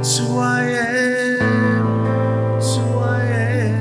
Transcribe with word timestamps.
It's 0.00 0.16
who 0.16 0.38
I 0.38 0.62
am. 0.62 2.56
It's 2.56 2.76
who 2.76 2.98
I 3.00 3.20
am. 3.20 3.76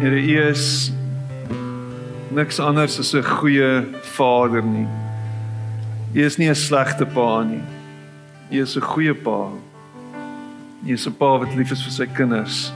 Here 0.00 0.18
U 0.18 0.42
is 0.48 0.90
niks 2.32 2.58
anders 2.58 2.98
as 2.98 3.14
'n 3.14 3.22
goeie 3.22 3.86
vader 4.02 4.62
nie. 4.62 4.88
U 6.14 6.24
is 6.26 6.36
nie 6.36 6.48
'n 6.48 6.56
slegte 6.56 7.06
pa 7.06 7.44
nie. 7.44 7.62
U 8.50 8.62
is 8.62 8.76
'n 8.76 8.82
goeie 8.82 9.14
pa. 9.14 9.67
Is 10.86 11.06
'n 11.06 11.12
pa 11.12 11.38
wat 11.38 11.54
lief 11.54 11.72
is 11.72 11.82
vir 11.82 11.92
sy 11.92 12.06
kinders. 12.06 12.72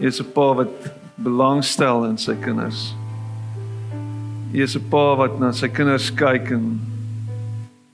Is 0.00 0.20
'n 0.20 0.32
pa 0.32 0.54
wat 0.54 0.74
belangstel 1.16 2.04
in 2.04 2.18
sy 2.18 2.34
kinders. 2.34 2.94
Is 4.52 4.76
'n 4.76 4.88
pa 4.90 5.14
wat 5.16 5.38
na 5.38 5.52
sy 5.52 5.68
kinders 5.68 6.10
kyk 6.10 6.50
en 6.50 6.80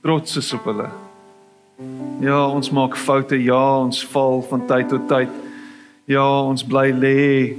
trots 0.03 0.37
is 0.37 0.53
op 0.53 0.65
hulle. 0.65 0.91
Ja, 2.21 2.49
ons 2.49 2.71
maak 2.71 2.97
foute. 2.97 3.37
Ja, 3.43 3.79
ons 3.81 4.07
val 4.07 4.43
van 4.43 4.67
tyd 4.67 4.89
tot 4.89 5.09
tyd. 5.09 5.31
Ja, 6.07 6.43
ons 6.43 6.65
bly 6.65 6.93
lê 6.93 7.57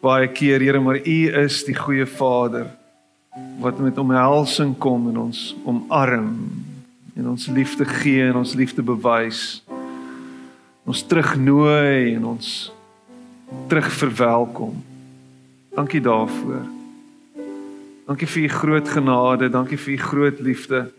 baie 0.00 0.28
keer, 0.28 0.60
Here, 0.60 0.80
maar 0.80 0.96
U 0.96 1.28
is 1.44 1.64
die 1.64 1.74
goeie 1.74 2.06
Vader 2.06 2.70
wat 3.58 3.78
met 3.78 3.98
omhelsing 3.98 4.78
kom 4.78 5.08
en 5.08 5.16
ons 5.18 5.56
omarm 5.64 6.36
en 7.16 7.28
ons 7.28 7.46
liefde 7.46 7.84
gee 7.84 8.22
en 8.28 8.36
ons 8.36 8.54
liefde 8.54 8.82
bewys. 8.82 9.63
Ons 10.84 11.02
terugnooi 11.08 12.14
en 12.14 12.24
ons 12.24 12.72
terug 13.68 13.92
verwelkom. 13.92 14.84
Dankie 15.74 16.00
daarvoor. 16.00 16.66
Dankie 18.04 18.28
vir 18.28 18.42
u 18.42 18.48
groot 18.48 18.88
genade, 18.88 19.48
dankie 19.48 19.78
vir 19.80 19.94
u 19.94 19.96
groot 19.96 20.40
liefde. 20.40 20.92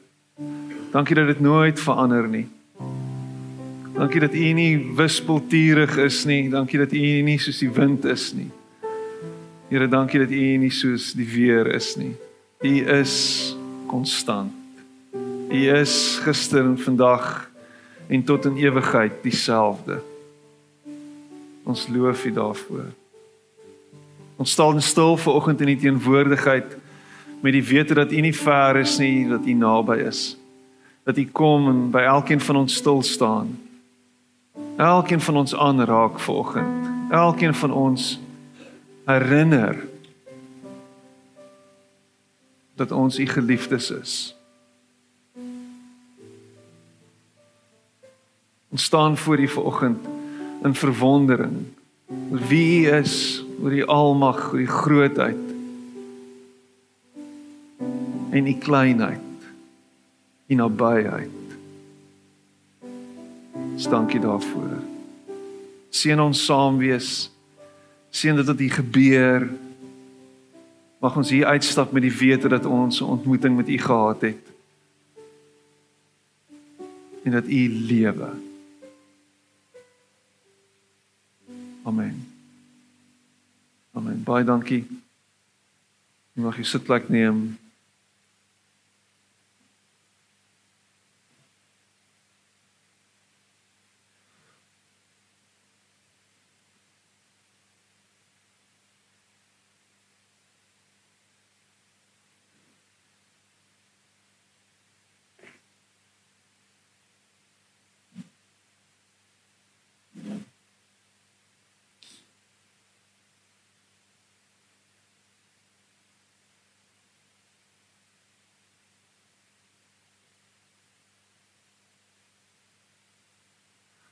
Dankie 0.91 1.15
dat 1.15 1.27
dit 1.27 1.39
nooit 1.39 1.79
verander 1.79 2.27
nie. 2.27 2.47
Dankie 3.95 4.19
dat 4.19 4.33
u 4.33 4.51
nie 4.57 4.73
wispelturig 4.95 5.97
is 5.97 6.25
nie. 6.25 6.49
Dankie 6.49 6.79
dat 6.79 6.91
u 6.91 7.21
nie 7.21 7.37
soos 7.39 7.61
die 7.61 7.71
wind 7.71 8.05
is 8.05 8.33
nie. 8.33 8.49
Here, 9.69 9.87
dankie 9.87 10.19
dat 10.19 10.31
u 10.31 10.57
nie 10.57 10.71
soos 10.71 11.13
die 11.13 11.27
weer 11.29 11.67
is 11.75 11.95
nie. 11.95 12.15
U 12.59 12.73
is 12.99 13.55
konstant. 13.87 14.51
U 15.49 15.61
is 15.77 16.19
gister 16.25 16.65
en 16.65 16.77
vandag 16.77 17.51
en 18.07 18.23
tot 18.23 18.45
in 18.45 18.57
ewigheid 18.57 19.11
dieselfde. 19.21 20.01
Ons 21.63 21.87
loof 21.87 22.25
U 22.25 22.31
daarvoor. 22.31 22.85
Ons 24.35 24.51
staan 24.51 24.81
stil 24.81 25.17
ver 25.17 25.33
oggend 25.33 25.61
in 25.61 25.67
U 25.67 25.77
teenwoordigheid 25.77 26.77
met 27.41 27.53
die 27.53 27.63
wete 27.63 27.93
dat 27.93 28.11
U 28.11 28.19
nie 28.21 28.35
ver 28.35 28.75
is 28.75 28.97
nie, 28.97 29.27
dat 29.27 29.45
U 29.45 29.53
naby 29.53 29.97
is. 30.05 30.37
Dat 31.03 31.17
U 31.17 31.25
kom 31.31 31.69
en 31.69 31.89
by 31.91 32.01
elkeen 32.05 32.41
van 32.41 32.55
ons 32.55 32.75
stil 32.75 33.01
staan. 33.03 33.59
Elkeen 34.77 35.21
van 35.21 35.37
ons 35.37 35.55
aanraak 35.55 36.19
ver 36.19 36.33
oggend. 36.33 37.11
Elkeen 37.11 37.53
van 37.53 37.71
ons 37.71 38.19
herinner 39.05 39.85
dat 42.75 42.91
ons 42.91 43.19
U 43.19 43.25
geliefdes 43.25 43.91
is. 43.91 44.34
Ons 48.75 48.83
staan 48.83 49.17
voor 49.17 49.39
U 49.39 49.47
vanoggend 49.47 50.07
in 50.63 50.73
verwondering 50.75 51.63
oor 52.31 52.39
wie 52.47 52.87
U 52.87 52.91
is, 52.91 53.43
oor 53.61 53.71
U 53.71 53.85
almag, 53.85 54.51
oor 54.51 54.59
U 54.59 54.67
grootheid 54.67 55.43
en 58.29 58.47
U 58.47 58.53
kleinheid, 58.53 59.45
U 60.47 60.55
nabyheid. 60.55 61.29
Dankie 63.89 64.19
daarvoor. 64.19 64.73
Seën 65.89 66.19
ons 66.19 66.41
saam 66.45 66.75
wees. 66.77 67.29
Seën 68.09 68.35
dit 68.35 68.45
wat 68.45 68.59
hier 68.59 68.73
gebeur. 68.75 69.45
Mag 70.99 71.15
ons 71.15 71.31
hier 71.31 71.47
uitstap 71.47 71.95
met 71.95 72.03
die 72.03 72.11
wete 72.17 72.51
dat 72.51 72.67
ons 72.67 72.99
'n 72.99 73.07
ontmoeting 73.07 73.55
met 73.55 73.71
U 73.71 73.77
gehad 73.77 74.21
het. 74.21 74.43
En 77.23 77.31
dat 77.31 77.47
U 77.47 77.69
lewe. 77.87 78.54
Amen. 81.85 82.25
Amen. 83.93 84.23
Baie 84.25 84.43
dankie. 84.43 84.81
Jy 86.33 86.43
mag 86.43 86.57
jy 86.57 86.65
sitplek 86.67 87.11
neem. 87.13 87.43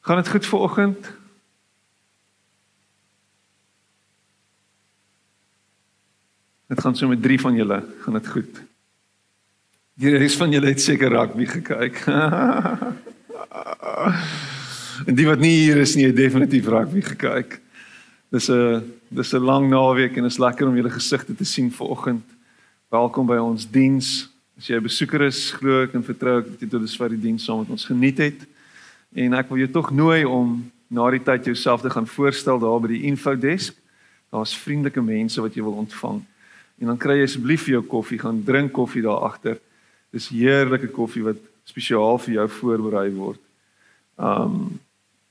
Gaan 0.03 0.19
dit 0.19 0.29
goed 0.29 0.45
vir 0.45 0.59
oggend? 0.59 1.11
Dit 6.67 6.81
gaan 6.81 6.95
so 6.95 7.07
met 7.07 7.21
3 7.21 7.39
van 7.39 7.55
julle, 7.55 7.83
gaan 7.99 8.13
dit 8.13 8.27
goed. 8.27 8.61
Die 9.93 10.17
res 10.17 10.35
van 10.35 10.51
julle 10.51 10.73
het 10.73 10.81
seker 10.81 11.13
rugby 11.13 11.45
gekyk. 11.47 12.01
en 15.07 15.15
die 15.15 15.27
wat 15.29 15.39
nie 15.39 15.53
hier 15.61 15.79
is 15.79 15.95
nie, 15.95 16.09
het 16.09 16.19
definitief 16.19 16.67
rugby 16.67 17.05
gekyk. 17.13 17.61
Dis 18.33 18.49
'n 18.51 18.83
dis 19.07 19.33
'n 19.33 19.45
lang 19.45 19.69
naweek 19.69 20.17
en 20.17 20.25
is 20.25 20.41
lekker 20.41 20.67
om 20.67 20.75
julle 20.75 20.91
gesigte 20.91 21.35
te 21.35 21.45
sien 21.45 21.71
vir 21.71 21.87
oggend. 21.87 22.25
Welkom 22.91 23.25
by 23.25 23.37
ons 23.37 23.71
diens. 23.71 24.29
As 24.57 24.67
jy 24.67 24.75
'n 24.75 24.83
besoeker 24.83 25.21
is, 25.21 25.51
glo 25.51 25.83
ek 25.83 25.93
en 25.93 26.03
vertrou 26.03 26.39
ek 26.39 26.51
dat 26.51 26.59
jy 26.59 26.67
tot 26.67 26.81
dusver 26.81 27.09
die 27.09 27.21
diens 27.21 27.43
saam 27.43 27.59
met 27.59 27.69
ons 27.69 27.85
geniet 27.85 28.17
het. 28.17 28.52
En 29.13 29.34
ek 29.38 29.50
wil 29.50 29.63
jou 29.63 29.69
tog 29.69 29.91
nooi 29.94 30.24
om 30.25 30.72
na 30.94 31.09
die 31.13 31.22
tyd 31.22 31.46
jouself 31.46 31.81
te 31.81 31.90
gaan 31.90 32.07
voorstel 32.09 32.59
daar 32.62 32.79
by 32.81 32.90
die 32.96 33.03
infodesk. 33.09 33.75
Daar's 34.34 34.56
vriendelike 34.57 35.01
mense 35.01 35.41
wat 35.41 35.53
jy 35.53 35.62
wil 35.66 35.78
ontvang. 35.84 36.22
En 36.81 36.90
dan 36.90 36.97
kry 36.97 37.19
jy 37.19 37.28
asseblief 37.28 37.68
vir 37.68 37.78
jou 37.78 37.84
koffie, 37.85 38.19
gaan 38.19 38.41
drink 38.46 38.74
koffie 38.74 39.03
daar 39.06 39.28
agter. 39.29 39.59
Dis 40.13 40.31
heerlike 40.34 40.90
koffie 40.94 41.24
wat 41.25 41.38
spesiaal 41.69 42.18
vir 42.25 42.40
jou 42.40 42.47
voorberei 42.59 43.09
word. 43.13 43.41
Um 44.18 44.79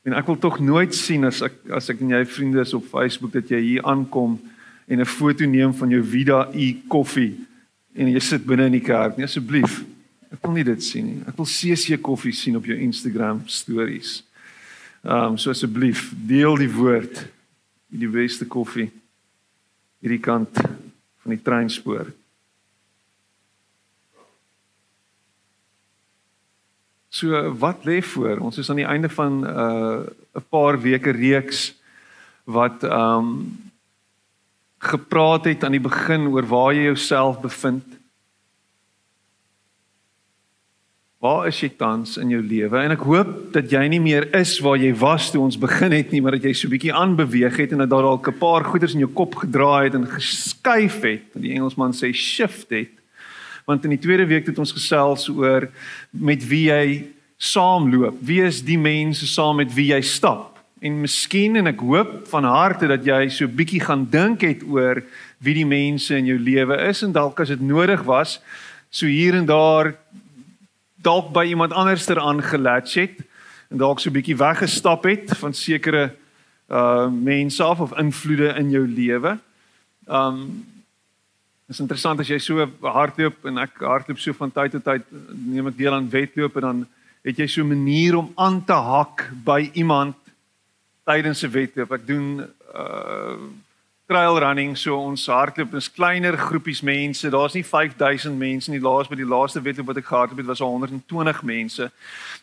en 0.03 0.17
ek 0.19 0.27
wil 0.27 0.39
tog 0.43 0.57
nooit 0.59 0.91
sien 0.99 1.23
as 1.29 1.45
ek 1.47 1.61
as 1.71 1.87
ek 1.93 2.01
en 2.03 2.11
jy 2.11 2.25
vriende 2.27 2.59
is 2.59 2.73
op 2.75 2.89
Facebook 2.91 3.31
dat 3.37 3.53
jy 3.53 3.61
hier 3.63 3.85
aankom 3.87 4.35
en 4.91 5.01
'n 5.01 5.07
foto 5.07 5.47
neem 5.47 5.71
van 5.75 5.91
jou 5.95 6.03
Vida 6.03 6.49
e 6.51 6.75
koffie 6.89 7.39
en 7.95 8.11
jy 8.11 8.19
sit 8.19 8.43
binne 8.45 8.67
in 8.67 8.73
die 8.73 8.83
kerk. 8.83 9.17
Nee 9.17 9.31
asseblief. 9.31 9.85
Ek 10.33 10.41
wil 10.41 10.57
nie 10.57 10.65
dit 10.65 10.83
sien 10.83 11.07
nie. 11.07 11.21
Ek 11.29 11.37
wil 11.37 11.49
CC 11.49 11.99
koffie 12.01 12.33
sien 12.33 12.57
op 12.57 12.65
jou 12.69 12.79
Instagram 12.79 13.45
stories. 13.47 14.23
Ehm 15.03 15.35
um, 15.35 15.39
so 15.39 15.51
asseblief 15.51 16.11
deel 16.29 16.57
die 16.57 16.73
woord. 16.73 17.25
Die 17.93 18.09
beste 18.09 18.47
koffie 18.49 18.89
hierdie 20.03 20.23
kant 20.23 20.57
van 21.23 21.35
die 21.35 21.43
treinspoor. 21.43 22.09
So 27.13 27.53
wat 27.61 27.85
lê 27.85 28.01
voor? 28.03 28.41
Ons 28.41 28.59
is 28.59 28.71
aan 28.73 28.81
die 28.81 28.89
einde 28.89 29.11
van 29.13 29.43
'n 29.43 29.47
uh, 29.47 30.01
'n 30.41 30.49
paar 30.49 30.81
weke 30.81 31.13
reeks 31.13 31.75
wat 32.45 32.83
ehm 32.83 33.19
um, 33.19 33.29
gepraat 34.79 35.45
het 35.45 35.65
aan 35.65 35.77
die 35.77 35.89
begin 35.91 36.27
oor 36.27 36.47
waar 36.47 36.75
jy 36.75 36.83
jouself 36.83 37.41
bevind. 37.41 37.85
Waar 41.23 41.47
is 41.47 41.61
jy 41.63 41.69
tans 41.79 42.17
in 42.19 42.33
jou 42.33 42.41
lewe? 42.43 42.81
En 42.83 42.97
ek 42.97 43.05
hoop 43.07 43.29
dat 43.55 43.71
jy 43.71 43.85
nie 43.93 44.01
meer 44.03 44.25
is 44.35 44.57
waar 44.59 44.81
jy 44.81 44.89
was 44.99 45.29
toe 45.31 45.45
ons 45.45 45.55
begin 45.61 45.95
het 45.95 46.11
nie, 46.11 46.19
maar 46.19 46.35
dat 46.35 46.49
jy 46.49 46.53
so 46.53 46.67
'n 46.67 46.75
bietjie 46.75 46.91
aanbeweeg 46.91 47.57
het 47.63 47.73
en 47.73 47.79
dat 47.79 47.91
daar 47.91 48.03
dalk 48.03 48.27
'n 48.27 48.39
paar 48.41 48.65
goeders 48.65 48.95
in 48.95 49.07
jou 49.07 49.13
kop 49.15 49.37
gedraai 49.37 49.85
het 49.85 49.95
en 49.95 50.07
geskuif 50.07 51.01
het. 51.03 51.23
Die 51.39 51.55
Engelsman 51.55 51.95
sê 51.95 52.11
shift 52.13 52.71
het. 52.71 52.91
Want 53.67 53.85
in 53.85 53.91
die 53.91 54.03
tweede 54.03 54.27
week 54.27 54.47
het 54.47 54.59
ons 54.59 54.73
gesels 54.73 55.29
oor 55.29 55.71
met 56.11 56.43
wie 56.49 56.67
jy 56.71 57.07
saamloop? 57.39 58.19
Wie 58.21 58.43
is 58.43 58.61
die 58.61 58.79
mense 58.79 59.27
saam 59.27 59.57
met 59.57 59.73
wie 59.75 59.93
jy 59.95 60.01
stap? 60.01 60.59
En 60.81 61.01
miskien 61.01 61.57
en 61.57 61.69
ek 61.69 61.81
hoop 61.81 62.27
van 62.27 62.45
harte 62.45 62.89
dat 62.89 63.05
jy 63.05 63.29
so 63.29 63.47
bietjie 63.47 63.81
gaan 63.81 64.09
dink 64.11 64.41
het 64.41 64.63
oor 64.67 65.05
wie 65.39 65.55
die 65.55 65.67
mense 65.67 66.17
in 66.17 66.27
jou 66.27 66.39
lewe 66.39 66.89
is 66.89 67.03
en 67.03 67.13
dalk 67.13 67.41
as 67.41 67.49
dit 67.49 67.61
nodig 67.61 68.03
was, 68.03 68.41
so 68.91 69.07
hier 69.07 69.35
en 69.35 69.47
daar 69.47 69.95
dalk 71.03 71.33
by 71.33 71.45
iemand 71.51 71.73
anderster 71.73 72.21
aangelatch 72.21 72.95
het 72.95 73.23
en 73.71 73.79
dalk 73.79 74.01
so 74.01 74.11
'n 74.11 74.19
bietjie 74.19 74.37
weggestap 74.37 75.05
het 75.05 75.37
van 75.37 75.55
sekere 75.55 76.15
uh 76.71 77.09
mense 77.09 77.63
af 77.63 77.81
of 77.81 77.99
invloede 77.99 78.55
in 78.59 78.71
jou 78.71 78.87
lewe. 78.89 79.39
Um 80.09 80.65
is 81.69 81.81
interessant 81.81 82.21
as 82.21 82.29
jy 82.29 82.39
so 82.39 82.67
hardloop 82.81 83.45
en 83.45 83.59
ek 83.59 83.81
hardloop 83.81 84.19
so 84.19 84.33
van 84.33 84.53
tyd 84.53 84.73
tot 84.73 84.85
tyd 84.85 85.03
neem 85.33 85.67
ek 85.67 85.77
deel 85.77 85.95
aan 85.95 86.11
wedloop 86.11 86.57
en 86.57 86.67
dan 86.69 86.87
het 87.25 87.39
jy 87.39 87.47
so 87.47 87.63
'n 87.63 87.69
manier 87.69 88.17
om 88.17 88.33
aan 88.37 88.65
te 88.65 88.73
hak 88.73 89.31
by 89.45 89.71
iemand 89.73 90.17
tydens 91.05 91.43
'n 91.43 91.51
wedloop. 91.51 91.93
Ek 91.93 92.07
doen 92.07 92.47
uh 92.75 93.37
trail 94.13 94.39
running 94.41 94.75
so 94.77 94.99
ons 95.01 95.23
hardloop 95.33 95.73
is 95.79 95.87
kleiner 95.89 96.37
groepies 96.37 96.83
mense. 96.85 97.31
Daar's 97.33 97.55
nie 97.57 97.65
5000 97.65 98.35
mense 98.37 98.69
nie. 98.69 98.81
Laas 98.83 99.09
by 99.09 99.17
die 99.17 99.29
laaste 99.29 99.63
wedloop 99.65 99.89
wat 99.89 100.01
ek 100.03 100.11
gehardloop 100.11 100.43
het 100.43 100.51
was 100.51 100.61
120 100.61 101.41
mense. 101.49 101.89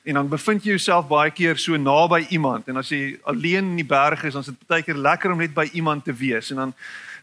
En 0.02 0.18
dan 0.18 0.32
bevind 0.32 0.66
jy 0.66 0.74
jouself 0.74 1.06
baie 1.12 1.30
keer 1.36 1.62
so 1.62 1.78
naby 1.78 2.24
iemand 2.34 2.72
en 2.72 2.82
as 2.82 2.90
jy 2.90 3.20
alleen 3.30 3.76
in 3.76 3.78
die 3.84 3.86
berg 3.86 4.26
is, 4.26 4.34
dan 4.34 4.48
is 4.48 4.50
dit 4.50 4.66
baie 4.72 4.86
keer 4.88 4.98
lekker 4.98 5.36
om 5.36 5.44
net 5.44 5.54
by 5.54 5.68
iemand 5.78 6.08
te 6.10 6.16
wees 6.16 6.50
en 6.50 6.64
dan 6.64 6.74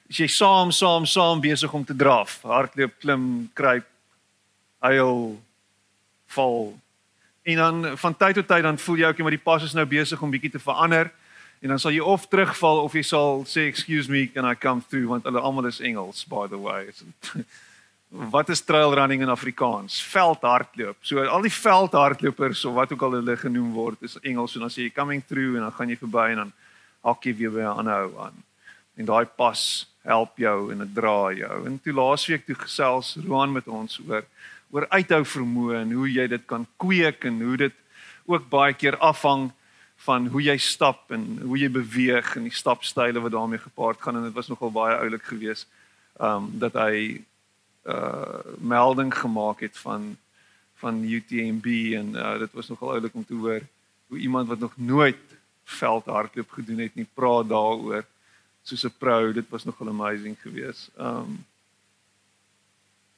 as 0.07 0.23
jy 0.23 0.31
saam 0.31 0.71
saam 0.71 1.11
saam 1.11 1.43
besig 1.43 1.75
om 1.75 1.83
te 1.83 1.97
draf, 1.99 2.39
hardloop, 2.47 2.95
klim, 3.03 3.29
kruip, 3.59 3.89
huil, 4.87 5.21
val. 6.39 6.67
En 7.43 7.63
dan 7.65 7.93
van 7.99 8.15
tyd 8.15 8.39
tot 8.39 8.53
tyd 8.55 8.63
dan 8.63 8.79
voel 8.79 9.03
jy 9.03 9.11
ook 9.11 9.27
maar 9.27 9.41
die 9.41 9.47
pas 9.51 9.67
is 9.67 9.75
nou 9.75 9.89
besig 9.91 10.23
om 10.23 10.31
bietjie 10.31 10.55
te 10.55 10.63
verander 10.63 11.11
en 11.67 11.75
dan 11.75 11.81
sal 11.83 11.91
jy 11.91 12.05
of 12.07 12.29
terugval 12.31 12.85
of 12.87 12.95
jy 12.95 13.03
sal 13.03 13.41
sê 13.51 13.65
excuse 13.67 14.07
me 14.07 14.29
can 14.31 14.47
I 14.47 14.55
come 14.55 14.85
through 14.87 15.11
want 15.11 15.25
hulle 15.27 15.43
almal 15.43 15.67
is 15.67 15.81
Engels 15.83 16.23
by 16.31 16.47
the 16.47 16.59
way. 16.63 16.93
Wat 18.35 18.49
is 18.55 18.63
trail 18.63 18.95
running 18.95 19.25
in 19.27 19.33
Afrikaans? 19.33 19.99
Veldhardloop. 20.13 21.01
So 21.03 21.25
al 21.27 21.43
die 21.43 21.51
veldhardlopers 21.51 22.63
of 22.71 22.77
wat 22.79 22.93
ook 22.95 23.03
al 23.03 23.19
hulle 23.19 23.35
genoem 23.37 23.73
word 23.75 24.07
is 24.07 24.15
Engels 24.23 24.55
en 24.55 24.63
dan 24.69 24.71
sê 24.71 24.87
jy 24.87 24.93
coming 24.95 25.25
through 25.27 25.59
en 25.59 25.67
dan 25.67 25.75
gaan 25.75 25.91
jy 25.91 25.99
verby 26.05 26.29
en 26.37 26.45
dan 26.45 26.55
hak 27.11 27.27
jy 27.27 27.35
weer 27.41 27.53
by 27.59 27.67
'n 27.67 27.83
ander 27.83 28.07
ou 28.07 28.23
aan. 28.29 28.39
En 28.97 29.11
daai 29.11 29.27
pas 29.27 29.61
help 30.07 30.39
jou 30.39 30.71
en 30.73 30.79
dit 30.79 30.95
dra 30.95 31.33
jou. 31.35 31.67
En 31.67 31.81
toe 31.83 31.93
laasweek 31.93 32.47
toe 32.47 32.55
gesels 32.55 33.17
Roan 33.27 33.53
met 33.53 33.67
ons 33.67 34.01
oor 34.07 34.23
oor 34.71 34.87
uithou 34.95 35.25
vermoë 35.25 35.83
en 35.83 35.93
hoe 35.93 36.09
jy 36.11 36.27
dit 36.31 36.47
kan 36.47 36.67
kweek 36.79 37.25
en 37.25 37.43
hoe 37.43 37.57
dit 37.57 37.75
ook 38.27 38.49
baie 38.51 38.75
keer 38.75 38.97
afhang 38.99 39.51
van 40.07 40.27
hoe 40.33 40.43
jy 40.43 40.57
stap 40.63 41.11
en 41.15 41.25
hoe 41.43 41.59
jy 41.59 41.71
beweeg 41.73 42.37
en 42.39 42.47
die 42.47 42.55
stapstyle 42.55 43.21
wat 43.23 43.35
daarmee 43.35 43.63
gepaard 43.63 44.03
gaan 44.03 44.19
en 44.19 44.29
dit 44.29 44.37
was 44.37 44.51
nogal 44.53 44.71
baie 44.75 44.99
oulik 45.03 45.25
geweest. 45.33 45.67
Um 46.21 46.53
dat 46.63 46.79
hy 46.79 47.23
uh 47.87 48.43
melding 48.59 49.13
gemaak 49.15 49.61
het 49.67 49.79
van 49.79 50.15
van 50.77 51.03
UTMB 51.03 51.67
en 51.97 52.09
uh, 52.15 52.39
dit 52.39 52.53
was 52.53 52.69
nogal 52.69 52.97
oulik 52.97 53.15
om 53.15 53.25
te 53.25 53.35
hoor 53.35 53.63
hoe 54.07 54.19
iemand 54.19 54.49
wat 54.49 54.59
nog 54.59 54.77
nooit 54.77 55.23
veldhardloop 55.65 56.51
gedoen 56.51 56.83
het 56.85 56.95
nie 56.95 57.09
praat 57.15 57.49
daaroor 57.49 58.05
soos 58.63 58.85
'n 58.85 58.95
pro, 58.99 59.33
dit 59.33 59.49
was 59.49 59.65
nogal 59.65 59.89
amazing 59.89 60.37
geweest. 60.41 60.91
Um 60.99 61.45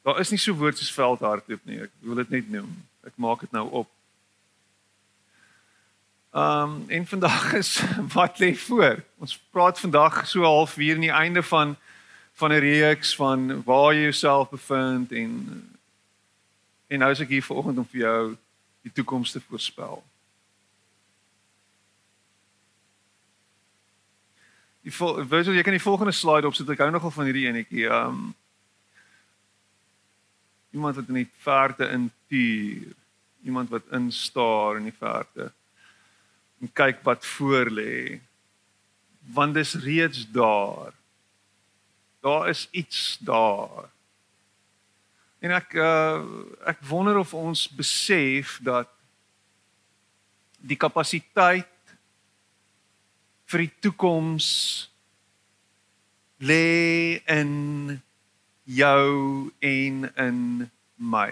Daar 0.03 0.21
is 0.21 0.31
nie 0.31 0.39
so 0.41 0.55
woord 0.57 0.79
soos 0.79 0.93
veldhardloop 0.93 1.65
nie. 1.69 1.83
Ek 1.85 1.91
wil 2.01 2.15
dit 2.23 2.31
net 2.31 2.51
noem. 2.51 2.71
Ek 3.05 3.13
maak 3.21 3.41
dit 3.41 3.53
nou 3.53 3.67
op. 3.83 3.89
Um 6.33 6.85
en 6.87 7.07
vandag 7.07 7.53
is 7.63 7.83
wat 8.13 8.39
lê 8.39 8.55
voor. 8.57 9.05
Ons 9.19 9.39
praat 9.51 9.81
vandag 9.81 10.27
so 10.29 10.43
half 10.43 10.75
hier 10.75 10.95
aan 10.95 11.01
die 11.01 11.11
einde 11.11 11.43
van 11.43 11.77
van 12.33 12.53
'n 12.53 12.59
reeks 12.59 13.17
van 13.17 13.63
waar 13.65 13.95
jy 13.95 14.03
jouself 14.03 14.51
bevind 14.51 15.13
en 15.13 15.33
en 16.87 16.99
nou 16.99 17.11
is 17.11 17.21
ek 17.21 17.29
hier 17.29 17.43
vanoggend 17.43 17.79
om 17.79 17.89
vir 17.89 18.01
jou 18.01 18.37
die 18.83 18.93
toekoms 18.93 19.31
te 19.31 19.41
voorspel. 19.41 20.05
Die 24.81 24.93
wil 25.29 25.55
jy 25.55 25.63
kan 25.63 25.77
die 25.77 25.83
volgende 25.83 26.13
slide 26.13 26.47
opsit. 26.47 26.69
Ek 26.69 26.79
hou 26.79 26.91
nogal 26.91 27.11
van 27.11 27.25
hierdie 27.25 27.47
enetjie. 27.47 27.89
Um 27.89 28.35
iemand 30.71 30.97
wat 30.97 31.09
in 31.09 31.15
die 31.15 31.31
verte 31.39 31.89
intuur. 31.89 32.95
Iemand 33.45 33.69
wat 33.69 33.83
instaar 33.91 34.77
in 34.77 34.85
die 34.85 34.99
verte. 34.99 35.53
En 36.61 36.73
kyk 36.73 37.03
wat 37.07 37.27
voor 37.27 37.71
lê. 37.71 38.21
Want 39.35 39.55
dis 39.55 39.75
reeds 39.75 40.27
daar. 40.31 40.93
Daar 42.21 42.49
is 42.49 42.69
iets 42.71 43.19
daar. 43.21 43.91
En 45.39 45.55
ek 45.55 45.75
uh 45.79 46.23
ek 46.67 46.83
wonder 46.91 47.19
of 47.21 47.35
ons 47.35 47.69
besef 47.71 48.59
dat 48.67 48.91
die 50.59 50.77
kapasiteit 50.77 51.95
vir 53.49 53.65
die 53.65 53.75
toekoms 53.87 54.49
lê 56.43 57.23
in 57.31 58.01
jou 58.67 59.51
en 59.63 60.11
in 60.11 60.41
my. 60.99 61.31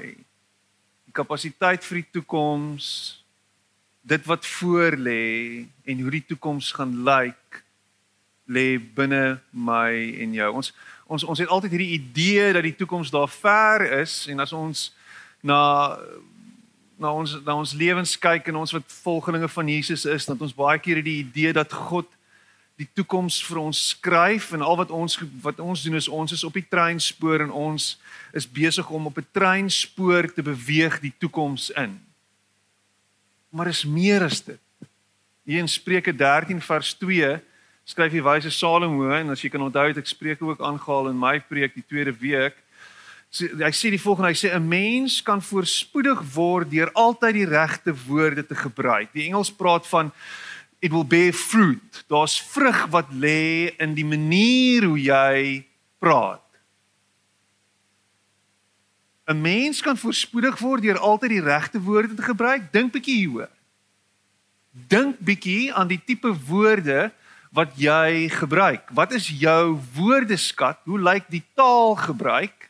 Die 1.06 1.14
kapasiteit 1.14 1.84
vir 1.84 2.00
die 2.00 2.10
toekoms, 2.14 2.86
dit 4.06 4.26
wat 4.26 4.46
voor 4.46 4.94
lê 4.96 5.66
en 5.84 6.00
hoe 6.00 6.10
die 6.10 6.24
toekoms 6.26 6.70
gaan 6.72 7.02
lyk, 7.06 7.62
lê 8.46 8.78
binne 8.78 9.40
my 9.50 9.90
en 10.22 10.36
jou. 10.36 10.52
Ons 10.62 10.72
ons 11.06 11.22
ons 11.22 11.38
het 11.38 11.50
altyd 11.50 11.74
hierdie 11.74 11.98
idee 11.98 12.52
dat 12.54 12.64
die 12.66 12.74
toekoms 12.74 13.10
daar 13.14 13.30
ver 13.30 13.82
is 14.00 14.24
en 14.30 14.42
as 14.42 14.54
ons 14.54 14.88
na 15.42 15.98
na 16.98 17.12
ons 17.12 17.36
na 17.44 17.54
ons 17.58 17.74
lewens 17.76 18.16
kyk 18.18 18.48
en 18.50 18.62
ons 18.62 18.74
wat 18.74 18.94
volgelinge 19.02 19.48
van 19.52 19.68
Jesus 19.68 20.06
is, 20.06 20.26
dat 20.26 20.40
ons 20.40 20.54
baie 20.54 20.78
keer 20.78 21.02
die 21.02 21.20
idee 21.26 21.52
dat 21.52 21.72
God 21.72 22.08
die 22.76 22.88
toekoms 22.94 23.40
vir 23.44 23.58
ons 23.58 23.82
skryf 23.94 24.52
en 24.52 24.62
al 24.62 24.78
wat 24.78 24.90
ons 24.94 25.18
wat 25.42 25.60
ons 25.64 25.82
doen 25.82 25.98
is 25.98 26.08
ons 26.08 26.32
is 26.32 26.44
op 26.44 26.54
die 26.54 26.66
treinspoor 26.70 27.42
en 27.42 27.50
ons 27.50 27.94
is 28.36 28.46
besig 28.46 28.90
om 28.90 29.10
op 29.10 29.18
'n 29.18 29.28
treinspoor 29.32 30.30
te 30.32 30.42
beweeg 30.42 31.00
die 31.00 31.14
toekoms 31.18 31.70
in. 31.70 32.05
Maar 33.56 33.72
is 33.72 33.86
meer 33.88 34.26
as 34.26 34.42
dit. 34.44 34.60
Hier 35.48 35.62
in 35.64 35.70
Spreuke 35.70 36.12
13 36.12 36.60
vers 36.60 36.92
2 37.00 37.38
skryf 37.88 38.12
die 38.12 38.24
wyse 38.24 38.50
Salomo 38.52 39.08
en 39.16 39.32
as 39.32 39.40
jy 39.40 39.48
kan 39.48 39.62
onthou 39.64 39.86
het 39.88 40.00
ek 40.02 40.10
Spreuke 40.10 40.44
ook 40.44 40.60
aangehaal 40.60 41.08
in 41.08 41.16
my 41.16 41.38
preek 41.40 41.72
die 41.78 41.86
tweede 41.86 42.12
week 42.20 42.58
hy 43.34 43.72
sê 43.74 43.90
die 43.92 44.00
volgende 44.00 44.30
hy 44.30 44.38
sê 44.38 44.54
'n 44.54 44.68
mens 44.68 45.22
kan 45.22 45.42
voorspoedig 45.42 46.20
word 46.34 46.70
deur 46.70 46.90
altyd 46.94 47.34
die 47.34 47.48
regte 47.48 47.92
woorde 48.06 48.46
te 48.46 48.54
gebruik. 48.54 49.12
Die 49.12 49.26
Engels 49.26 49.50
praat 49.50 49.86
van 49.86 50.12
it 50.80 50.92
will 50.92 51.04
bear 51.04 51.32
fruit. 51.32 52.04
Daar's 52.08 52.40
vrug 52.40 52.86
wat 52.90 53.10
lê 53.12 53.74
in 53.78 53.94
die 53.94 54.04
manier 54.04 54.84
hoe 54.84 55.00
jy 55.00 55.64
praat. 55.98 56.45
'n 59.26 59.40
Mens 59.40 59.80
kan 59.80 59.96
voorspoedig 59.96 60.58
word 60.58 60.82
deur 60.82 60.98
altyd 60.98 61.30
die 61.30 61.42
regte 61.42 61.80
woorde 61.80 62.14
te 62.14 62.22
gebruik. 62.22 62.72
Dink 62.72 62.92
bietjie 62.92 63.16
hieroor. 63.16 63.50
Dink 64.70 65.18
bietjie 65.18 65.74
aan 65.74 65.88
die 65.88 66.02
tipe 66.04 66.30
woorde 66.46 67.12
wat 67.50 67.72
jy 67.74 68.28
gebruik. 68.28 68.90
Wat 68.90 69.12
is 69.12 69.28
jou 69.28 69.80
woordeskat? 69.94 70.78
Hoe 70.84 71.00
lyk 71.00 71.24
die 71.28 71.44
taal 71.54 71.94
gebruik? 71.94 72.66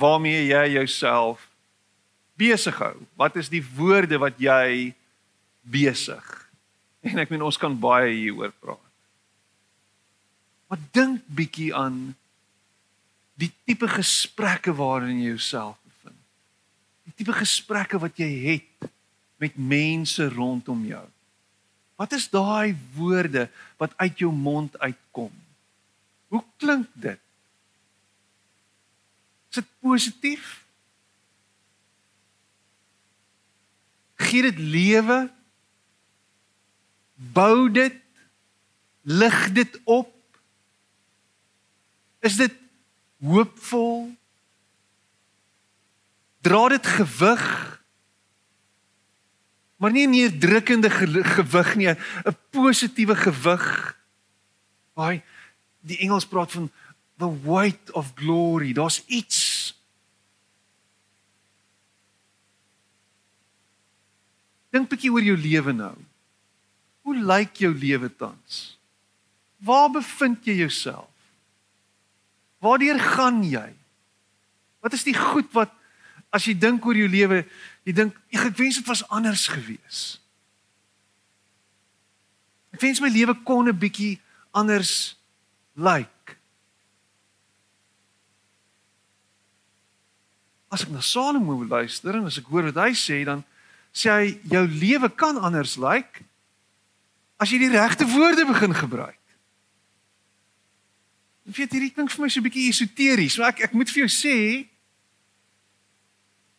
waarmee 0.00 0.48
jy 0.48 0.64
jouself 0.78 1.48
besig 2.40 2.76
hou. 2.80 2.96
Wat 3.20 3.36
is 3.36 3.50
die 3.52 3.62
woorde 3.76 4.16
wat 4.20 4.38
jy 4.40 4.94
besig? 5.60 6.24
En 7.04 7.20
ek 7.20 7.32
meen 7.32 7.44
ons 7.44 7.60
kan 7.60 7.76
baie 7.76 8.12
hieroor 8.12 8.52
praat. 8.60 8.86
Maar 10.70 10.80
dink 10.96 11.24
bietjie 11.26 11.72
aan 11.76 12.14
die 13.40 13.50
tipe 13.64 13.88
gesprekke 13.88 14.72
waarin 14.76 15.20
jy 15.20 15.32
jouself 15.32 15.78
bevind. 15.86 16.18
Die 17.08 17.14
tipe 17.22 17.36
gesprekke 17.38 18.00
wat 18.02 18.18
jy 18.20 18.28
het 18.44 18.90
met 19.40 19.56
mense 19.56 20.26
rondom 20.34 20.82
jou. 20.88 21.06
Wat 22.00 22.12
is 22.16 22.28
daai 22.32 22.76
woorde 22.96 23.48
wat 23.80 23.96
uit 24.00 24.20
jou 24.20 24.32
mond 24.32 24.76
uitkom? 24.80 25.32
Hoe 26.32 26.42
klink 26.60 26.88
dit? 26.92 27.20
Is 29.50 29.60
dit 29.60 29.70
positief? 29.82 30.52
Gee 34.20 34.44
dit 34.46 34.58
lewe? 34.58 35.18
Bou 37.34 37.68
dit? 37.72 37.96
Lig 39.02 39.38
dit 39.56 39.80
op? 39.84 40.12
Is 42.20 42.36
dit 42.36 42.59
hoopvol? 43.20 44.16
Dra 46.40 46.68
dit 46.68 46.86
gewig? 46.86 47.44
Maar 49.76 49.92
nie 49.92 50.06
'n 50.06 50.10
neerdrukkende 50.10 50.90
ge 50.90 51.24
gewig 51.24 51.76
nie, 51.76 51.88
'n 51.88 52.36
positiewe 52.50 53.16
gewig. 53.16 53.96
Baie 54.94 55.22
die 55.80 55.98
Engels 55.98 56.26
praat 56.26 56.52
van 56.52 56.70
the 57.16 57.40
weight 57.42 57.92
of 57.92 58.12
glory. 58.14 58.72
Daar's 58.72 59.02
iets 59.06 59.48
Dink 64.70 64.86
'n 64.86 64.90
bietjie 64.94 65.10
oor 65.10 65.22
jou 65.22 65.36
lewe 65.36 65.72
nou. 65.72 65.96
Hoe 67.02 67.16
lyk 67.16 67.58
jou 67.58 67.74
lewe 67.74 68.06
tans? 68.16 68.78
Waar 69.58 69.90
bevind 69.90 70.46
jy 70.46 70.54
jouself? 70.62 71.09
Waardeur 72.60 73.00
gaan 73.00 73.42
jy? 73.44 73.68
Wat 74.80 74.92
is 74.96 75.04
die 75.04 75.16
goed 75.16 75.48
wat 75.56 75.72
as 76.30 76.46
jy 76.46 76.54
dink 76.54 76.84
oor 76.86 76.96
jou 76.96 77.08
lewe, 77.10 77.42
jy 77.84 77.94
dink 77.96 78.16
ek 78.30 78.56
wens 78.58 78.78
dit 78.78 78.88
was 78.88 79.02
anders 79.10 79.48
gewees. 79.50 80.20
Ek 82.70 82.82
wens 82.84 83.02
my 83.02 83.10
lewe 83.10 83.34
kon 83.44 83.68
'n 83.68 83.76
bietjie 83.76 84.20
anders 84.54 85.16
lyk. 85.74 86.36
As 90.70 90.82
ek 90.82 90.90
na 90.94 91.00
Salomo 91.02 91.64
luister 91.64 92.14
en 92.14 92.26
as 92.26 92.38
ek 92.38 92.46
hoor 92.46 92.70
wat 92.70 92.78
hy 92.78 92.94
sê, 92.94 93.24
dan 93.24 93.42
sê 93.92 94.08
hy 94.10 94.40
jou 94.46 94.66
lewe 94.66 95.08
kan 95.10 95.36
anders 95.36 95.76
lyk 95.76 96.22
as 97.40 97.50
jy 97.50 97.58
die 97.58 97.74
regte 97.74 98.06
woorde 98.06 98.46
begin 98.46 98.74
gebruik. 98.74 99.19
Ek 101.50 101.56
weet 101.58 101.72
hierdie 101.74 101.90
klink 101.90 102.12
vir 102.14 102.22
my 102.22 102.28
so 102.30 102.38
'n 102.38 102.46
bietjie 102.46 102.68
esoteries, 102.70 103.36
maar 103.38 103.50
ek 103.50 103.66
ek 103.66 103.72
moet 103.74 103.90
vir 103.90 104.06
jou 104.06 104.10
sê 104.10 104.66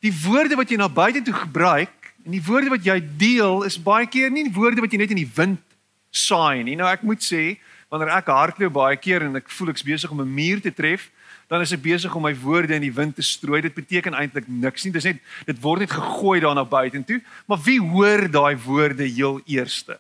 die 0.03 0.11
woorde 0.11 0.57
wat 0.59 0.67
jy 0.67 0.77
na 0.77 0.89
buite 0.89 1.23
toe 1.23 1.33
gebruik 1.33 2.11
en 2.25 2.35
die 2.35 2.43
woorde 2.43 2.69
wat 2.73 2.83
jy 2.83 2.99
deel 2.99 3.63
is 3.63 3.77
baie 3.79 4.05
keer 4.05 4.29
nie 4.29 4.51
woorde 4.51 4.81
wat 4.81 4.91
jy 4.91 4.99
net 4.99 5.13
in 5.15 5.23
die 5.23 5.33
wind 5.37 5.63
saai 6.11 6.63
nie. 6.63 6.75
Nou 6.75 6.91
ek 6.91 7.07
moet 7.07 7.23
sê 7.23 7.55
wanneer 7.87 8.11
ek 8.17 8.27
hardloop 8.27 8.73
baie 8.73 8.97
keer 8.99 9.23
en 9.23 9.39
ek 9.39 9.47
voel 9.47 9.71
ek's 9.71 9.87
besig 9.87 10.11
om 10.11 10.19
'n 10.19 10.27
muur 10.27 10.59
te 10.59 10.71
tref, 10.75 11.09
dan 11.47 11.61
is 11.61 11.71
ek 11.71 11.83
besig 11.83 12.13
om 12.15 12.23
my 12.23 12.35
woorde 12.35 12.75
in 12.75 12.83
die 12.83 12.91
wind 12.91 13.15
te 13.15 13.23
strooi. 13.23 13.61
Dit 13.61 13.75
beteken 13.75 14.13
eintlik 14.13 14.47
niks 14.47 14.83
nie. 14.83 14.91
Dit 14.91 15.05
is 15.05 15.11
net 15.13 15.21
dit 15.45 15.61
word 15.61 15.79
net 15.79 15.91
gegooi 15.91 16.39
daar 16.39 16.55
na 16.55 16.65
buite 16.65 17.03
toe. 17.03 17.21
Maar 17.47 17.59
wie 17.63 17.79
hoor 17.79 18.27
daai 18.27 18.57
woorde 18.57 19.07
heel 19.07 19.39
eerste? 19.47 19.99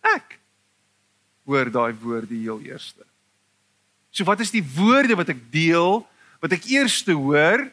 Ek 0.00 0.41
hoor 1.52 1.70
daai 1.70 1.92
woorde 2.00 2.34
heel 2.34 2.60
eerste. 2.64 3.04
So 4.12 4.24
wat 4.28 4.40
is 4.44 4.52
die 4.52 4.64
woorde 4.74 5.16
wat 5.16 5.32
ek 5.32 5.40
deel 5.52 6.02
wat 6.42 6.52
ek 6.56 6.66
eerste 6.72 7.14
hoor 7.14 7.68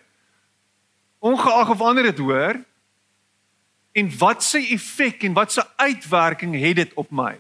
ongeag 1.20 1.72
of 1.74 1.82
ander 1.84 2.06
dit 2.12 2.22
hoor 2.22 2.60
en 3.98 4.12
wat 4.22 4.44
se 4.46 4.62
effek 4.76 5.26
en 5.28 5.34
wat 5.36 5.52
se 5.52 5.64
uitwerking 5.82 6.54
het 6.60 6.78
dit 6.84 6.94
op 7.00 7.10
my? 7.12 7.34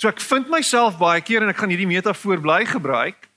So 0.00 0.08
ek 0.08 0.20
vind 0.24 0.52
myself 0.52 0.98
baie 1.00 1.20
keer 1.24 1.44
en 1.44 1.50
ek 1.52 1.58
gaan 1.60 1.72
hierdie 1.72 1.90
metafoor 1.90 2.40
bly 2.40 2.62
gebruik 2.68 3.30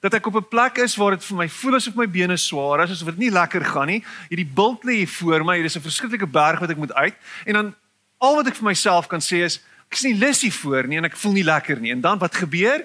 dat 0.00 0.16
ek 0.16 0.26
op 0.26 0.40
'n 0.40 0.48
plek 0.48 0.78
is 0.80 0.96
waar 0.96 1.12
dit 1.12 1.24
vir 1.24 1.36
my 1.36 1.48
voel 1.48 1.74
asof 1.76 1.94
my 1.94 2.08
bene 2.08 2.36
swaar 2.36 2.80
is, 2.82 2.90
asof 2.90 3.12
dit 3.12 3.28
nie 3.28 3.30
lekker 3.30 3.64
gaan 3.64 3.86
nie. 3.86 4.04
Hierdie 4.30 4.48
bult 4.48 4.84
lê 4.84 5.04
hier 5.04 5.08
voor 5.08 5.44
my, 5.44 5.56
hier 5.56 5.68
is 5.68 5.76
'n 5.76 5.84
verskriklike 5.84 6.26
berg 6.26 6.60
wat 6.60 6.70
ek 6.70 6.76
moet 6.76 6.92
uit 6.92 7.14
en 7.44 7.52
dan 7.52 7.74
al 8.18 8.36
wat 8.36 8.46
ek 8.46 8.56
vir 8.56 8.64
myself 8.64 9.06
kan 9.08 9.20
sê 9.20 9.44
is 9.44 9.60
ek 9.90 9.98
is 9.98 10.06
nie 10.06 10.14
lus 10.14 10.44
hiervoor 10.46 10.86
nie 10.86 11.00
en 11.00 11.08
ek 11.08 11.18
voel 11.18 11.40
nie 11.40 11.46
lekker 11.46 11.80
nie. 11.82 11.90
En 11.90 12.02
dan 12.04 12.20
wat 12.22 12.38
gebeur? 12.38 12.84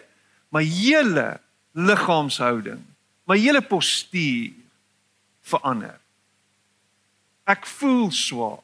My 0.49 0.63
hele 0.65 1.35
liggaamshouding, 1.77 2.81
my 3.29 3.37
hele 3.37 3.61
postuur 3.61 4.55
verander. 5.45 5.99
Ek 7.45 7.67
voel 7.69 8.09
swaar. 8.09 8.63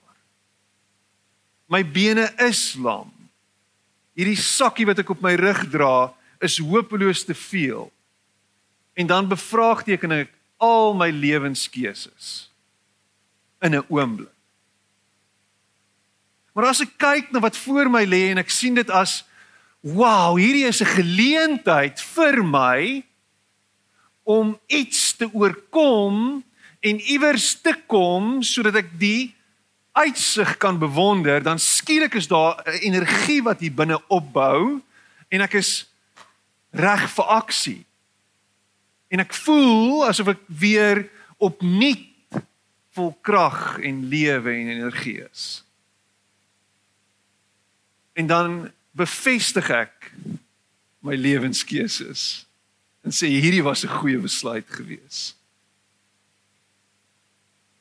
My 1.69 1.83
bene 1.86 2.25
is 2.41 2.74
lam. 2.81 3.12
Hierdie 4.17 4.39
sakkie 4.41 4.88
wat 4.89 5.00
ek 5.03 5.13
op 5.13 5.21
my 5.24 5.36
rug 5.39 5.62
dra 5.71 6.10
is 6.41 6.57
hopeloos 6.57 7.21
te 7.27 7.38
veel. 7.38 7.91
En 8.98 9.07
dan 9.07 9.29
bevraagteken 9.29 10.17
ek 10.24 10.33
al 10.62 10.98
my 10.98 11.12
lewenskeuses 11.13 12.50
in 13.62 13.77
'n 13.77 13.86
oomblik. 13.88 14.33
Maar 16.53 16.72
as 16.72 16.81
ek 16.84 16.98
kyk 17.00 17.31
na 17.31 17.39
wat 17.43 17.58
voor 17.63 17.88
my 17.91 18.03
lê 18.03 18.31
en 18.31 18.41
ek 18.41 18.51
sien 18.51 18.75
dit 18.75 18.89
as 18.91 19.22
wow, 19.81 20.36
hierdie 20.38 20.67
is 20.67 20.81
'n 20.84 20.96
geleentheid 21.00 22.00
vir 22.00 22.43
my 22.43 23.03
om 24.24 24.60
iets 24.67 25.15
te 25.17 25.29
oorkom 25.31 26.43
en 26.81 27.00
iewers 27.00 27.62
te 27.62 27.74
kom 27.88 28.43
sodat 28.43 28.75
ek 28.75 29.00
die 29.00 29.34
uitsig 29.91 30.58
kan 30.58 30.79
bewonder, 30.79 31.43
dan 31.43 31.60
skielik 31.60 32.15
is 32.15 32.27
daar 32.27 32.62
'n 32.65 32.79
energie 32.84 33.41
wat 33.43 33.60
hier 33.60 33.74
binne 33.74 34.00
opbou 34.08 34.81
en 35.29 35.41
ek 35.41 35.53
is 35.53 35.88
reg 36.72 37.10
vir 37.10 37.25
aksie. 37.25 37.86
En 39.10 39.20
ek 39.20 39.34
voel 39.34 40.08
asof 40.08 40.27
ek 40.27 40.39
weer 40.48 41.10
opnuut 41.38 42.08
vol 42.91 43.17
krag 43.22 43.79
en 43.79 44.08
lewe 44.08 44.51
en 44.51 44.67
energie 44.67 45.24
is 45.31 45.63
en 48.21 48.27
dan 48.29 48.55
bevestig 48.93 49.69
ek 49.73 50.11
my 51.01 51.17
lewenskeuses 51.17 52.45
en 53.01 53.13
sê 53.15 53.31
hierdie 53.33 53.63
was 53.65 53.83
'n 53.83 53.97
goeie 53.97 54.19
besluit 54.21 54.67
gewees. 54.69 55.33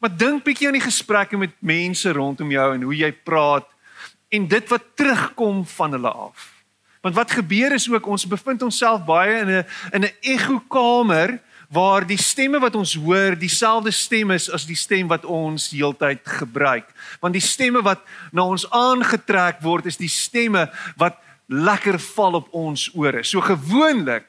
Maar 0.01 0.17
dink 0.17 0.45
bietjie 0.45 0.67
aan 0.67 0.79
die 0.79 0.89
gesprekke 0.89 1.37
met 1.37 1.53
mense 1.61 2.09
rondom 2.13 2.51
jou 2.51 2.75
en 2.75 2.83
hoe 2.83 2.97
jy 2.97 3.13
praat 3.13 3.69
en 4.33 4.49
dit 4.49 4.69
wat 4.69 4.85
terugkom 4.97 5.67
van 5.67 5.93
hulle 5.93 6.09
af. 6.09 6.65
Want 7.03 7.15
wat 7.15 7.31
gebeur 7.31 7.73
is 7.73 7.91
ook 7.91 8.07
ons 8.07 8.27
bevind 8.27 8.63
onsself 8.63 9.05
baie 9.05 9.41
in 9.41 9.51
'n 9.51 9.65
in 9.93 10.05
'n 10.05 10.15
ekokamer 10.21 11.41
waar 11.71 12.03
die 12.07 12.19
stemme 12.19 12.59
wat 12.59 12.75
ons 12.75 12.97
hoor 12.99 13.37
dieselfde 13.39 13.93
stem 13.95 14.33
is 14.35 14.49
as 14.51 14.67
die 14.67 14.79
stem 14.79 15.09
wat 15.11 15.25
ons 15.25 15.69
heeltyd 15.71 16.25
gebruik. 16.27 16.89
Want 17.23 17.37
die 17.39 17.45
stemme 17.45 17.83
wat 17.87 18.03
na 18.35 18.43
ons 18.43 18.67
aangetrek 18.75 19.63
word 19.63 19.87
is 19.87 20.01
die 20.01 20.11
stemme 20.11 20.67
wat 20.99 21.21
lekker 21.47 21.99
val 22.15 22.41
op 22.41 22.51
ons 22.55 22.89
ore. 22.99 23.23
So 23.23 23.43
gewoonlik 23.43 24.27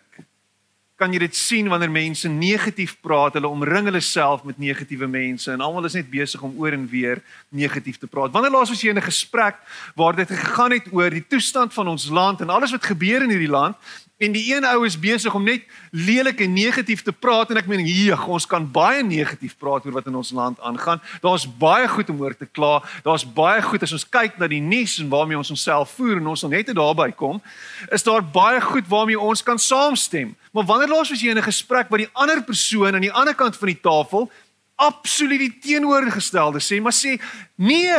kan 1.02 1.14
jy 1.16 1.24
dit 1.24 1.38
sien 1.38 1.70
wanneer 1.72 1.90
mense 1.90 2.30
negatief 2.30 2.94
praat, 3.02 3.34
hulle 3.34 3.50
omring 3.50 3.88
hulle 3.90 4.04
self 4.06 4.44
met 4.46 4.60
negatiewe 4.62 5.08
mense 5.10 5.50
en 5.50 5.64
almal 5.66 5.88
is 5.90 5.98
net 5.98 6.12
besig 6.12 6.44
om 6.46 6.54
oor 6.62 6.78
en 6.78 6.84
weer 6.92 7.24
negatief 7.50 7.98
te 7.98 8.10
praat. 8.10 8.30
Wanneer 8.36 8.54
laas 8.54 8.70
was 8.70 8.84
jy 8.86 8.94
in 8.94 9.02
'n 9.02 9.10
gesprek 9.10 9.58
waar 9.96 10.16
dit 10.16 10.30
gegaan 10.30 10.78
het 10.78 10.94
oor 10.94 11.10
die 11.10 11.26
toestand 11.26 11.74
van 11.74 11.88
ons 11.88 12.06
land 12.06 12.42
en 12.42 12.54
alles 12.54 12.72
wat 12.72 12.86
gebeur 12.86 13.24
in 13.24 13.34
hierdie 13.34 13.50
land 13.50 13.76
En 14.22 14.36
die 14.36 14.44
een 14.54 14.66
ou 14.70 14.84
is 14.86 15.00
besig 15.02 15.34
om 15.34 15.44
net 15.44 15.64
lelik 15.90 16.44
en 16.46 16.54
negatief 16.54 17.02
te 17.02 17.12
praat 17.12 17.50
en 17.50 17.58
ek 17.58 17.70
meen 17.70 17.82
hier 17.82 18.20
ons 18.30 18.46
kan 18.46 18.68
baie 18.70 19.02
negatief 19.02 19.56
praat 19.58 19.88
oor 19.88 19.96
wat 19.98 20.12
in 20.12 20.20
ons 20.20 20.30
land 20.38 20.60
aangaan. 20.62 21.02
Daar's 21.24 21.48
baie 21.50 21.88
goed 21.90 22.12
om 22.14 22.22
oor 22.22 22.36
te 22.38 22.46
kla. 22.46 22.84
Daar's 23.02 23.26
baie 23.26 23.64
goed 23.66 23.82
as 23.82 23.96
ons 23.98 24.06
kyk 24.06 24.38
na 24.38 24.46
die 24.52 24.62
nuus 24.62 25.00
en 25.02 25.10
waarmee 25.10 25.40
ons 25.42 25.50
onsself 25.58 25.98
voer 25.98 26.22
en 26.22 26.30
ons 26.36 26.46
wil 26.46 26.54
net 26.54 26.70
daarby 26.70 27.10
kom. 27.18 27.42
Is 27.90 28.06
daar 28.06 28.22
baie 28.22 28.62
goed 28.62 28.86
waarmee 28.94 29.20
ons 29.20 29.42
kan 29.42 29.58
saamstem. 29.58 30.36
Maar 30.54 30.70
wanneer 30.70 30.94
laas 30.94 31.10
was 31.10 31.22
jy 31.22 31.34
in 31.34 31.42
'n 31.42 31.50
gesprek 31.50 31.90
waar 31.90 32.06
die 32.06 32.14
ander 32.14 32.44
persoon 32.44 32.94
aan 32.94 33.02
die 33.02 33.14
ander 33.14 33.36
kant 33.36 33.58
van 33.58 33.74
die 33.74 33.82
tafel 33.82 34.30
absoluut 34.76 35.40
die 35.40 35.58
teenoorgestelde 35.62 36.60
sê, 36.60 36.82
maar 36.82 36.94
sê 36.94 37.20
nee, 37.56 37.98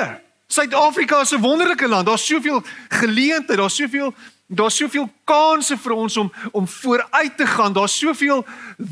Suid-Afrika 0.52 1.20
is 1.20 1.32
'n 1.32 1.40
wonderlike 1.40 1.88
land. 1.88 2.06
Daar's 2.06 2.26
soveel 2.26 2.62
geleenthede, 2.88 3.56
daar's 3.56 3.76
soveel 3.76 4.14
Daar's 4.52 4.76
soveel 4.76 5.08
kansse 5.24 5.78
vir 5.80 5.92
ons 5.96 6.16
om 6.20 6.28
om 6.52 6.66
vooruit 6.68 7.36
te 7.36 7.46
gaan. 7.46 7.72
Daar's 7.72 7.98
soveel 7.98 8.44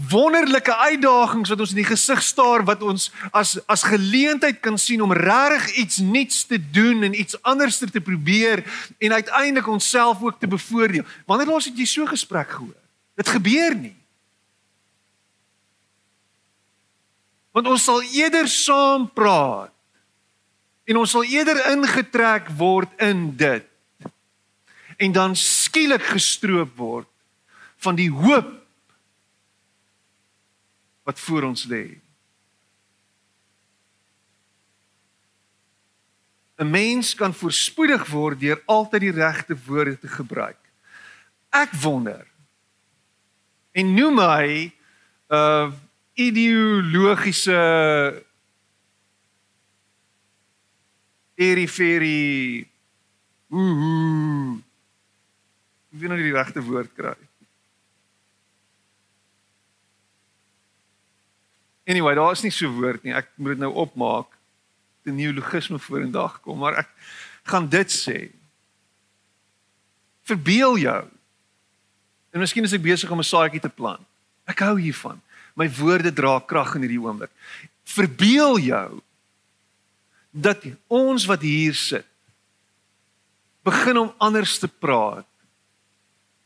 wonderlike 0.08 0.76
uitdagings 0.76 1.52
wat 1.52 1.60
ons 1.60 1.74
in 1.74 1.82
die 1.82 1.88
gesig 1.88 2.22
staar 2.24 2.64
wat 2.64 2.82
ons 2.82 3.10
as 3.36 3.58
as 3.68 3.84
geleentheid 3.84 4.62
kan 4.64 4.78
sien 4.80 5.02
om 5.04 5.12
regtig 5.12 5.76
iets 5.84 6.00
nuuts 6.00 6.46
te 6.48 6.56
doen 6.72 7.02
en 7.02 7.20
iets 7.20 7.36
anders 7.42 7.76
te 7.76 8.00
probeer 8.00 8.64
en 8.98 9.12
uiteindelik 9.12 9.68
onsself 9.68 10.22
ook 10.22 10.40
te 10.40 10.48
bevoordeel. 10.48 11.04
Wanneer 11.26 11.52
laas 11.52 11.68
het 11.68 11.76
jy 11.76 11.84
so 11.84 12.08
gesprek 12.08 12.56
gehoor? 12.56 12.80
Dit 13.20 13.28
gebeur 13.28 13.76
nie. 13.76 13.96
Want 17.52 17.68
ons 17.68 17.84
sal 17.84 18.00
eerder 18.02 18.48
saam 18.48 19.10
praat 19.12 19.74
en 20.88 20.96
ons 20.96 21.10
sal 21.10 21.26
eerder 21.28 21.60
ingetrek 21.74 22.48
word 22.56 22.88
in 22.96 23.28
dit 23.36 23.69
en 25.00 25.12
dan 25.12 25.36
skielik 25.36 26.02
gestroop 26.12 26.76
word 26.76 27.08
van 27.80 27.96
die 27.96 28.10
hoop 28.12 28.52
wat 31.08 31.20
voor 31.20 31.42
ons 31.48 31.64
lê. 31.64 31.96
'n 36.60 36.70
Mens 36.70 37.14
kan 37.16 37.32
voorspoedig 37.34 38.04
word 38.12 38.40
deur 38.40 38.62
altyd 38.66 39.00
die 39.00 39.16
regte 39.16 39.56
woorde 39.66 39.98
te 39.98 40.08
gebruik. 40.08 40.60
Ek 41.48 41.72
wonder 41.80 42.26
en 43.72 43.94
noem 43.94 44.18
hy 44.20 44.68
'n 44.68 44.72
uh, 45.32 45.72
ideologiese 46.12 47.56
periferi 51.34 52.68
ooh 53.48 54.60
ooh. 55.90 55.98
Wie 55.98 56.08
nou 56.08 56.18
die 56.18 56.32
regte 56.32 56.62
woord 56.62 56.92
kry. 56.94 57.16
Anyway, 61.90 62.14
daar 62.14 62.32
is 62.32 62.42
nie 62.42 62.52
so 62.54 62.70
woord 62.70 63.02
nie. 63.02 63.14
Ek 63.14 63.32
moet 63.34 63.56
dit 63.56 63.64
nou 63.64 63.72
opmaak. 63.74 64.36
'n 65.06 65.16
Neologisme 65.16 65.78
vorendag 65.78 66.40
kom, 66.40 66.58
maar 66.58 66.84
ek 66.84 66.88
gaan 67.48 67.68
dit 67.68 67.90
sê. 67.90 68.30
Verbeel 70.22 70.76
jou. 70.78 71.08
En 72.30 72.40
miskien 72.40 72.64
is 72.64 72.72
ek 72.76 72.82
besig 72.82 73.10
om 73.10 73.18
'n 73.18 73.26
saadjie 73.26 73.60
te 73.60 73.68
plant. 73.68 74.06
Ek 74.46 74.60
hou 74.60 74.78
hiervan. 74.78 75.20
My 75.56 75.68
woorde 75.68 76.12
dra 76.12 76.38
krag 76.38 76.74
in 76.74 76.82
hierdie 76.82 77.00
oomblik. 77.00 77.30
Verbeel 77.84 78.58
jou 78.58 79.00
dat 80.30 80.62
ons 80.86 81.26
wat 81.26 81.42
hier 81.42 81.74
sit 81.74 82.06
begin 83.66 83.98
om 83.98 84.14
anders 84.18 84.58
te 84.58 84.68
praat 84.68 85.26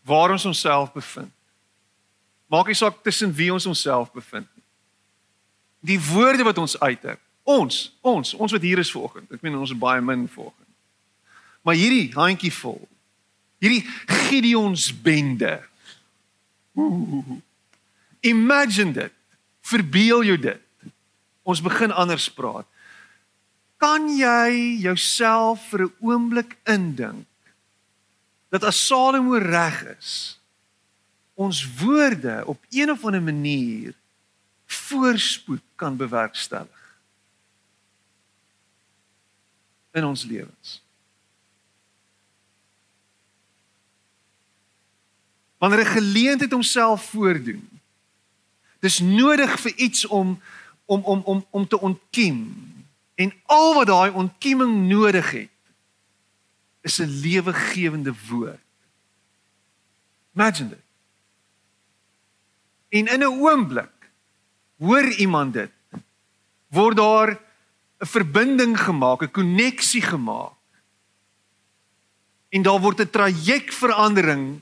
waar 0.05 0.31
ons 0.31 0.45
onsself 0.45 0.93
bevind. 0.93 1.33
Maak 2.47 2.69
nie 2.69 2.77
saak 2.77 3.01
tussen 3.03 3.33
wie 3.35 3.53
ons 3.53 3.67
onsself 3.67 4.13
bevind 4.13 4.47
nie. 4.53 4.65
Die 5.95 6.01
woorde 6.01 6.45
wat 6.45 6.59
ons 6.61 6.77
uiter, 6.81 7.19
ons, 7.43 7.89
ons, 8.01 8.35
ons 8.35 8.53
wat 8.53 8.65
hier 8.65 8.81
is 8.81 8.93
vanoggend. 8.93 9.33
Ek 9.33 9.43
meen 9.45 9.57
ons 9.57 9.73
is 9.73 9.79
baie 9.79 10.01
min 10.05 10.27
vanoggend. 10.29 10.69
Maar 11.65 11.81
hierdie 11.81 12.13
handjie 12.13 12.53
vol. 12.53 12.83
Hierdie 13.65 13.85
Gideons 14.29 14.91
bende. 15.05 15.57
Imagine 18.25 18.93
dit. 18.93 19.15
Verbeel 19.65 20.25
jou 20.29 20.39
dit. 20.41 20.91
Ons 21.49 21.63
begin 21.65 21.93
anders 21.93 22.29
praat. 22.33 22.69
Kan 23.81 24.11
jy 24.17 24.81
jouself 24.85 25.65
vir 25.73 25.89
'n 25.89 25.93
oomblik 26.01 26.57
indink 26.65 27.29
dat 28.55 28.63
as 28.63 28.87
Salomo 28.87 29.35
reg 29.35 29.83
is, 29.99 30.39
ons 31.35 31.59
woorde 31.75 32.43
op 32.47 32.63
een 32.71 32.91
of 32.91 33.05
ander 33.05 33.23
manier 33.23 33.95
voorspoed 34.67 35.63
kan 35.75 35.97
bewerkstellig 35.97 36.99
in 39.91 40.05
ons 40.05 40.23
lewens. 40.25 40.83
Wanneer 45.59 45.81
'n 45.81 45.97
geleentheid 45.99 46.53
homself 46.53 47.11
voordoen, 47.11 47.81
dis 48.79 48.99
nodig 48.99 49.61
vir 49.61 49.75
iets 49.75 50.07
om 50.07 50.43
om 50.85 51.03
om 51.03 51.21
om 51.25 51.47
om 51.51 51.69
te 51.69 51.81
ontkiem 51.81 52.39
en 53.15 53.35
al 53.47 53.75
wat 53.75 53.87
daai 53.87 54.11
ontkieming 54.11 54.89
nodig 54.89 55.31
het 55.31 55.54
is 56.85 57.01
'n 57.01 57.09
lewegewende 57.25 58.15
woord. 58.29 58.61
Imagine 60.35 60.69
dit. 60.69 60.85
En 62.89 63.07
in 63.07 63.21
'n 63.21 63.41
oomblik 63.41 64.11
hoor 64.77 65.09
iemand 65.09 65.53
dit. 65.53 65.73
Word 66.69 66.97
daar 66.97 67.31
'n 67.99 68.07
verbinding 68.07 68.81
gemaak, 68.81 69.23
'n 69.23 69.31
koneksie 69.31 70.03
gemaak. 70.03 70.53
En 72.49 72.63
daar 72.63 72.81
word 72.81 73.01
'n 73.01 73.11
trajectverandering 73.11 74.61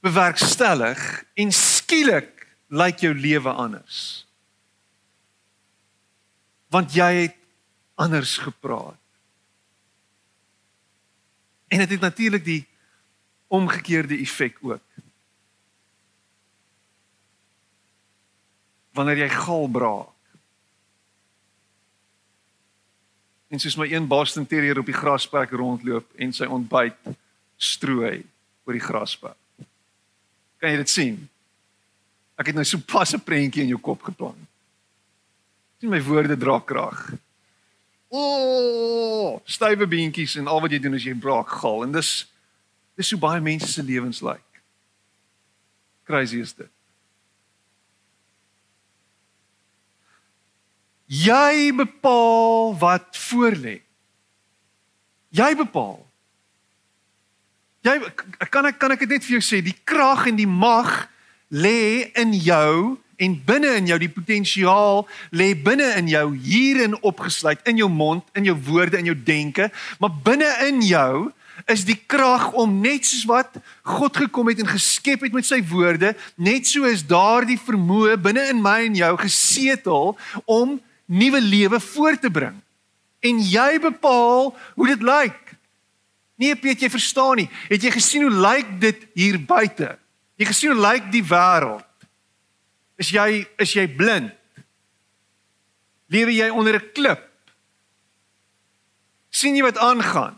bewerkstellig 0.00 1.24
en 1.34 1.52
skielik 1.52 2.46
lyk 2.66 2.98
jou 2.98 3.14
lewe 3.14 3.52
anders. 3.52 4.26
Want 6.68 6.94
jy 6.94 7.12
het 7.14 7.36
anders 7.94 8.36
gepraat. 8.38 8.99
En 11.70 11.78
dit 11.78 11.90
het 11.90 12.00
natuurlik 12.00 12.44
die 12.44 12.66
omgekeerde 13.46 14.18
effek 14.18 14.58
ook. 14.60 14.82
Wanneer 18.90 19.22
jy 19.22 19.28
gal 19.30 19.68
braak. 19.70 20.16
En 23.50 23.62
soos 23.62 23.78
my 23.78 23.86
een 23.90 24.06
Boston 24.06 24.46
Terrier 24.46 24.78
op 24.78 24.86
die 24.86 24.94
grasperk 24.94 25.54
rondloop 25.54 26.10
en 26.18 26.34
sy 26.34 26.46
ontbyt 26.46 26.98
strooi 27.56 28.22
oor 28.66 28.74
die 28.74 28.82
grasperk. 28.82 29.38
Kan 30.58 30.74
jy 30.74 30.82
dit 30.82 30.90
sien? 30.90 31.16
Ek 32.38 32.50
het 32.50 32.58
nou 32.58 32.66
so 32.66 32.82
pas 32.82 33.14
'n 33.14 33.22
prentjie 33.22 33.62
in 33.62 33.74
jou 33.74 33.80
kop 33.80 34.02
geplant. 34.02 34.42
Sien 35.78 35.90
my 35.90 36.02
woorde 36.02 36.36
dra 36.36 36.58
krag. 36.58 37.12
O, 38.10 38.18
oh, 38.18 39.40
stywe 39.46 39.86
beentjies 39.86 40.34
en 40.40 40.50
al 40.50 40.60
wat 40.64 40.72
jy 40.74 40.80
doen 40.82 40.98
is 40.98 41.06
jy 41.06 41.14
braak 41.14 41.52
gal 41.62 41.84
en 41.86 41.94
dis 41.94 42.10
dis 42.98 43.10
hoe 43.14 43.20
baie 43.22 43.40
mense 43.40 43.70
se 43.70 43.82
lewens 43.86 44.18
lyk. 44.20 44.42
Like. 44.42 44.62
Crazy 46.10 46.40
is 46.42 46.52
dit. 46.58 46.68
Jy 51.10 51.70
bepaal 51.74 52.74
wat 52.78 53.14
voorlê. 53.30 53.80
Jy 55.30 55.50
bepaal. 55.58 56.02
Jy 57.86 57.94
kan 58.50 58.68
ek 58.68 58.78
kan 58.78 58.94
ek 58.94 59.06
dit 59.06 59.14
net 59.16 59.24
vir 59.24 59.38
jou 59.38 59.44
sê, 59.44 59.62
die 59.64 59.76
krag 59.86 60.26
en 60.30 60.38
die 60.38 60.50
mag 60.50 61.06
lê 61.50 62.10
in 62.18 62.34
jou 62.34 62.98
en 63.20 63.36
binne 63.46 63.74
in 63.76 63.90
jou 63.90 63.98
die 64.00 64.12
potensiaal 64.12 65.04
lê 65.36 65.50
binne 65.54 65.90
in 65.98 66.08
jou 66.08 66.24
hierin 66.40 66.96
opgesluit 67.04 67.60
in 67.68 67.82
jou 67.82 67.88
mond, 67.92 68.24
in 68.34 68.48
jou 68.48 68.56
woorde, 68.70 68.98
in 69.00 69.10
jou 69.10 69.16
denke, 69.16 69.68
maar 70.00 70.14
binne 70.24 70.48
in 70.68 70.80
jou 70.86 71.28
is 71.68 71.84
die 71.84 71.98
krag 72.08 72.50
om 72.56 72.78
net 72.80 73.04
soos 73.04 73.26
wat 73.28 73.58
God 73.84 74.16
gekom 74.16 74.48
het 74.48 74.62
en 74.62 74.70
geskep 74.70 75.26
het 75.26 75.36
met 75.36 75.44
sy 75.44 75.60
woorde, 75.68 76.14
net 76.40 76.68
so 76.68 76.88
is 76.88 77.04
daardie 77.06 77.58
vermoë 77.60 78.16
binne 78.22 78.46
in 78.54 78.62
my 78.64 78.78
en 78.86 78.96
jou 78.96 79.12
gesetel 79.20 80.16
om 80.46 80.78
nuwe 81.10 81.42
lewe 81.44 81.80
voort 81.90 82.22
te 82.24 82.32
bring. 82.32 82.56
En 83.20 83.42
jy 83.44 83.76
bepaal 83.82 84.54
hoe 84.78 84.88
dit 84.94 85.04
lyk. 85.04 85.38
Nee, 86.40 86.56
Piet, 86.56 86.80
jy 86.80 86.88
verstaan 86.88 87.42
nie. 87.42 87.50
Het 87.68 87.84
jy 87.84 87.92
gesien 87.92 88.24
hoe 88.24 88.32
lyk 88.32 88.72
dit 88.80 89.04
hier 89.18 89.36
buite? 89.44 89.92
Jy 90.40 90.48
gesien 90.48 90.72
hoe 90.72 90.80
lyk 90.80 91.10
die 91.12 91.24
wêreld? 91.26 91.84
Is 93.00 93.10
jy 93.10 93.46
is 93.56 93.72
jy 93.72 93.86
blind? 93.88 94.30
Lewe 96.12 96.34
jy 96.34 96.50
onder 96.50 96.76
'n 96.76 96.92
klip? 96.92 97.30
sien 99.30 99.56
jy 99.56 99.64
wat 99.64 99.78
aangaan? 99.80 100.36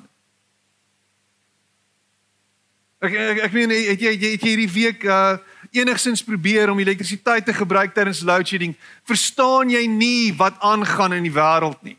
Ek 3.02 3.14
ek, 3.16 3.40
ek 3.48 3.56
meen 3.56 3.72
het 3.74 3.98
jy 3.98 4.12
het 4.14 4.44
jy 4.44 4.52
hierdie 4.52 4.70
week 4.70 5.08
uh 5.08 5.40
enigsins 5.72 6.20
probeer 6.20 6.68
om 6.68 6.76
elektrisiteit 6.82 7.46
te 7.48 7.54
gebruik 7.56 7.94
tydens 7.96 8.20
load 8.28 8.44
shedding? 8.44 8.74
Verstaan 9.08 9.70
jy 9.72 9.86
nie 9.88 10.34
wat 10.36 10.58
aangaan 10.60 11.16
in 11.16 11.24
die 11.24 11.32
wêreld 11.32 11.80
nie? 11.80 11.96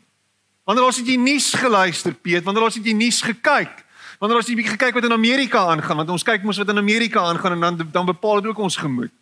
Wanneer 0.62 0.86
ons 0.86 1.00
het 1.00 1.08
jy 1.10 1.16
nuus 1.18 1.48
geluister, 1.58 2.14
Piet, 2.14 2.44
wanneer 2.46 2.68
ons 2.68 2.78
het 2.78 2.86
jy 2.86 2.94
nuus 2.94 3.18
gekyk? 3.26 3.82
Wanneer 4.22 4.38
ons 4.38 4.46
het 4.46 4.54
jy 4.54 4.60
bietjie 4.62 4.76
gekyk 4.76 4.94
wat 4.94 5.08
in 5.10 5.16
Amerika 5.16 5.64
aangaan, 5.74 6.04
want 6.04 6.14
ons 6.14 6.24
kyk 6.24 6.46
mos 6.46 6.60
wat 6.62 6.70
in 6.70 6.78
Amerika 6.78 7.26
aangaan 7.26 7.58
en 7.58 7.66
dan 7.66 7.90
dan 7.90 8.06
bepaal 8.06 8.40
dit 8.40 8.54
ook 8.54 8.62
ons 8.62 8.78
gemoed. 8.78 9.12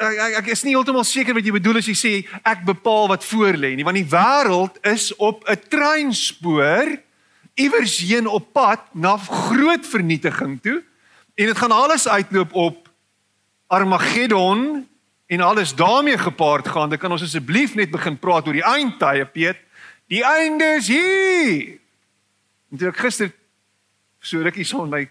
Ek, 0.00 0.36
ek 0.40 0.50
is 0.54 0.64
nie 0.64 0.74
heeltemal 0.74 1.04
seker 1.04 1.36
wat 1.36 1.44
jy 1.44 1.52
bedoel 1.52 1.80
as 1.82 1.88
jy 1.90 1.96
sê 1.98 2.12
ek 2.42 2.64
bepaal 2.68 3.10
wat 3.12 3.24
voor 3.24 3.58
lê 3.60 3.74
nie, 3.76 3.84
want 3.84 4.00
die 4.00 4.08
wêreld 4.08 4.80
is 4.88 5.10
op 5.16 5.44
'n 5.44 5.60
treinspoor 5.68 6.96
iewers 7.54 7.98
heen 8.00 8.26
op 8.26 8.52
pad 8.52 8.80
na 8.94 9.16
groot 9.16 9.84
vernietiging 9.86 10.60
toe 10.62 10.80
en 11.36 11.46
dit 11.46 11.58
gaan 11.58 11.72
alles 11.72 12.08
uitloop 12.08 12.54
op 12.54 12.88
Armageddon 13.70 14.88
en 15.30 15.40
alles 15.40 15.74
daarmee 15.74 16.18
gepaard 16.18 16.68
gaan. 16.68 16.88
Dan 16.88 16.98
kan 16.98 17.10
ons 17.10 17.22
asseblief 17.22 17.74
net 17.74 17.90
begin 17.90 18.18
praat 18.18 18.46
oor 18.46 18.56
die 18.56 18.66
eindtye, 18.66 19.24
Piet. 19.30 19.60
Die 20.10 20.24
einde 20.26 20.64
is 20.64 20.88
hier. 20.90 21.78
En 22.70 22.80
toe 22.80 22.88
ek 22.90 22.98
gister 22.98 23.30
so 24.18 24.42
rukkie 24.42 24.66
son 24.66 24.90
my 24.90 25.04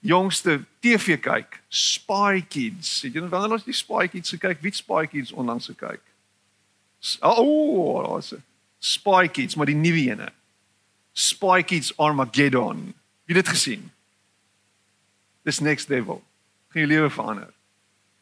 jongste 0.00 0.64
TV 0.80 1.18
kyk, 1.20 1.60
Spy 1.68 2.40
Kids. 2.48 3.02
Het 3.04 3.14
jy 3.14 3.28
wanneer 3.28 3.58
ons 3.58 3.66
die 3.66 3.76
Spy 3.76 4.08
Kids 4.08 4.32
gekyk? 4.34 4.62
Wie 4.64 4.72
Spy 4.74 5.04
Kids 5.10 5.32
onlangs 5.32 5.68
gekyk? 5.70 6.02
O, 7.20 7.44
oh, 7.44 8.02
daar's 8.08 8.34
Spy 8.80 9.28
Kids, 9.28 9.54
maar 9.54 9.68
die 9.68 9.76
nuwe 9.76 10.08
ene. 10.08 10.30
Spy 11.12 11.62
Kids 11.62 11.92
Armageddon. 12.00 12.94
Wie 13.28 13.36
dit 13.36 13.48
gesien? 13.48 13.90
This 15.44 15.60
next 15.60 15.88
level. 15.88 16.22
Gaan 16.72 16.86
jou 16.86 16.92
lewe 16.92 17.10
verander. 17.10 17.52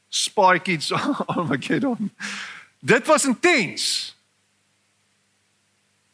Spy 0.08 0.58
Kids 0.58 0.92
Armageddon. 1.34 2.10
Dit 2.80 3.06
was 3.06 3.24
intens. 3.24 4.14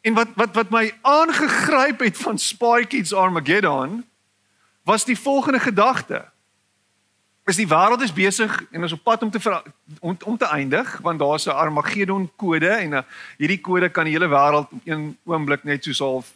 En 0.01 0.13
wat 0.13 0.35
wat 0.37 0.53
wat 0.53 0.69
my 0.69 0.93
aangegryp 1.01 1.99
het 2.05 2.17
van 2.17 2.37
Spy 2.37 2.85
Kids 2.85 3.13
Armageddon 3.13 4.03
was 4.85 5.05
die 5.05 5.19
volgende 5.19 5.59
gedagte. 5.59 6.25
is 7.45 7.59
die 7.61 7.67
wêreld 7.69 8.01
is 8.01 8.13
besig 8.13 8.53
en 8.73 8.81
ons 8.87 8.93
op 8.95 9.03
pad 9.05 9.21
om 9.21 9.29
te 9.29 9.39
ver, 9.39 9.59
om, 9.99 10.15
om 10.25 10.37
te 10.37 10.47
eindig 10.49 10.97
want 11.05 11.19
daar's 11.21 11.45
'n 11.45 11.53
Armageddon 11.53 12.25
kode 12.35 12.69
en 12.69 12.93
uh, 12.93 13.01
hierdie 13.37 13.61
kode 13.61 13.89
kan 13.89 14.05
die 14.05 14.13
hele 14.17 14.29
wêreld 14.29 14.71
op 14.73 14.81
een 14.83 15.17
oomblik 15.23 15.63
net 15.63 15.83
soos 15.83 15.99
half 15.99 16.33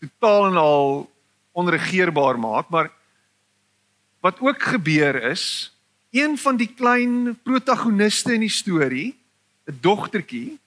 totaal 0.00 0.50
en 0.50 0.56
al 0.56 1.10
onregeerbaar 1.52 2.38
maak 2.38 2.68
maar 2.68 2.90
wat 4.20 4.40
ook 4.40 4.62
gebeur 4.62 5.16
is 5.32 5.72
een 6.12 6.36
van 6.38 6.56
die 6.56 6.74
klein 6.76 7.40
protagoniste 7.42 8.34
in 8.34 8.44
die 8.44 8.52
storie 8.52 9.16
'n 9.64 9.78
dogtertjie 9.80 10.60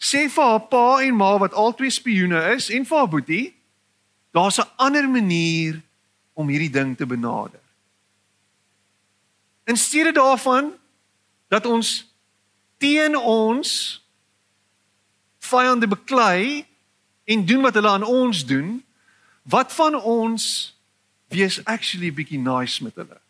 sê 0.00 0.28
vir 0.32 0.44
haar 0.44 0.64
pa 0.72 1.02
en 1.04 1.16
ma 1.16 1.38
wat 1.38 1.52
albei 1.52 1.90
spioene 1.90 2.54
is 2.56 2.70
en 2.70 2.86
vir 2.86 2.98
haar 2.98 3.08
boetie 3.08 3.59
daar's 4.30 4.58
'n 4.58 4.70
ander 4.76 5.08
manier 5.08 5.82
om 6.32 6.48
hierdie 6.48 6.70
ding 6.70 6.96
te 6.96 7.06
benader 7.06 7.60
In 9.70 9.76
steede 9.76 10.12
daarvan 10.12 10.72
dat 11.48 11.66
ons 11.66 12.14
teen 12.76 13.16
ons 13.16 13.68
vyande 15.38 15.86
beklei 15.88 16.66
en 17.24 17.46
doen 17.46 17.62
wat 17.62 17.74
hulle 17.74 17.88
aan 17.88 18.02
ons 18.02 18.46
doen, 18.46 18.80
wat 19.42 19.72
van 19.72 19.94
ons 19.94 20.44
wees 21.30 21.60
actually 21.64 22.10
bietjie 22.10 22.38
nice 22.42 22.82
met 22.82 22.98
hulle? 22.98 23.20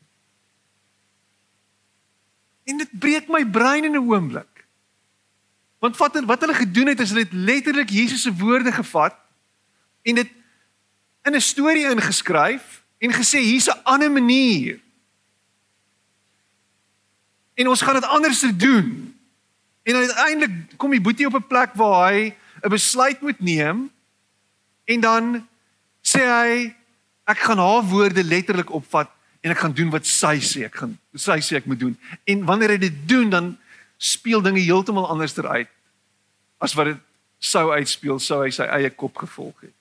En 2.64 2.80
dit 2.80 2.98
breek 2.98 3.28
my 3.28 3.44
brein 3.44 3.84
in 3.84 4.00
'n 4.00 4.08
oomblik. 4.08 4.64
Want 5.78 5.96
wat 5.96 6.24
wat 6.24 6.40
hulle 6.40 6.54
gedoen 6.54 6.86
het 6.86 7.00
is 7.00 7.12
hulle 7.12 7.28
het 7.28 7.36
letterlik 7.36 7.90
Jesus 7.90 8.22
se 8.22 8.32
woorde 8.32 8.72
gevat 8.72 9.16
en 10.02 10.14
dit 10.14 10.32
in 11.24 11.34
'n 11.34 11.40
storie 11.40 11.90
ingeskryf 11.90 12.82
en 12.98 13.12
gesê 13.12 13.38
hier's 13.38 13.68
'n 13.68 13.80
ander 13.84 14.10
manier 14.10 14.80
en 17.60 17.68
ons 17.68 17.82
gaan 17.82 17.94
dit 17.94 18.04
anders 18.04 18.40
doen. 18.56 19.14
En 19.82 19.94
uiteindelik 19.94 20.76
kom 20.76 20.90
die 20.90 21.00
boetie 21.00 21.26
op 21.26 21.36
'n 21.36 21.46
plek 21.46 21.74
waar 21.74 22.12
hy 22.12 22.34
'n 22.62 22.68
besluit 22.68 23.20
moet 23.20 23.40
neem 23.40 23.90
en 24.84 25.00
dan 25.00 25.48
sê 26.02 26.20
hy 26.24 26.74
ek 27.24 27.38
gaan 27.38 27.58
haar 27.58 27.82
woorde 27.82 28.24
letterlik 28.24 28.70
opvat 28.70 29.10
en 29.40 29.50
ek 29.50 29.58
gaan 29.58 29.72
doen 29.72 29.90
wat 29.90 30.06
sy 30.06 30.40
sê 30.40 30.64
ek 30.64 30.74
gaan 30.74 30.98
sy 31.14 31.40
sê 31.40 31.56
ek 31.56 31.66
moet 31.66 31.80
doen. 31.80 31.98
En 32.24 32.44
wanneer 32.44 32.68
hy 32.68 32.78
dit 32.78 33.08
doen 33.08 33.30
dan 33.30 33.58
speel 33.96 34.42
dinge 34.42 34.60
heeltemal 34.60 35.08
anders 35.08 35.38
uit 35.38 35.68
as 36.58 36.74
wat 36.74 36.86
dit 36.86 36.98
sou 37.38 37.72
uitspeel 37.72 38.18
sou 38.18 38.42
hy 38.42 38.50
sy 38.50 38.64
eie 38.64 38.90
kop 38.90 39.16
gevolg 39.16 39.60
het. 39.60 39.79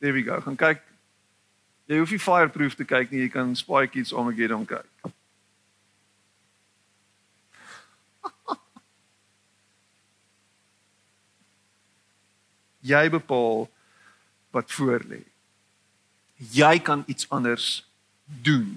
There 0.00 0.12
we 0.12 0.22
go. 0.22 0.40
Gaan 0.40 0.56
kyk. 0.56 0.82
Jy 1.88 1.98
hoef 1.98 2.10
nie 2.14 2.20
fireproof 2.22 2.76
te 2.78 2.84
kyk 2.86 3.10
nie, 3.10 3.24
jy 3.24 3.30
kan 3.32 3.54
Spy 3.58 3.86
Kids 3.90 4.12
Armageddon 4.14 4.66
kyk. 4.68 5.14
Jy 12.88 13.08
bepaal 13.12 13.66
wat 14.54 14.70
voor 14.72 15.02
lê. 15.08 15.20
Jy 16.54 16.78
kan 16.80 17.02
iets 17.10 17.26
anders 17.28 17.82
doen. 18.24 18.70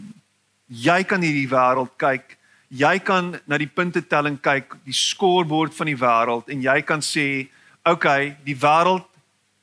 Jy 0.66 1.04
kan 1.08 1.22
hierdie 1.22 1.48
wêreld 1.52 1.94
kyk. 2.02 2.38
Jy 2.72 2.96
kan 3.06 3.36
na 3.46 3.60
die 3.62 3.70
puntetelling 3.70 4.40
kyk, 4.42 4.74
die 4.88 4.96
skoorbord 4.96 5.76
van 5.76 5.92
die 5.92 6.00
wêreld 6.00 6.50
en 6.50 6.64
jy 6.64 6.82
kan 6.82 7.00
sê, 7.00 7.48
"Oké, 7.86 7.92
okay, 7.92 8.38
die 8.44 8.56
wêreld 8.56 9.08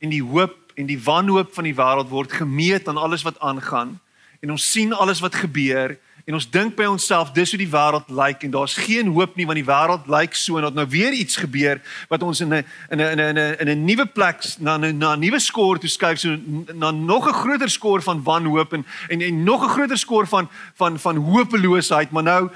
en 0.00 0.10
die 0.10 0.22
hoop 0.22 0.67
en 0.78 0.86
die 0.86 1.00
wanhoop 1.02 1.54
van 1.54 1.66
die 1.66 1.74
wêreld 1.74 2.10
word 2.12 2.32
gemeet 2.32 2.88
aan 2.88 2.96
alles 2.96 3.24
wat 3.26 3.40
aangaan 3.42 3.98
en 4.40 4.54
ons 4.54 4.70
sien 4.70 4.92
alles 4.94 5.20
wat 5.20 5.34
gebeur 5.34 5.96
en 6.28 6.36
ons 6.36 6.46
dink 6.52 6.76
by 6.76 6.84
onsself 6.84 7.32
dis 7.32 7.54
hoe 7.54 7.58
die 7.58 7.70
wêreld 7.72 8.10
lyk 8.12 8.44
en 8.46 8.52
daar's 8.54 8.76
geen 8.78 9.10
hoop 9.16 9.34
nie 9.36 9.46
want 9.48 9.58
die 9.58 9.66
wêreld 9.66 10.06
lyk 10.12 10.36
so 10.36 10.60
en 10.60 10.66
dat 10.68 10.76
nou 10.76 10.84
weer 10.92 11.16
iets 11.16 11.40
gebeur 11.40 11.80
wat 12.12 12.22
ons 12.22 12.42
in 12.44 12.54
'n 12.54 12.64
in 12.92 13.00
'n 13.00 13.18
in 13.18 13.38
'n 13.38 13.56
in 13.64 13.68
'n 13.68 13.84
nuwe 13.84 14.06
plek 14.06 14.44
na 14.58 14.76
na 14.76 15.14
'n 15.14 15.20
nuwe 15.20 15.40
skoor 15.40 15.78
toe 15.78 15.88
skuif 15.88 16.18
so 16.18 16.36
na 16.74 16.90
nog 16.90 17.26
'n 17.28 17.40
groter 17.42 17.70
skoor 17.70 18.02
van 18.02 18.22
wanhoop 18.22 18.72
en 18.72 18.86
en 19.08 19.20
en 19.20 19.42
nog 19.44 19.64
'n 19.64 19.74
groter 19.76 19.98
skoor 19.98 20.26
van 20.26 20.48
van 20.74 20.98
van 20.98 21.16
hopeloosheid 21.16 22.10
maar 22.10 22.22
nou 22.22 22.50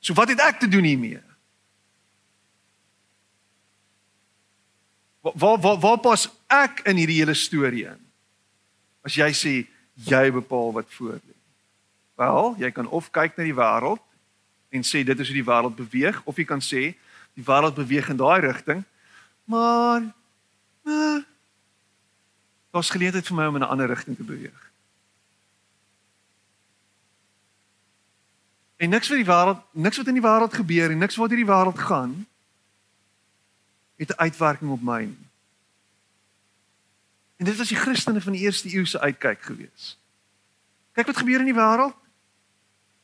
so 0.00 0.14
wat 0.14 0.28
het 0.28 0.40
ek 0.40 0.58
te 0.58 0.68
doen 0.68 0.84
hiermee 0.84 1.20
Waar 5.34 5.58
waar 5.60 5.78
waar 5.78 5.98
pas 5.98 6.28
ek 6.46 6.84
in 6.86 6.96
hierdie 6.96 7.18
hele 7.18 7.34
storie 7.34 7.86
in? 7.90 8.02
As 9.02 9.14
jy 9.14 9.30
sê 9.34 9.54
jy 10.06 10.30
bepaal 10.30 10.72
wat 10.72 10.90
voor 10.98 11.18
lê. 11.18 11.36
Wel, 12.16 12.54
jy 12.58 12.70
kan 12.70 12.88
of 12.88 13.10
kyk 13.10 13.36
na 13.36 13.46
die 13.46 13.56
wêreld 13.56 14.02
en 14.70 14.84
sê 14.84 15.02
dit 15.04 15.18
is 15.18 15.30
hoe 15.30 15.38
die 15.38 15.46
wêreld 15.46 15.76
beweeg 15.76 16.20
of 16.24 16.36
jy 16.36 16.44
kan 16.44 16.62
sê 16.62 16.92
die 17.36 17.44
wêreld 17.44 17.74
beweeg 17.74 18.08
in 18.12 18.20
daai 18.20 18.40
rigting. 18.44 18.84
Maar 19.44 20.06
uh, 20.84 21.18
daar's 22.70 22.92
geleentheid 22.92 23.26
vir 23.26 23.36
my 23.36 23.46
om 23.50 23.58
in 23.58 23.66
'n 23.66 23.72
ander 23.72 23.88
rigting 23.88 24.16
te 24.16 24.24
beweeg. 24.24 24.62
En 28.76 28.90
niks 28.90 29.08
wat 29.08 29.16
die 29.16 29.32
wêreld, 29.32 29.60
niks 29.72 29.96
wat 29.96 30.06
in 30.06 30.18
die 30.20 30.28
wêreld 30.28 30.54
gebeur 30.54 30.90
en 30.90 30.98
niks 30.98 31.16
wat 31.16 31.30
hierdie 31.32 31.48
wêreld 31.48 31.78
gaan 31.78 32.26
het 33.96 34.10
'n 34.10 34.20
uitwerking 34.20 34.70
op 34.70 34.82
my 34.82 35.04
nie. 35.04 35.26
En 37.36 37.44
dit 37.44 37.56
was 37.56 37.68
die 37.68 37.76
Christene 37.76 38.20
van 38.20 38.32
die 38.32 38.40
eerste 38.40 38.74
eeu 38.74 38.84
se 38.84 39.00
uitkyk 39.00 39.42
gewees. 39.42 39.98
Kyk 40.92 41.06
wat 41.06 41.16
gebeur 41.16 41.38
in 41.38 41.50
die 41.52 41.54
wêreld. 41.54 41.94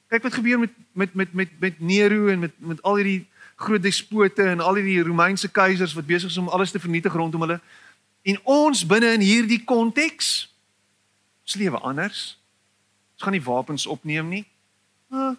Kyk 0.09 0.23
wat 0.23 0.35
gebeur 0.35 0.59
met 0.59 0.71
met 0.93 1.15
met 1.15 1.33
met 1.33 1.49
met 1.61 1.81
Nero 1.81 2.27
en 2.29 2.39
met 2.39 2.53
met 2.57 2.83
al 2.83 2.97
hierdie 2.97 3.27
groot 3.57 3.83
despote 3.83 4.43
en 4.43 4.61
al 4.61 4.75
hierdie 4.75 5.03
Romeinse 5.03 5.49
keisers 5.49 5.93
wat 5.93 6.07
besig 6.07 6.31
is 6.31 6.37
om 6.37 6.49
alles 6.49 6.71
te 6.71 6.81
vernietig 6.81 7.13
rondom 7.13 7.41
hulle. 7.41 7.61
En 8.23 8.41
ons 8.43 8.87
binne 8.87 9.13
in 9.13 9.21
hierdie 9.21 9.65
konteks 9.65 10.49
ons 11.43 11.55
lewe 11.55 11.79
anders. 11.79 12.39
Ons 13.13 13.23
gaan 13.23 13.33
nie 13.33 13.45
wapens 13.45 13.87
opneem 13.87 14.29
nie. 14.29 14.45
Uh, 15.13 15.35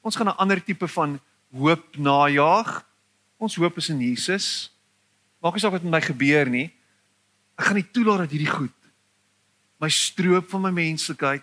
ons 0.00 0.16
gaan 0.16 0.28
'n 0.28 0.36
ander 0.36 0.64
tipe 0.64 0.88
van 0.88 1.20
hoop 1.52 1.96
najag. 1.96 2.84
Ons 3.42 3.58
hoop 3.58 3.80
is 3.82 3.90
in 3.90 3.98
Jesus. 3.98 4.46
Maak 5.42 5.58
nie 5.58 5.62
saak 5.64 5.74
wat 5.74 5.82
met 5.82 5.96
my 5.96 6.02
gebeur 6.04 6.46
nie. 6.46 6.68
Ek 7.58 7.66
gaan 7.66 7.80
nie 7.80 7.90
toelaat 7.90 8.24
dat 8.24 8.34
hierdie 8.34 8.50
goed 8.50 8.76
my 9.82 9.90
stroop 9.90 10.46
van 10.52 10.62
my 10.62 10.70
menslikheid, 10.70 11.42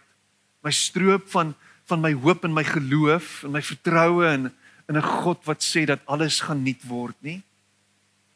my 0.63 0.71
stroop 0.71 1.27
van 1.33 1.55
van 1.89 2.03
my 2.03 2.11
hoop 2.13 2.43
en 2.45 2.53
my 2.53 2.61
geloof 2.61 3.39
en 3.43 3.55
my 3.55 3.61
vertroue 3.65 4.27
in 4.29 4.51
in 4.89 4.97
'n 4.97 5.01
God 5.01 5.41
wat 5.45 5.61
sê 5.65 5.85
dat 5.85 6.05
alles 6.05 6.39
gaan 6.39 6.63
nuut 6.63 6.83
word 6.87 7.17
nie. 7.21 7.41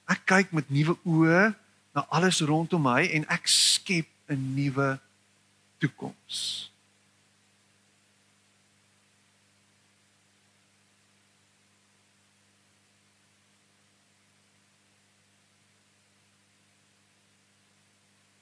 Ek 0.10 0.26
kyk 0.26 0.52
met 0.52 0.70
nuwe 0.70 0.98
oë 1.06 1.54
na 1.96 2.06
alles 2.10 2.42
rondom 2.42 2.82
my 2.82 3.06
en 3.14 3.26
ek 3.30 3.48
skep 3.48 4.10
'n 4.28 4.56
nuwe 4.56 5.00
toekoms. 5.78 6.73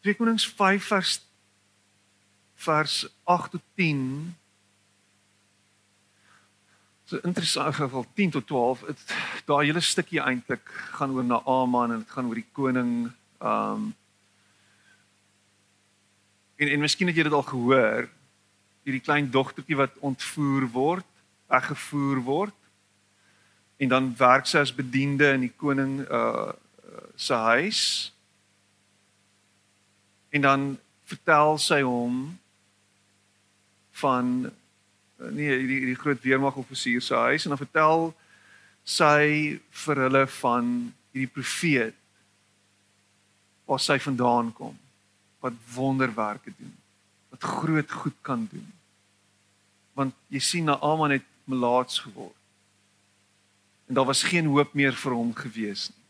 Twee 0.02 0.18
Konings 0.18 0.48
5 0.48 0.84
vers 0.84 1.18
vers 2.62 3.08
8 3.24 3.52
tot 3.52 3.62
10 3.76 4.36
So 7.12 7.20
interessant 7.28 7.76
geval 7.76 8.06
10 8.14 8.30
tot 8.30 8.48
12. 8.48 8.84
Dit 8.88 9.02
daai 9.46 9.66
hele 9.66 9.82
stukkie 9.84 10.22
eintlik 10.24 10.70
gaan 10.96 11.12
oor 11.12 11.26
Naaman 11.28 11.92
en 11.92 12.06
dit 12.06 12.14
gaan 12.16 12.30
oor 12.30 12.40
die 12.40 12.52
koning. 12.56 12.94
Um 13.44 13.90
en 16.56 16.72
en 16.72 16.80
miskien 16.80 17.12
het 17.12 17.20
jy 17.20 17.26
dit 17.28 17.36
al 17.36 17.44
gehoor. 17.50 18.08
Hierdie 18.88 19.04
klein 19.04 19.28
dogtertjie 19.34 19.76
wat 19.76 19.98
ontvoer 20.00 20.70
word, 20.72 21.10
weggevoer 21.52 22.24
word. 22.24 22.58
En 23.78 23.92
dan 23.92 24.08
werk 24.16 24.48
sy 24.48 24.64
as 24.64 24.72
bediende 24.72 25.34
in 25.36 25.50
die 25.50 25.56
koning 25.58 26.00
uh 26.08 26.56
se 27.20 27.36
huis. 27.36 27.84
En 30.32 30.42
dan 30.42 30.66
vertel 31.12 31.58
sy 31.60 31.82
hom 31.84 32.24
van 34.02 34.52
nee 35.32 35.58
die 35.68 35.80
die 35.92 36.00
groot 36.00 36.22
weermagoffisier 36.24 37.02
se 37.04 37.16
huis 37.16 37.46
en 37.46 37.54
dan 37.54 37.62
vertel 37.62 38.08
sy 38.88 39.60
vir 39.84 40.06
hulle 40.08 40.24
van 40.42 40.70
hierdie 41.12 41.34
profeet 41.36 41.98
waar 43.70 43.84
sy 43.84 44.00
vandaan 44.02 44.50
kom 44.58 44.78
wat 45.44 45.60
wonderwerke 45.76 46.54
doen 46.58 46.74
wat 47.32 47.44
groot 47.44 47.92
goed 47.92 48.18
kan 48.22 48.48
doen. 48.52 48.68
Want 49.94 50.16
jy 50.28 50.40
sien 50.44 50.68
Naaman 50.68 51.16
het 51.16 51.28
melaats 51.44 52.00
geword. 52.00 52.36
En 53.88 53.96
daar 53.96 54.06
was 54.06 54.24
geen 54.24 54.46
hoop 54.52 54.74
meer 54.74 54.96
vir 54.96 55.16
hom 55.16 55.34
gewees 55.36 55.90
nie 55.90 56.01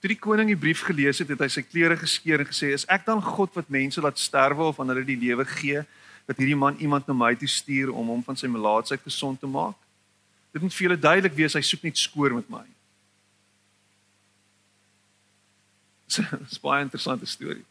Toe 0.00 0.08
die 0.08 0.18
koning 0.18 0.48
die 0.48 0.56
brief 0.56 0.80
gelees 0.88 1.18
het, 1.20 1.28
het 1.28 1.42
hy 1.44 1.48
sy 1.52 1.60
klere 1.60 1.96
geskeur 2.00 2.40
en 2.40 2.48
gesê: 2.48 2.72
"Is 2.72 2.86
ek 2.88 3.04
dan 3.04 3.20
God 3.20 3.52
wat 3.54 3.68
mense 3.68 4.00
laat 4.00 4.18
sterwe 4.18 4.70
of 4.72 4.80
aan 4.80 4.88
hulle 4.88 5.04
die 5.04 5.18
lewe 5.20 5.44
gee 5.44 5.84
dat 6.26 6.38
hierdie 6.40 6.56
man 6.56 6.78
iemand 6.80 7.06
na 7.06 7.14
my 7.14 7.34
toe 7.36 7.48
stuur 7.48 7.92
om 7.92 8.08
hom 8.08 8.22
van 8.24 8.36
sy 8.36 8.48
melaatsheid 8.48 9.02
gesond 9.04 9.40
te 9.40 9.46
maak?" 9.46 9.76
Dit 10.52 10.62
moet 10.62 10.74
vir 10.74 10.88
julle 10.88 10.98
duidelik 10.98 11.34
wees 11.36 11.54
hy 11.54 11.60
soek 11.60 11.82
net 11.82 11.98
skoor 11.98 12.34
met 12.34 12.48
my. 12.48 12.64
Dis 16.48 16.56
'n 16.56 16.62
baie 16.62 16.82
interessante 16.82 17.26
storie. 17.26 17.64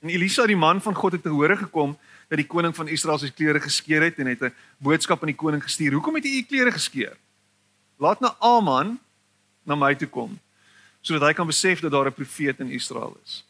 En 0.00 0.08
Elisa, 0.08 0.46
die 0.46 0.56
man 0.56 0.80
van 0.80 0.94
God 0.94 1.12
het 1.12 1.22
te 1.22 1.28
hore 1.28 1.56
gekom 1.56 1.98
dat 2.28 2.40
die 2.40 2.48
koning 2.48 2.74
van 2.74 2.88
Israel 2.88 3.18
sy 3.18 3.30
klere 3.30 3.60
geskeur 3.60 4.02
het 4.02 4.18
en 4.18 4.26
het 4.26 4.40
'n 4.42 4.54
boodskap 4.78 5.20
aan 5.20 5.30
die 5.30 5.42
koning 5.44 5.62
gestuur. 5.62 5.92
Hoekom 5.92 6.14
het 6.14 6.24
hy 6.24 6.40
u 6.40 6.42
klere 6.42 6.72
geskeur? 6.72 7.16
Laat 8.00 8.20
na 8.20 8.34
Aman 8.40 8.98
na 9.62 9.74
my 9.76 9.94
toe 9.94 10.08
kom 10.08 10.40
sodat 11.02 11.28
hy 11.28 11.34
kan 11.36 11.46
besef 11.46 11.80
dat 11.82 11.90
daar 11.90 12.06
'n 12.06 12.14
profeet 12.14 12.60
in 12.60 12.70
Israel 12.70 13.16
is. 13.24 13.44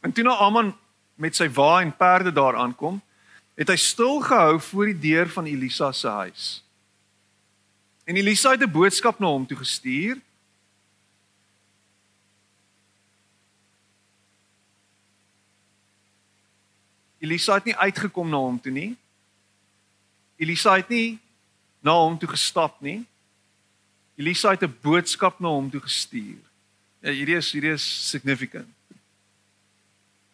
En 0.00 0.12
toe 0.12 0.24
na 0.24 0.36
Aman 0.36 0.76
met 1.14 1.36
sy 1.36 1.48
wa 1.48 1.80
en 1.80 1.96
perde 1.96 2.32
daar 2.32 2.56
aankom, 2.56 3.00
het 3.54 3.68
hy 3.68 3.76
stil 3.76 4.20
gehou 4.20 4.60
voor 4.60 4.84
die 4.84 4.98
deur 4.98 5.28
van 5.28 5.44
Elisa 5.44 5.92
se 5.92 6.08
huis. 6.08 6.64
En 8.04 8.16
Elisa 8.16 8.50
het 8.50 8.62
'n 8.62 8.70
boodskap 8.70 9.18
na 9.18 9.26
hom 9.26 9.46
toe 9.46 9.56
gestuur. 9.56 10.20
Elisa 17.18 17.54
het 17.54 17.64
nie 17.64 17.76
uitgekom 17.76 18.28
na 18.28 18.36
hom 18.36 18.60
toe 18.60 18.72
nie. 18.72 18.96
Elisa 20.36 20.76
het 20.76 20.88
nie 20.88 21.18
na 21.80 21.92
hom 21.92 22.18
toe 22.18 22.28
gestap 22.28 22.80
nie. 22.80 23.06
Elisa 24.20 24.50
het 24.50 24.62
'n 24.62 24.76
boodskap 24.80 25.40
na 25.40 25.48
hom 25.48 25.70
toe 25.70 25.80
gestuur. 25.80 26.44
Ja, 27.00 27.10
hierdie 27.10 27.36
is 27.36 27.52
hierdie 27.52 27.72
is 27.72 28.08
significant. 28.10 28.68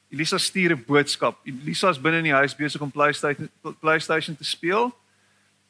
Elisa 0.08 0.38
stuur 0.38 0.70
'n 0.70 0.84
boodskap. 0.84 1.38
Elisa 1.46 1.88
is 1.88 2.00
binne 2.00 2.16
in 2.16 2.24
die 2.24 2.32
huis 2.32 2.54
besig 2.54 2.80
om 2.80 2.90
PlayStation 2.90 3.50
PlayStation 3.80 4.36
te 4.36 4.44
speel 4.44 4.96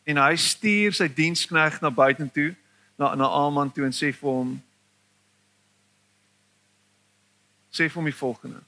en 0.05 0.17
hy 0.17 0.37
stuur 0.37 0.95
sy 0.95 1.09
diensknegt 1.15 1.81
na 1.81 1.91
buitentoe 1.91 2.55
na 2.97 3.15
na 3.15 3.27
Aman 3.27 3.73
toe 3.73 3.85
en 3.85 3.93
sê 3.93 4.13
vir 4.15 4.31
hom 4.31 4.55
sê 7.71 7.89
vir 7.91 7.99
hom 7.99 8.05
die 8.05 8.21
volgende 8.21 8.63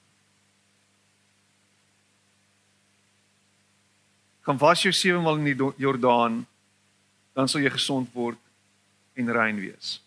Kom 4.43 4.59
was 4.59 4.83
jou 4.83 4.93
sewe 4.93 5.21
maal 5.23 5.37
in 5.37 5.45
die 5.45 5.73
Jordaan 5.77 6.47
dan 7.33 7.49
sal 7.49 7.61
jy 7.61 7.71
gesond 7.71 8.13
word 8.13 8.48
en 9.19 9.33
rein 9.35 9.59
wees. 9.59 9.99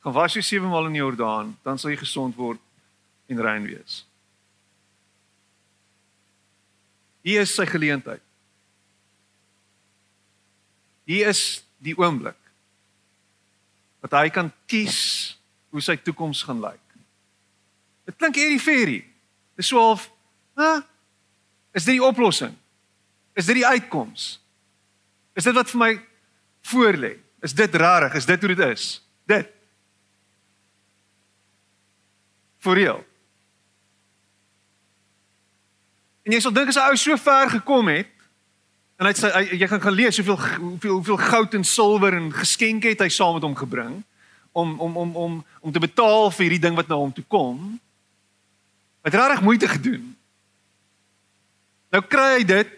Kom 0.00 0.16
was 0.16 0.34
jou 0.34 0.42
sewe 0.44 0.68
maal 0.68 0.88
in 0.88 0.96
die 0.96 1.02
Jordaan 1.02 1.54
dan 1.64 1.78
sal 1.78 1.92
jy 1.92 2.00
gesond 2.00 2.38
word 2.40 2.60
en 3.30 3.42
rein 3.42 3.66
wees. 3.68 4.02
Hier 7.22 7.44
is 7.44 7.52
sy 7.54 7.66
geleentheid. 7.68 8.22
Hier 11.10 11.30
is 11.30 11.60
die 11.82 11.94
oomblik 11.98 12.38
wat 14.00 14.16
hy 14.16 14.30
kan 14.32 14.48
kies 14.70 15.00
hoe 15.70 15.82
sy 15.84 15.98
toekoms 16.00 16.42
gaan 16.46 16.62
lyk. 16.62 16.86
Dit 18.08 18.16
klink 18.18 18.38
hierdie 18.40 18.62
fairy. 18.62 19.00
Dis 19.60 19.68
so 19.70 19.78
half, 19.82 20.08
hè? 20.58 20.78
Is 21.76 21.84
dit 21.84 21.98
die 21.98 22.04
oplossing? 22.04 22.56
Is 23.38 23.46
dit 23.46 23.60
die 23.60 23.66
uitkoms? 23.66 24.40
Is 25.38 25.46
dit 25.46 25.54
wat 25.54 25.70
vir 25.70 25.82
my 25.82 25.90
voorlê? 26.60 27.16
Is 27.40 27.54
dit 27.54 27.74
rarig? 27.74 28.14
Is 28.14 28.26
dit 28.26 28.40
hoe 28.40 28.54
dit 28.54 28.66
is? 28.66 29.02
Dit. 29.26 29.48
Real. 32.60 33.04
En 36.22 36.32
jy 36.32 36.40
sal 36.40 36.52
dink 36.52 36.68
as 36.68 36.76
'n 36.76 36.88
ou 36.92 36.96
so 36.96 37.16
ver 37.16 37.50
gekom 37.50 37.88
het, 37.88 38.20
En 39.00 39.08
hy 39.08 39.14
sê 39.16 39.30
jy 39.56 39.64
gaan 39.64 39.80
gaan 39.80 39.96
lees 39.96 40.18
hoeveel 40.20 40.38
hoeveel 40.60 40.92
hoeveel 40.98 41.16
goud 41.16 41.54
en 41.56 41.64
silwer 41.64 42.14
en 42.18 42.28
geskenke 42.36 42.90
het 42.92 43.00
hy 43.00 43.08
saam 43.08 43.38
met 43.38 43.46
hom 43.46 43.56
gebring 43.56 43.94
om 44.52 44.74
om 44.76 44.96
om 44.96 45.14
om 45.16 45.38
om 45.64 45.72
te 45.72 45.80
betaal 45.80 46.28
vir 46.36 46.44
hierdie 46.44 46.64
ding 46.66 46.76
wat 46.76 46.90
na 46.90 46.98
hom 47.00 47.14
toe 47.16 47.24
kom. 47.24 47.80
Het 49.00 49.16
regtig 49.16 49.40
moeite 49.40 49.70
gedoen. 49.72 50.04
Nou 51.96 52.02
kry 52.04 52.26
hy 52.34 52.44
dit 52.44 52.74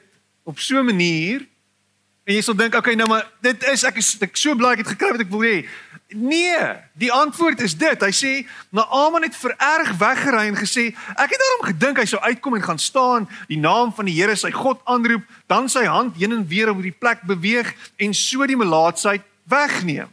op 0.47 0.63
so 0.63 0.79
'n 0.79 0.87
manier 0.87 1.43
en 2.23 2.37
jy 2.37 2.43
sal 2.45 2.55
dink 2.59 2.77
okay 2.79 2.95
nou 2.99 3.09
maar 3.11 3.27
dit 3.43 3.65
is 3.73 3.83
ek 3.89 3.99
is 4.03 4.15
ek 4.23 4.37
so 4.39 4.55
bly 4.59 4.77
ek 4.77 4.85
het 4.85 4.93
gekry 4.95 5.11
wat 5.17 5.25
ek 5.25 5.33
wil 5.33 5.43
hê. 5.47 5.65
Nee, 6.13 6.61
die 7.01 7.09
antwoord 7.13 7.63
is 7.65 7.73
dit. 7.79 8.03
Hy 8.05 8.13
sê 8.13 8.33
Naaman 8.75 9.25
het 9.25 9.37
vererg 9.37 9.95
weggery 10.01 10.45
en 10.51 10.59
gesê 10.61 10.91
ek 10.93 11.35
het 11.35 11.41
daarom 11.41 11.67
gedink 11.71 12.03
hy 12.03 12.07
sou 12.09 12.21
uitkom 12.21 12.59
en 12.59 12.65
gaan 12.67 12.81
staan, 12.83 13.29
die 13.49 13.61
naam 13.61 13.95
van 13.97 14.09
die 14.09 14.17
Here 14.19 14.37
sy 14.37 14.53
God 14.55 14.83
aanroep, 14.85 15.25
dan 15.49 15.71
sy 15.73 15.87
hand 15.89 16.19
heen 16.21 16.37
en 16.37 16.47
weer 16.49 16.71
oor 16.73 16.85
die 16.85 16.95
plek 16.95 17.25
beweeg 17.29 17.73
en 17.97 18.15
so 18.15 18.47
die 18.47 18.59
melaatsheid 18.61 19.25
wegneem. 19.49 20.11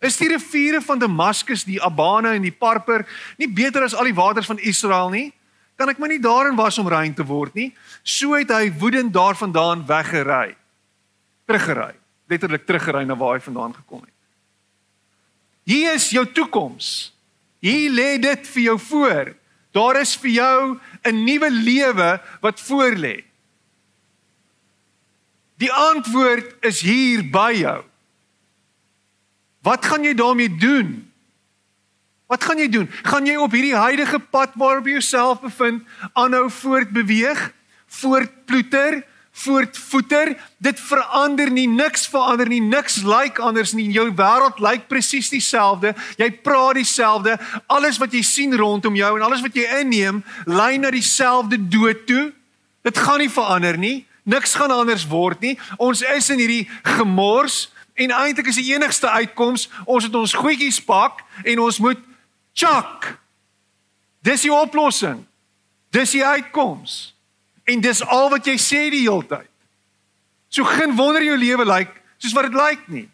Is 0.00 0.16
die 0.16 0.30
riviere 0.32 0.80
van 0.80 0.98
Damaskus, 0.98 1.66
die 1.68 1.80
Abana 1.82 2.32
en 2.34 2.44
die 2.44 2.54
Parper 2.54 3.04
nie 3.38 3.48
beter 3.48 3.84
as 3.84 3.94
al 3.94 4.08
die 4.08 4.16
waters 4.16 4.48
van 4.48 4.58
Israel 4.58 5.12
nie? 5.12 5.28
Kan 5.76 5.92
ek 5.92 6.00
my 6.00 6.08
nie 6.08 6.20
daarin 6.20 6.56
was 6.56 6.78
om 6.80 6.88
rein 6.88 7.12
te 7.16 7.24
word 7.24 7.54
nie? 7.56 7.70
So 8.02 8.32
het 8.36 8.50
hy 8.52 8.72
woedend 8.80 9.12
daarvandaan 9.12 9.84
weggery. 9.88 10.56
Teruggery, 11.50 11.96
letterlik 12.30 12.62
teruggery 12.66 13.02
na 13.02 13.16
waar 13.18 13.34
hy 13.34 13.42
vandaan 13.42 13.72
gekom 13.74 14.04
het. 14.04 14.14
Hier 15.66 15.96
is 15.98 16.06
jou 16.14 16.22
toekoms. 16.30 17.10
Hier 17.58 17.90
lê 17.90 18.20
dit 18.22 18.46
vir 18.54 18.62
jou 18.68 18.76
voor. 18.78 19.32
Daar 19.74 19.98
is 20.00 20.14
vir 20.14 20.30
jou 20.30 20.78
'n 21.02 21.24
nuwe 21.24 21.50
lewe 21.50 22.20
wat 22.40 22.60
voorlê. 22.60 23.24
Die 25.58 25.72
antwoord 25.72 26.54
is 26.64 26.80
hier 26.80 27.22
by 27.30 27.52
jou. 27.52 27.84
Wat 29.62 29.84
gaan 29.84 30.04
jy 30.04 30.14
daarmee 30.14 30.56
doen? 30.56 31.10
Wat 32.26 32.44
gaan 32.44 32.58
jy 32.58 32.68
doen? 32.68 32.88
Gaan 33.02 33.26
jy 33.26 33.36
op 33.36 33.52
hierdie 33.52 33.74
huidige 33.74 34.18
pad 34.18 34.54
waarop 34.54 34.86
jy 34.86 34.92
jouself 34.92 35.40
bevind 35.40 35.82
aanhou 36.12 36.50
voortbeweeg, 36.50 37.52
voortploeter, 37.86 39.02
voortvoeter. 39.32 40.34
Dit 40.58 40.80
verander 40.80 41.50
nie, 41.50 41.68
niks 41.68 42.06
verander 42.08 42.48
nie, 42.48 42.60
niks 42.60 43.00
lyk 43.02 43.08
like 43.22 43.42
anders 43.42 43.72
nie. 43.72 43.88
Jou 43.92 44.08
wêreld 44.16 44.58
lyk 44.58 44.70
like 44.70 44.88
presies 44.90 45.30
dieselfde. 45.30 45.94
Jy 46.18 46.30
praat 46.44 46.80
dieselfde. 46.80 47.38
Alles 47.66 47.98
wat 47.98 48.12
jy 48.12 48.22
sien 48.26 48.56
rondom 48.56 48.96
jou 48.98 49.14
en 49.16 49.24
alles 49.24 49.42
wat 49.44 49.56
jy 49.56 49.66
inneem, 49.80 50.22
lei 50.46 50.76
na 50.78 50.90
dieselfde 50.90 51.58
dood 51.70 52.06
toe. 52.06 52.30
Dit 52.82 52.98
gaan 52.98 53.20
nie 53.22 53.30
verander 53.30 53.78
nie. 53.78 54.06
Niks 54.22 54.54
gaan 54.54 54.70
anders 54.70 55.06
word 55.08 55.40
nie. 55.40 55.56
Ons 55.78 56.02
is 56.02 56.30
in 56.30 56.40
hierdie 56.42 56.66
gemors 56.96 57.68
en 58.00 58.12
eintlik 58.16 58.48
is 58.48 58.60
die 58.60 58.70
enigste 58.72 59.08
uitkoms 59.10 59.66
ons 59.84 60.06
het 60.06 60.14
ons 60.16 60.32
goedjies 60.36 60.78
pak 60.84 61.20
en 61.44 61.60
ons 61.60 61.80
moet 61.82 62.00
chak. 62.56 63.16
Dis 64.24 64.44
die 64.44 64.52
oplossing. 64.52 65.24
Dis 65.90 66.12
die 66.14 66.24
uitkoms. 66.24 67.14
En 67.70 67.80
dis 67.82 68.02
al 68.02 68.28
wat 68.32 68.46
jy 68.50 68.56
sê 68.58 68.82
die 68.90 69.04
hele 69.06 69.26
tyd. 69.30 69.48
So 70.50 70.66
geen 70.66 70.96
wonder 70.98 71.22
jou 71.22 71.36
lewe 71.38 71.64
lyk 71.64 71.86
like, 71.86 71.98
soos 72.18 72.34
wat 72.34 72.48
dit 72.50 72.58
lyk 72.58 72.80
like 72.82 72.92
nie. 72.92 73.08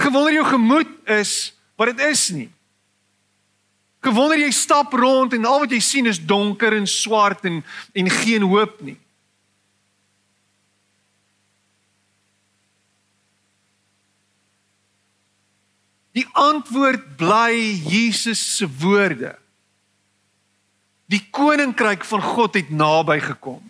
Gewonder 0.00 0.32
jou 0.32 0.44
gemoed 0.48 0.92
is 1.12 1.32
wat 1.76 1.92
dit 1.92 2.04
is 2.08 2.28
nie. 2.32 2.50
Gewonder 4.04 4.38
jy 4.40 4.52
stap 4.54 4.92
rond 4.96 5.34
en 5.36 5.48
al 5.48 5.64
wat 5.64 5.72
jy 5.72 5.80
sien 5.82 6.06
is 6.08 6.20
donker 6.20 6.76
en 6.76 6.86
swart 6.88 7.44
en 7.48 7.62
en 7.96 8.10
geen 8.22 8.44
hoop 8.46 8.80
nie. 8.84 8.98
Die 16.16 16.24
antwoord 16.32 17.16
bly 17.20 17.52
Jesus 17.84 18.40
se 18.56 18.68
woorde. 18.80 19.34
Die 21.06 21.22
koninkryk 21.30 22.04
van 22.04 22.22
God 22.22 22.54
het 22.54 22.70
naby 22.70 23.20
gekom. 23.22 23.62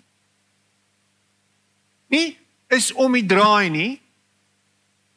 Nie 2.08 2.38
is 2.72 2.92
om 2.92 3.12
die 3.12 3.26
draai 3.26 3.68
nie. 3.70 3.92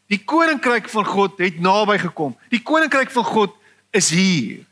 Die 0.09 0.23
koninkryk 0.25 0.89
van 0.89 1.05
God 1.05 1.37
het 1.37 1.59
naby 1.61 1.97
gekom. 2.01 2.33
Die 2.49 2.61
koninkryk 2.65 3.11
van 3.13 3.23
God 3.23 3.55
is 3.95 4.09
hier. 4.09 4.65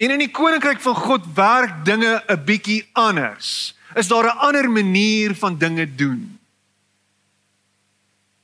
En 0.00 0.14
in 0.14 0.22
die 0.22 0.32
koninkryk 0.32 0.80
van 0.80 0.96
God 0.96 1.26
werk 1.36 1.84
dinge 1.84 2.22
'n 2.28 2.44
bietjie 2.44 2.88
anders. 2.92 3.74
Is 3.94 4.08
daar 4.08 4.24
'n 4.24 4.38
ander 4.38 4.70
manier 4.70 5.34
van 5.34 5.58
dinge 5.58 5.94
doen? 5.94 6.38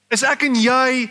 Is 0.08 0.22
ek 0.22 0.42
en 0.42 0.54
jy 0.54 1.10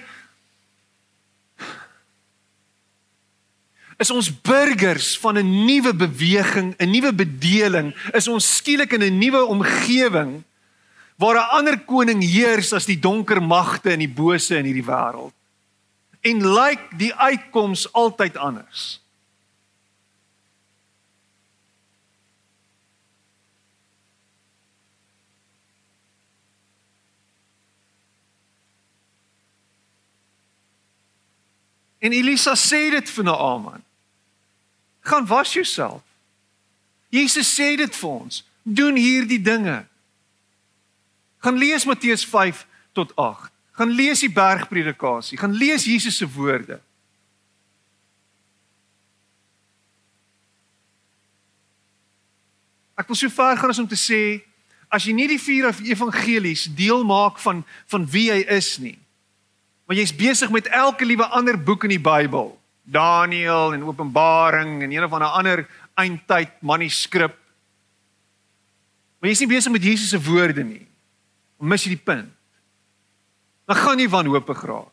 is 3.97 4.11
ons 4.11 4.29
burgers 4.41 5.17
van 5.17 5.37
'n 5.37 5.65
nuwe 5.65 5.93
beweging, 5.93 6.75
'n 6.77 6.91
nuwe 6.91 7.13
bedeling, 7.13 7.95
is 8.13 8.27
ons 8.27 8.55
skielik 8.55 8.91
in 8.93 9.03
'n 9.03 9.17
nuwe 9.17 9.45
omgewing 9.45 10.43
waar 11.15 11.35
'n 11.35 11.49
ander 11.57 11.79
koning 11.79 12.23
heers 12.23 12.73
as 12.73 12.85
die 12.85 12.99
donker 12.99 13.41
magte 13.43 13.91
en 13.91 13.99
die 13.99 14.09
bose 14.09 14.57
in 14.57 14.65
hierdie 14.65 14.85
wêreld. 14.85 15.33
En 16.21 16.53
lyk 16.53 16.97
die 16.97 17.13
uitkoms 17.13 17.93
altyd 17.93 18.37
anders. 18.37 18.99
En 32.05 32.11
Elisa 32.11 32.53
sê 32.53 32.89
dit 32.93 33.09
vir 33.09 33.23
Naaman. 33.23 33.84
Gaan 35.05 35.27
was 35.29 35.53
jouself. 35.53 36.01
Jesus 37.13 37.51
sê 37.53 37.75
dit 37.77 37.95
vir 37.95 38.09
ons. 38.09 38.41
Doen 38.65 38.97
hierdie 38.97 39.41
dinge. 39.41 39.83
Gaan 41.45 41.59
lees 41.61 41.85
Matteus 41.85 42.25
5 42.25 42.65
tot 42.97 43.13
8. 43.15 43.51
Gaan 43.77 43.93
lees 43.93 44.23
die 44.25 44.31
bergpredikasie. 44.31 45.37
Gaan 45.37 45.53
lees 45.53 45.85
Jesus 45.85 46.17
se 46.17 46.27
woorde. 46.33 46.79
Ek 52.95 53.07
wil 53.11 53.19
so 53.19 53.29
ver 53.29 53.59
gaan 53.59 53.73
as 53.73 53.81
om 53.83 53.87
te 53.87 53.99
sê 53.99 54.41
as 54.87 55.03
jy 55.03 55.13
nie 55.13 55.27
die 55.27 55.41
vier 55.41 55.67
evangelies 55.83 56.69
deel 56.77 57.03
maak 57.03 57.41
van 57.43 57.65
van 57.91 58.05
wie 58.07 58.29
hy 58.31 58.45
is 58.55 58.77
nie, 58.79 58.95
Maar 59.85 59.95
jy's 59.95 60.15
besig 60.15 60.49
met 60.49 60.67
elke 60.67 61.05
liewe 61.05 61.25
ander 61.25 61.63
boek 61.63 61.83
in 61.85 61.93
die 61.93 62.01
Bybel. 62.01 62.55
Daniël 62.85 63.73
en 63.73 63.83
Openbaring 63.83 64.81
en 64.83 64.91
een 64.91 65.03
of 65.03 65.13
ander 65.13 65.65
eindtyd 65.93 66.61
manuskrip. 66.61 67.37
Maar 69.19 69.29
jy's 69.29 69.41
nie 69.41 69.53
besig 69.55 69.71
met 69.73 69.83
Jesus 69.83 70.09
se 70.13 70.21
woorde 70.21 70.63
nie. 70.63 70.83
Mis 71.57 71.85
jy 71.85 71.95
die 71.95 72.05
punt? 72.05 72.29
Dan 73.65 73.79
gaan 73.81 73.99
jy 73.99 74.09
wanhoopig 74.11 74.61
raak. 74.69 74.91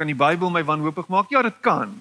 Kan 0.00 0.08
die 0.08 0.16
Bybel 0.16 0.48
my 0.48 0.62
wanhoopig 0.64 1.10
maak? 1.12 1.28
Ja, 1.28 1.42
dit 1.44 1.58
kan. 1.60 1.92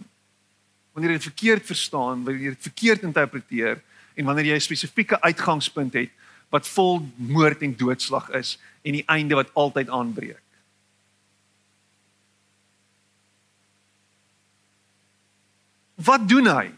Wanneer 0.96 1.12
jy 1.12 1.20
dit 1.20 1.28
verkeerd 1.28 1.66
verstaan, 1.68 2.24
wanneer 2.24 2.46
jy 2.46 2.54
dit 2.56 2.68
verkeerd 2.70 3.04
interpreteer 3.04 3.82
en 4.16 4.26
wanneer 4.26 4.54
jy 4.54 4.56
'n 4.56 4.68
spesifieke 4.70 5.20
uitgangspunt 5.22 5.94
het 5.94 6.12
wat 6.50 6.68
vol 6.68 7.04
moord 7.16 7.62
en 7.62 7.76
doodslag 7.76 8.30
is 8.30 8.58
en 8.82 8.94
die 8.94 9.06
einde 9.06 9.36
wat 9.36 9.54
altyd 9.54 9.90
aanbreek. 9.90 10.42
Wat 16.04 16.28
doen 16.28 16.48
hy? 16.48 16.70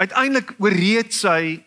Uiteindelik 0.00 0.54
ooreed 0.58 1.14
sy 1.14 1.60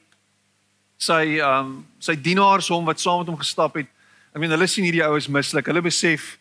sy 1.04 1.40
um 1.44 1.82
sy 2.00 2.16
dienaars 2.16 2.70
hom 2.72 2.88
wat 2.88 3.02
saam 3.04 3.20
met 3.24 3.32
hom 3.32 3.42
gestap 3.42 3.76
het. 3.76 3.90
Ek 4.32 4.40
meen 4.40 4.54
hulle 4.56 4.68
sien 4.72 4.88
hierdie 4.88 5.04
oues 5.04 5.28
mislik. 5.28 5.68
Hulle 5.68 5.84
besef 5.84 6.38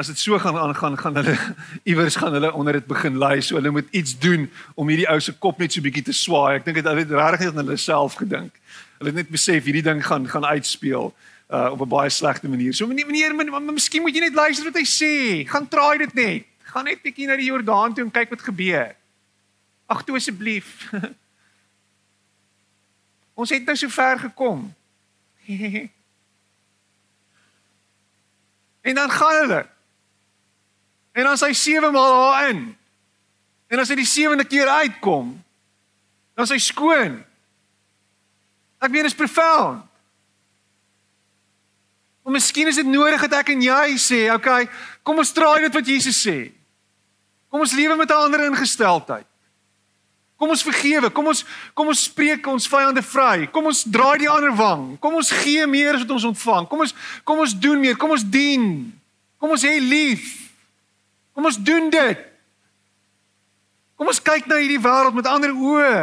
as 0.00 0.08
dit 0.08 0.16
so 0.16 0.38
gaan 0.40 0.56
aangaan 0.56 0.96
gaan 0.96 1.18
hulle 1.20 1.34
iewers 1.90 2.16
gaan 2.16 2.32
hulle 2.32 2.52
onder 2.56 2.78
dit 2.80 2.86
begin 2.88 3.18
lei. 3.20 3.42
So 3.44 3.58
hulle 3.60 3.74
moet 3.74 3.90
iets 3.92 4.16
doen 4.18 4.48
om 4.74 4.88
hierdie 4.88 5.08
ou 5.12 5.18
se 5.20 5.34
kop 5.36 5.60
net 5.60 5.76
so 5.76 5.84
bietjie 5.84 6.06
te 6.08 6.16
swaai. 6.16 6.56
Ek 6.62 6.64
dink 6.64 6.80
dit 6.80 6.88
hulle 6.88 7.04
het 7.04 7.12
regtig 7.12 7.52
aan 7.52 7.60
hulle 7.60 7.76
self 7.76 8.16
gedink. 8.22 8.56
Hulle 8.96 9.12
het 9.12 9.20
net 9.20 9.34
besef 9.34 9.68
hierdie 9.68 9.84
ding 9.84 10.00
gaan 10.06 10.24
gaan 10.30 10.48
uitspeel 10.48 11.12
uh 11.52 11.68
op 11.68 11.84
'n 11.84 11.92
baie 11.92 12.10
slegte 12.10 12.48
manier. 12.48 12.72
So 12.72 12.88
meneer, 12.88 13.06
meneer, 13.36 13.36
maar 13.52 13.60
miskien 13.60 14.02
moet 14.02 14.16
jy 14.16 14.24
net 14.24 14.34
luister 14.34 14.72
wat 14.72 14.80
hy 14.80 14.88
sê. 14.88 15.14
Gaan 15.44 15.68
traai 15.68 15.98
dit 15.98 16.14
net. 16.14 16.48
Gaan 16.72 16.88
net 16.88 17.04
bietjie 17.04 17.28
na 17.28 17.36
die 17.36 17.52
Jordaan 17.52 17.92
toe 17.92 18.04
en 18.04 18.10
kyk 18.10 18.30
wat 18.32 18.40
gebeur. 18.40 18.96
Ag 19.92 20.04
toe 20.06 20.16
asseblief. 20.16 20.88
Ons 23.38 23.52
het 23.52 23.64
nou 23.68 23.76
so 23.76 23.92
ver 23.92 24.18
gekom. 24.18 24.74
en 28.88 28.94
dan 28.94 29.10
gaan 29.10 29.36
hulle. 29.40 29.62
En 31.12 31.28
dan 31.28 31.40
sy 31.40 31.52
sewe 31.56 31.90
maal 31.92 32.16
daarin. 32.16 32.64
En 33.72 33.80
as 33.80 33.92
hy 33.92 33.96
die 34.00 34.08
sewende 34.08 34.44
keer 34.48 34.68
uitkom, 34.68 35.32
dan 36.36 36.48
sy 36.48 36.58
skoon. 36.60 37.20
Ek 38.80 38.92
weet 38.92 39.06
dit 39.06 39.12
is 39.12 39.18
profound. 39.18 39.84
Maar 42.22 42.36
miskien 42.36 42.68
is 42.70 42.78
dit 42.78 42.86
nodig 42.86 43.24
dat 43.26 43.40
ek 43.40 43.52
en 43.56 43.64
jy 43.64 43.96
sê, 43.98 44.20
okay, 44.32 44.68
kom 45.02 45.18
ons 45.18 45.32
draai 45.34 45.66
dit 45.66 45.74
wat 45.74 45.88
Jesus 45.88 46.20
sê. 46.22 46.52
Kom 47.50 47.64
ons 47.64 47.76
lewe 47.76 47.96
met 47.98 48.10
'n 48.10 48.24
ander 48.28 48.46
ingesteldheid. 48.46 49.26
Kom 50.42 50.50
ons 50.50 50.64
vergewe, 50.66 51.06
kom 51.14 51.28
ons 51.30 51.44
kom 51.70 51.92
ons 51.92 52.00
spreek 52.08 52.48
ons 52.50 52.64
vyande 52.66 53.02
vry. 53.06 53.44
Kom 53.54 53.68
ons 53.70 53.84
draai 53.86 54.24
die 54.24 54.30
ander 54.30 54.50
wang. 54.58 54.96
Kom 54.98 55.14
ons 55.14 55.28
gee 55.38 55.62
meer 55.70 55.94
as 55.94 56.02
wat 56.02 56.14
ons 56.16 56.24
ontvang. 56.32 56.64
Kom 56.66 56.80
ons 56.82 56.94
kom 57.22 57.42
ons 57.44 57.52
doen 57.54 57.78
meer. 57.78 57.94
Kom 57.94 58.10
ons 58.10 58.24
dien. 58.26 58.64
Kom 59.38 59.52
ons 59.54 59.62
hê 59.62 59.76
lief. 59.78 60.24
Kom 61.30 61.46
ons 61.46 61.58
doen 61.62 61.86
dit. 61.92 62.24
Kom 63.94 64.10
ons 64.10 64.18
kyk 64.18 64.48
na 64.50 64.58
hierdie 64.58 64.80
wêreld 64.82 65.14
met 65.14 65.28
ander 65.30 65.52
oë. 65.54 66.00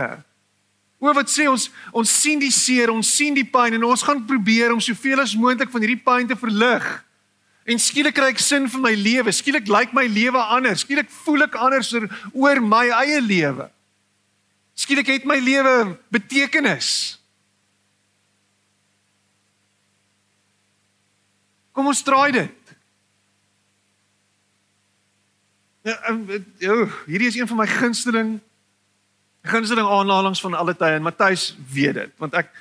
O 1.04 1.12
wat 1.18 1.32
sê 1.32 1.50
ons 1.52 1.66
ons 1.92 2.14
sien 2.22 2.40
die 2.40 2.54
seer, 2.56 2.94
ons 2.94 3.10
sien 3.12 3.36
die 3.36 3.44
pyn 3.44 3.76
en 3.76 3.84
ons 3.90 4.06
gaan 4.08 4.22
probeer 4.30 4.72
om 4.72 4.80
soveel 4.80 5.20
as 5.20 5.34
moontlik 5.36 5.74
van 5.74 5.84
hierdie 5.84 6.00
pyn 6.06 6.30
te 6.32 6.38
verlig. 6.40 6.88
En 7.68 7.84
skielik 7.84 8.16
kry 8.16 8.32
ek 8.32 8.40
sin 8.40 8.72
vir 8.72 8.86
my 8.88 8.96
lewe. 8.96 9.36
Skielik 9.36 9.68
lyk 9.68 9.92
my 9.92 10.08
lewe 10.08 10.46
anders. 10.48 10.86
Skielik 10.88 11.12
voel 11.26 11.44
ek 11.50 11.60
anders 11.60 11.92
oor 12.32 12.64
my 12.64 12.86
eie 13.02 13.20
lewe. 13.20 13.68
Skielik 14.80 15.12
het 15.12 15.26
my 15.28 15.40
lewe 15.44 15.98
betekenis. 16.14 17.18
Kom 21.76 21.90
ons 21.92 22.04
draai 22.04 22.32
dit. 22.36 22.56
Ja, 25.88 25.96
hierdie 27.08 27.28
is 27.28 27.36
een 27.40 27.48
van 27.48 27.58
my 27.58 27.68
gunsteling 27.68 28.40
gunsteling 29.48 29.88
aanhalinge 29.88 30.42
van 30.44 30.54
alle 30.54 30.76
tye 30.76 30.98
en 31.00 31.06
Matthys 31.06 31.54
weet 31.72 31.96
dit 31.96 32.12
want 32.20 32.36
ek 32.36 32.52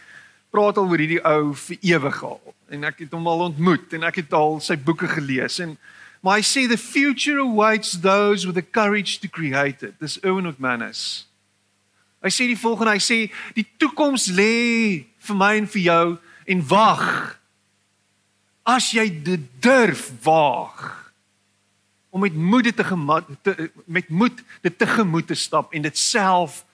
praat 0.55 0.79
al 0.79 0.87
oor 0.87 1.03
hierdie 1.03 1.21
ou 1.27 1.53
vir 1.67 1.79
ewig 1.91 2.21
al 2.25 2.55
en 2.71 2.87
ek 2.89 3.03
het 3.05 3.17
hom 3.17 3.27
al 3.27 3.49
ontmoet 3.49 3.97
en 3.99 4.07
ek 4.07 4.23
het 4.23 4.37
al 4.39 4.61
sy 4.65 4.79
boeke 4.79 5.11
gelees 5.11 5.59
en 5.65 5.75
maar 6.23 6.39
hy 6.39 6.47
sê 6.47 6.67
the 6.71 6.79
future 6.79 7.43
awaits 7.43 7.99
those 8.07 8.47
with 8.47 8.55
the 8.55 8.63
courage 8.63 9.19
to 9.19 9.29
create 9.29 9.83
it 9.83 9.99
dis 9.99 10.21
Owen 10.23 10.47
McManus 10.47 11.28
hy 12.25 12.33
sê 12.35 12.49
die 12.51 12.59
volgende 12.59 12.97
hy 12.97 13.03
sê 13.03 13.19
die 13.57 13.67
toekoms 13.79 14.29
lê 14.35 15.05
vir 15.29 15.37
my 15.39 15.53
en 15.61 15.69
vir 15.71 15.85
jou 15.87 16.07
en 16.49 16.65
wag 16.71 17.05
as 18.69 18.93
jy 18.93 19.09
dit 19.25 19.45
durf 19.63 20.11
waag 20.25 20.87
om 22.11 22.25
met 22.25 22.35
moed 22.35 22.71
te, 22.75 22.85
te 23.43 23.71
met 23.87 24.09
moed 24.09 24.41
dit 24.65 24.79
tegemoet 24.79 25.29
te 25.29 25.37
stap 25.37 25.73
en 25.77 25.85
dit 25.85 25.99
self 25.99 26.65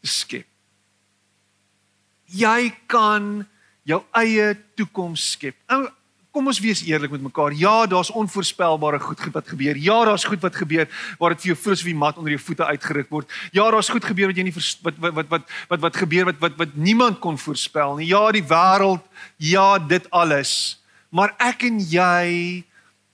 skep. 0.00 0.46
Jy 2.30 2.70
kan 2.88 3.42
jou 3.88 4.00
eie 4.16 4.52
toekoms 4.78 5.24
skep. 5.34 5.56
Nou, 5.68 5.88
kom 6.30 6.46
ons 6.46 6.60
wees 6.62 6.82
eerlik 6.86 7.10
met 7.10 7.22
mekaar. 7.22 7.54
Ja, 7.58 7.86
daar's 7.90 8.10
onvoorspelbare 8.10 9.00
goed 9.02 9.20
wat 9.32 9.48
gebeur. 9.48 9.76
Ja, 9.76 10.04
daar's 10.04 10.24
goed 10.24 10.40
wat 10.40 10.56
gebeur 10.56 10.88
waar 11.18 11.34
dit 11.34 11.42
vir 11.42 11.52
jou 11.52 11.58
voel 11.58 11.74
asof 11.74 11.90
die 11.90 11.98
mat 11.98 12.18
onder 12.18 12.34
jou 12.34 12.42
voete 12.44 12.66
uitgeruk 12.66 13.10
word. 13.10 13.32
Ja, 13.52 13.70
daar's 13.70 13.90
goed 13.90 14.06
gebeur 14.06 14.30
wat 14.30 14.38
jy 14.38 14.46
nie 14.46 14.54
wat 14.54 14.98
wat 15.02 15.14
wat 15.14 15.28
wat 15.28 15.54
wat 15.68 15.84
wat 15.86 16.00
gebeur 16.04 16.30
wat 16.30 16.38
wat 16.38 16.56
wat 16.56 16.74
niemand 16.74 17.18
kon 17.18 17.38
voorspel 17.38 17.98
nie. 17.98 18.10
Ja, 18.12 18.30
die 18.30 18.46
wêreld, 18.46 19.02
ja, 19.36 19.78
dit 19.78 20.10
alles. 20.10 20.80
Maar 21.10 21.34
ek 21.38 21.66
en 21.66 21.82
jy 21.82 22.64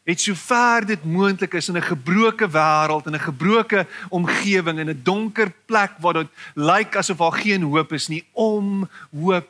het 0.07 0.23
sover 0.23 0.85
dit 0.87 1.05
moontlik 1.05 1.57
is 1.59 1.69
in 1.69 1.77
'n 1.77 1.83
gebroke 1.83 2.47
wêreld 2.47 3.07
en 3.07 3.15
'n 3.15 3.29
gebroke 3.33 3.87
omgewing 4.11 4.79
en 4.79 4.89
'n 4.89 5.01
donker 5.03 5.53
plek 5.67 5.99
waar 5.99 6.15
dit 6.15 6.29
lyk 6.55 6.97
asof 6.97 7.19
daar 7.19 7.33
geen 7.33 7.63
hoop 7.63 7.93
is 7.93 8.09
nie 8.09 8.25
om 8.33 8.89
hoop 9.11 9.49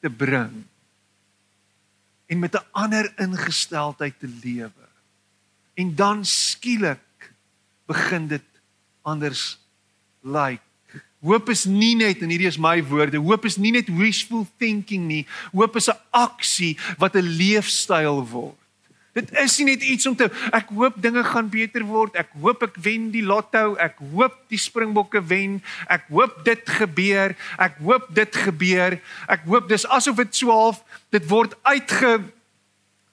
te 0.00 0.10
bring 0.10 0.71
en 2.32 2.38
met 2.38 2.54
'n 2.54 2.66
ander 2.70 3.12
ingesteldheid 3.16 4.14
te 4.18 4.28
lewe. 4.42 4.86
En 5.74 5.94
dan 5.94 6.24
skielik 6.24 7.32
begin 7.86 8.26
dit 8.26 8.48
anders 9.02 9.58
lyk. 10.20 10.60
Hoop 11.20 11.48
is 11.48 11.64
nie 11.64 11.96
net 11.96 12.22
en 12.22 12.28
hierdie 12.28 12.46
is 12.46 12.58
my 12.58 12.84
woorde, 12.84 13.18
hoop 13.18 13.44
is 13.44 13.56
nie 13.56 13.72
net 13.72 13.88
wishful 13.88 14.46
thinking 14.56 15.06
nie. 15.06 15.26
Hoop 15.52 15.76
is 15.76 15.88
'n 15.88 16.00
aksie 16.10 16.78
wat 16.98 17.14
'n 17.16 17.36
leefstyl 17.36 18.26
word. 18.28 18.61
Dit 19.12 19.32
is 19.36 19.58
nie 19.60 19.74
net 19.74 19.82
iets 19.84 20.06
om 20.08 20.14
te 20.16 20.30
ek 20.56 20.70
hoop 20.72 20.96
dinge 21.04 21.20
gaan 21.24 21.48
beter 21.52 21.84
word. 21.84 22.16
Ek 22.16 22.32
hoop 22.40 22.62
ek 22.64 22.78
wen 22.80 23.10
die 23.12 23.24
lotto. 23.24 23.74
Ek 23.76 24.00
hoop 24.12 24.38
die 24.48 24.60
Springbokke 24.60 25.20
wen. 25.28 25.58
Ek 25.92 26.06
hoop 26.08 26.40
dit 26.46 26.62
gebeur. 26.80 27.36
Ek 27.60 27.76
hoop 27.84 28.08
dit 28.16 28.38
gebeur. 28.46 28.96
Ek 29.28 29.44
hoop 29.44 29.68
dis 29.68 29.84
asof 29.84 30.16
dit 30.24 30.40
so 30.40 30.54
half 30.54 30.80
dit 31.12 31.28
word 31.28 31.52
uitge 31.68 32.22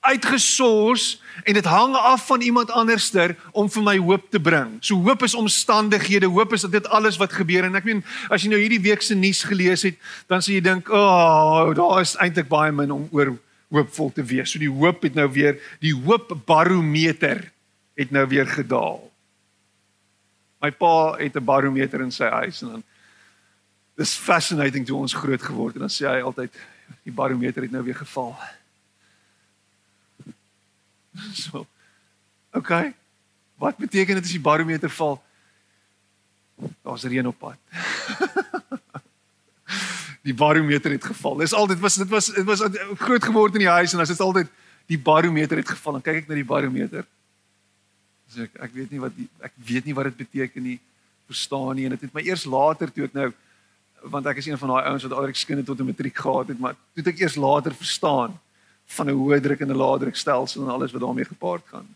uitgesors 0.00 1.18
en 1.44 1.54
dit 1.54 1.66
hang 1.68 1.92
af 1.94 2.26
van 2.26 2.40
iemand 2.40 2.70
anderster 2.72 3.34
om 3.52 3.68
vir 3.68 3.84
my 3.84 3.96
hoop 4.00 4.30
te 4.32 4.40
bring. 4.40 4.78
So 4.80 4.96
hoop 5.04 5.22
is 5.22 5.36
omstandighede, 5.36 6.30
hoop 6.32 6.54
is 6.56 6.64
dit 6.64 6.88
alles 6.88 7.18
wat 7.20 7.36
gebeur 7.36 7.68
en 7.68 7.76
ek 7.76 7.84
meen 7.84 8.00
as 8.32 8.40
jy 8.40 8.52
nou 8.52 8.60
hierdie 8.60 8.80
week 8.80 9.04
se 9.04 9.14
nuus 9.14 9.42
gelees 9.44 9.84
het, 9.84 10.00
dan 10.32 10.40
sê 10.40 10.56
jy 10.56 10.64
dink, 10.64 10.88
"O, 10.88 10.96
oh, 10.96 11.74
daar 11.76 12.00
is 12.00 12.16
eintlik 12.16 12.48
baie 12.48 12.72
min 12.72 12.90
om 12.90 13.08
oor 13.12 13.36
hoopvol 13.70 14.12
te 14.12 14.24
wees." 14.24 14.50
So 14.50 14.58
die 14.58 14.70
hoop 14.70 15.02
het 15.06 15.14
nou 15.14 15.28
weer, 15.32 15.58
die 15.80 15.94
hoopbarometer 15.94 17.50
het 17.94 18.10
nou 18.10 18.26
weer 18.28 18.46
gedaal. 18.46 19.10
My 20.60 20.70
pa 20.70 21.16
het 21.16 21.36
'n 21.36 21.44
barometer 21.44 22.00
in 22.00 22.12
sy 22.12 22.28
huis 22.28 22.62
en 22.62 22.68
dan 22.68 22.82
dis 23.96 24.14
fascinating 24.14 24.86
toe 24.86 24.96
ons 24.96 25.12
groot 25.12 25.42
geword 25.42 25.74
en 25.74 25.80
dan 25.80 25.92
sê 25.92 26.06
hy 26.08 26.20
altyd 26.20 26.52
die 27.02 27.12
barometer 27.12 27.62
het 27.62 27.70
nou 27.70 27.84
weer 27.84 27.96
geval. 27.96 28.36
So. 31.34 31.66
Okay. 32.52 32.94
Wat 33.58 33.76
beteken 33.76 34.14
dit 34.14 34.24
as 34.24 34.30
die 34.30 34.40
barometer 34.40 34.90
val? 34.90 35.22
Daar's 36.82 37.04
reën 37.04 37.26
op 37.26 37.38
pad. 37.38 37.56
die 40.22 40.34
barometer 40.34 40.90
het 40.90 41.04
geval. 41.04 41.36
Dis 41.40 41.54
altyd 41.56 41.80
was 41.80 41.94
dit 41.94 42.08
was 42.08 42.26
dit 42.26 42.44
was 42.44 42.62
groot 42.98 43.24
geword 43.24 43.54
in 43.56 43.64
die 43.64 43.72
huis 43.72 43.94
en 43.94 44.00
as 44.00 44.12
dit 44.12 44.20
altyd 44.20 44.48
die 44.90 44.98
barometer 44.98 45.56
het 45.56 45.68
geval 45.68 45.96
en 45.96 46.04
kyk 46.04 46.22
ek 46.22 46.28
na 46.28 46.34
die 46.38 46.46
barometer. 46.46 47.06
So 48.30 48.44
ek 48.44 48.58
ek 48.68 48.74
weet 48.74 48.90
nie 48.90 49.00
wat 49.00 49.16
die, 49.16 49.28
ek 49.40 49.54
weet 49.56 49.88
nie 49.88 49.94
wat 49.96 50.10
dit 50.10 50.20
beteken 50.24 50.62
nie. 50.62 50.78
Verstaan 51.30 51.74
nie 51.78 51.86
en 51.88 51.96
dit 51.96 52.04
het 52.06 52.14
my 52.14 52.24
eers 52.26 52.44
later 52.44 52.92
toe 52.92 53.06
ek 53.08 53.16
nou 53.16 53.30
want 54.10 54.26
ek 54.26 54.38
is 54.40 54.46
een 54.48 54.58
van 54.60 54.72
daai 54.72 54.86
ouens 54.88 55.04
wat 55.04 55.12
alreeds 55.12 55.40
skinder 55.44 55.64
tot 55.64 55.80
'n 55.80 55.84
matriek 55.84 56.16
gehad 56.16 56.48
het, 56.48 56.58
maar 56.58 56.76
toe 56.94 57.04
ek 57.04 57.20
eers 57.20 57.36
later 57.36 57.74
verstaan 57.74 58.38
van 58.96 59.08
'n 59.08 59.16
hoë 59.16 59.40
druk 59.40 59.60
en 59.60 59.70
'n 59.70 59.76
lae 59.76 59.98
druk 59.98 60.16
stelsel 60.16 60.62
en 60.62 60.72
alles 60.72 60.92
wat 60.92 61.00
daarmee 61.00 61.24
gepaard 61.24 61.64
gaan. 61.66 61.88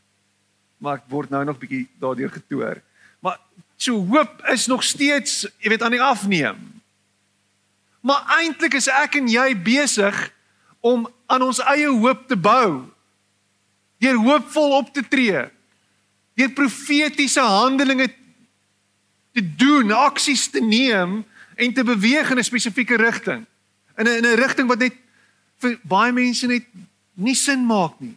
Maar 0.79 0.97
ek 0.97 1.09
word 1.09 1.31
nou 1.31 1.45
nog 1.45 1.59
bietjie 1.59 1.89
daardeur 1.99 2.31
getoer. 2.31 2.83
Maar 3.20 3.39
so 3.77 4.07
hoop 4.07 4.43
is 4.53 4.66
nog 4.66 4.83
steeds, 4.83 5.47
jy 5.59 5.68
weet, 5.68 5.83
aan 5.83 5.97
die 5.97 6.03
afneem. 6.03 6.83
Maar 8.05 8.24
eintlik 8.36 8.76
is 8.76 8.90
ek 8.92 9.16
en 9.16 9.28
jy 9.32 9.46
besig 9.64 10.16
om 10.84 11.07
aan 11.32 11.44
ons 11.46 11.61
eie 11.72 11.88
hoop 11.88 12.26
te 12.28 12.36
bou. 12.36 12.84
Deur 14.05 14.18
hoopvol 14.20 14.74
op 14.76 14.90
te 14.92 15.00
tree. 15.09 15.46
Deur 16.36 16.52
profetiese 16.52 17.40
handelinge 17.40 18.11
te 19.32 19.44
doen, 19.57 19.94
aksies 19.96 20.50
te 20.52 20.61
neem 20.61 21.22
en 21.57 21.72
te 21.72 21.84
beweeg 21.84 22.30
in 22.30 22.38
'n 22.38 22.44
spesifieke 22.44 23.00
rigting. 23.00 23.46
In 23.96 24.05
'n 24.05 24.16
in 24.20 24.26
'n 24.26 24.36
rigting 24.36 24.68
wat 24.68 24.78
net 24.78 24.94
vir 25.57 25.78
baie 25.82 26.12
mense 26.12 26.46
net 26.46 26.64
nie 27.14 27.34
sin 27.34 27.64
maak 27.66 28.00
nie. 28.00 28.16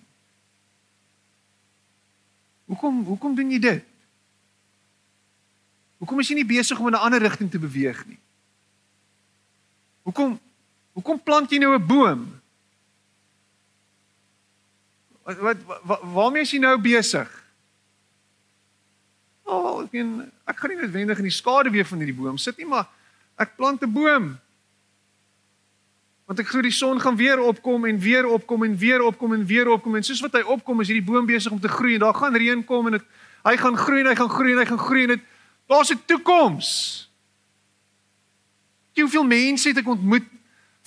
Hoekom 2.65 3.03
hoekom 3.03 3.35
doen 3.35 3.51
jy 3.51 3.59
dit? 3.59 3.83
Hoekom 5.97 6.19
is 6.19 6.27
jy 6.27 6.35
nie 6.35 6.45
besig 6.45 6.79
om 6.79 6.87
in 6.87 6.93
'n 6.93 7.05
ander 7.07 7.21
rigting 7.21 7.51
te 7.51 7.59
beweeg 7.59 8.05
nie? 8.05 8.19
Hoekom 10.07 10.37
hoekom 10.95 11.19
plant 11.19 11.51
jy 11.51 11.59
nou 11.59 11.75
'n 11.75 11.85
boom? 11.85 12.21
Wat 15.27 15.59
wat, 15.83 15.99
waarmee 16.01 16.41
is 16.41 16.51
jy 16.51 16.59
nou 16.63 16.77
besig? 16.79 17.27
Oh, 19.43 19.83
ek 19.83 19.93
en 19.93 20.31
ek 20.47 20.57
gaan 20.57 20.69
nie 20.71 20.79
noodwendig 20.79 21.19
in 21.19 21.27
die 21.27 21.35
skade 21.35 21.69
weer 21.69 21.85
van 21.85 21.99
hierdie 21.99 22.15
boom 22.15 22.37
sit 22.37 22.57
nie, 22.57 22.65
maar 22.65 22.87
ek 23.35 23.55
plant 23.55 23.83
'n 23.83 23.91
boom. 23.91 24.39
Want 26.25 26.39
ek 26.39 26.47
glo 26.47 26.61
die 26.61 26.71
son 26.71 26.99
gaan 26.99 27.15
weer 27.15 27.39
opkom 27.39 27.85
en 27.85 27.99
weer 27.99 28.25
opkom 28.25 28.63
en 28.63 28.77
weer 28.77 29.01
opkom 29.01 29.33
en 29.33 29.45
weer 29.45 29.67
opkom 29.67 29.95
en 29.95 30.03
soos 30.03 30.21
wat 30.21 30.33
hy 30.33 30.41
opkom 30.41 30.81
is 30.81 30.87
hierdie 30.87 31.11
boom 31.11 31.25
besig 31.25 31.51
om 31.51 31.59
te 31.59 31.71
groei 31.71 31.93
en 31.93 31.99
daar 31.99 32.15
gaan 32.15 32.35
reën 32.35 32.63
kom 32.65 32.87
en 32.87 32.91
dit 32.91 33.05
hy 33.43 33.57
gaan 33.57 33.77
groei 33.77 33.99
en 33.99 34.07
hy 34.07 34.15
gaan 34.15 34.29
groei 34.29 34.51
en 34.51 34.57
hy 34.57 34.65
gaan 34.65 34.85
groei 34.87 35.03
en 35.03 35.07
dit 35.07 35.23
daar's 35.67 35.91
'n 35.91 35.99
toekoms. 36.05 37.06
Hoeveel 39.01 39.27
mense 39.27 39.69
het 39.69 39.77
ek 39.77 39.87
ontmoet 39.87 40.25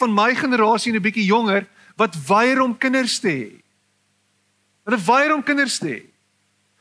van 0.00 0.14
my 0.14 0.34
generasie 0.34 0.92
en 0.92 0.98
'n 0.98 1.02
bietjie 1.02 1.28
jonger 1.28 1.66
wat 1.96 2.16
weier 2.26 2.60
om 2.60 2.78
kinders 2.78 3.18
te 3.20 3.28
hê. 3.28 3.50
Hulle 4.84 4.98
weier 4.98 5.34
om 5.34 5.42
kinders 5.42 5.78
te 5.78 5.86
hê. 5.86 6.02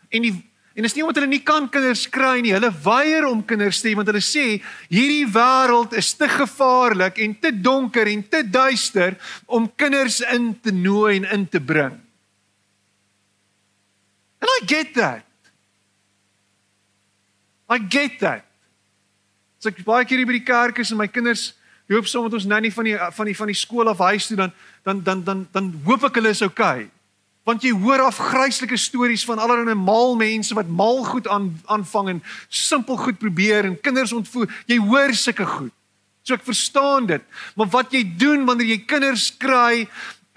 En 0.10 0.22
die 0.22 0.50
En 0.80 0.86
dis 0.86 0.94
nie 0.96 1.04
omdat 1.04 1.18
hulle 1.20 1.34
nie 1.34 1.44
kan 1.44 1.66
kinders 1.68 2.06
kry 2.08 2.38
nie. 2.40 2.54
Hulle 2.56 2.70
weier 2.86 3.26
om 3.28 3.42
kinders 3.44 3.82
te 3.84 3.90
hê 3.90 3.98
want 4.00 4.08
hulle 4.08 4.24
sê 4.24 4.62
hierdie 4.88 5.26
wêreld 5.28 5.96
is 6.00 6.14
te 6.16 6.30
gevaarlik 6.32 7.20
en 7.20 7.34
te 7.36 7.52
donker 7.52 8.08
en 8.08 8.22
te 8.24 8.44
duister 8.48 9.18
om 9.46 9.68
kinders 9.76 10.22
in 10.32 10.54
te 10.64 10.72
nooi 10.72 11.18
en 11.18 11.28
in 11.36 11.48
te 11.52 11.60
bring. 11.60 11.98
And 14.40 14.54
I 14.56 14.60
get 14.72 14.94
that. 14.96 15.26
I 17.68 17.78
get 17.78 18.20
that. 18.24 18.49
So 19.60 19.70
ek 19.70 19.84
baie 19.86 20.06
keer 20.08 20.22
hier 20.22 20.30
by 20.30 20.38
die 20.40 20.48
kerk 20.48 20.80
is 20.80 20.92
en 20.92 21.02
my 21.02 21.08
kinders 21.08 21.54
loop 21.90 22.08
saam 22.08 22.28
met 22.28 22.38
ons 22.38 22.48
nanny 22.48 22.72
van 22.72 22.88
die 22.88 22.96
van 22.96 23.28
die 23.28 23.36
van 23.36 23.52
die 23.52 23.58
skool 23.58 23.90
af 23.90 24.00
huis 24.10 24.30
toe 24.30 24.38
dan 24.38 24.54
dan 24.86 25.04
dan 25.04 25.24
dan 25.24 25.48
dan 25.52 25.74
hoop 25.86 26.06
ek 26.08 26.22
hulle 26.22 26.32
is 26.36 26.46
okay 26.46 26.88
want 27.50 27.66
jy 27.66 27.72
hoor 27.74 28.04
afgryslike 28.06 28.78
stories 28.78 29.24
van 29.26 29.42
allerlei 29.42 29.76
mal 29.78 30.14
mense 30.20 30.54
wat 30.58 30.70
mal 30.70 31.02
goed 31.08 31.28
aan 31.28 31.50
aanvang 31.66 32.14
en 32.14 32.22
simpel 32.48 33.00
goed 33.00 33.18
probeer 33.18 33.66
en 33.66 33.80
kinders 33.82 34.14
ontvoer. 34.14 34.52
Jy 34.70 34.78
hoor 34.86 35.16
sulke 35.18 35.48
goed. 35.50 35.74
So 36.22 36.38
ek 36.38 36.46
verstaan 36.46 37.08
dit. 37.10 37.24
Maar 37.58 37.72
wat 37.74 37.96
jy 37.96 38.04
doen 38.22 38.46
wanneer 38.46 38.76
jy 38.76 38.80
kinders 38.86 39.32
kry 39.42 39.88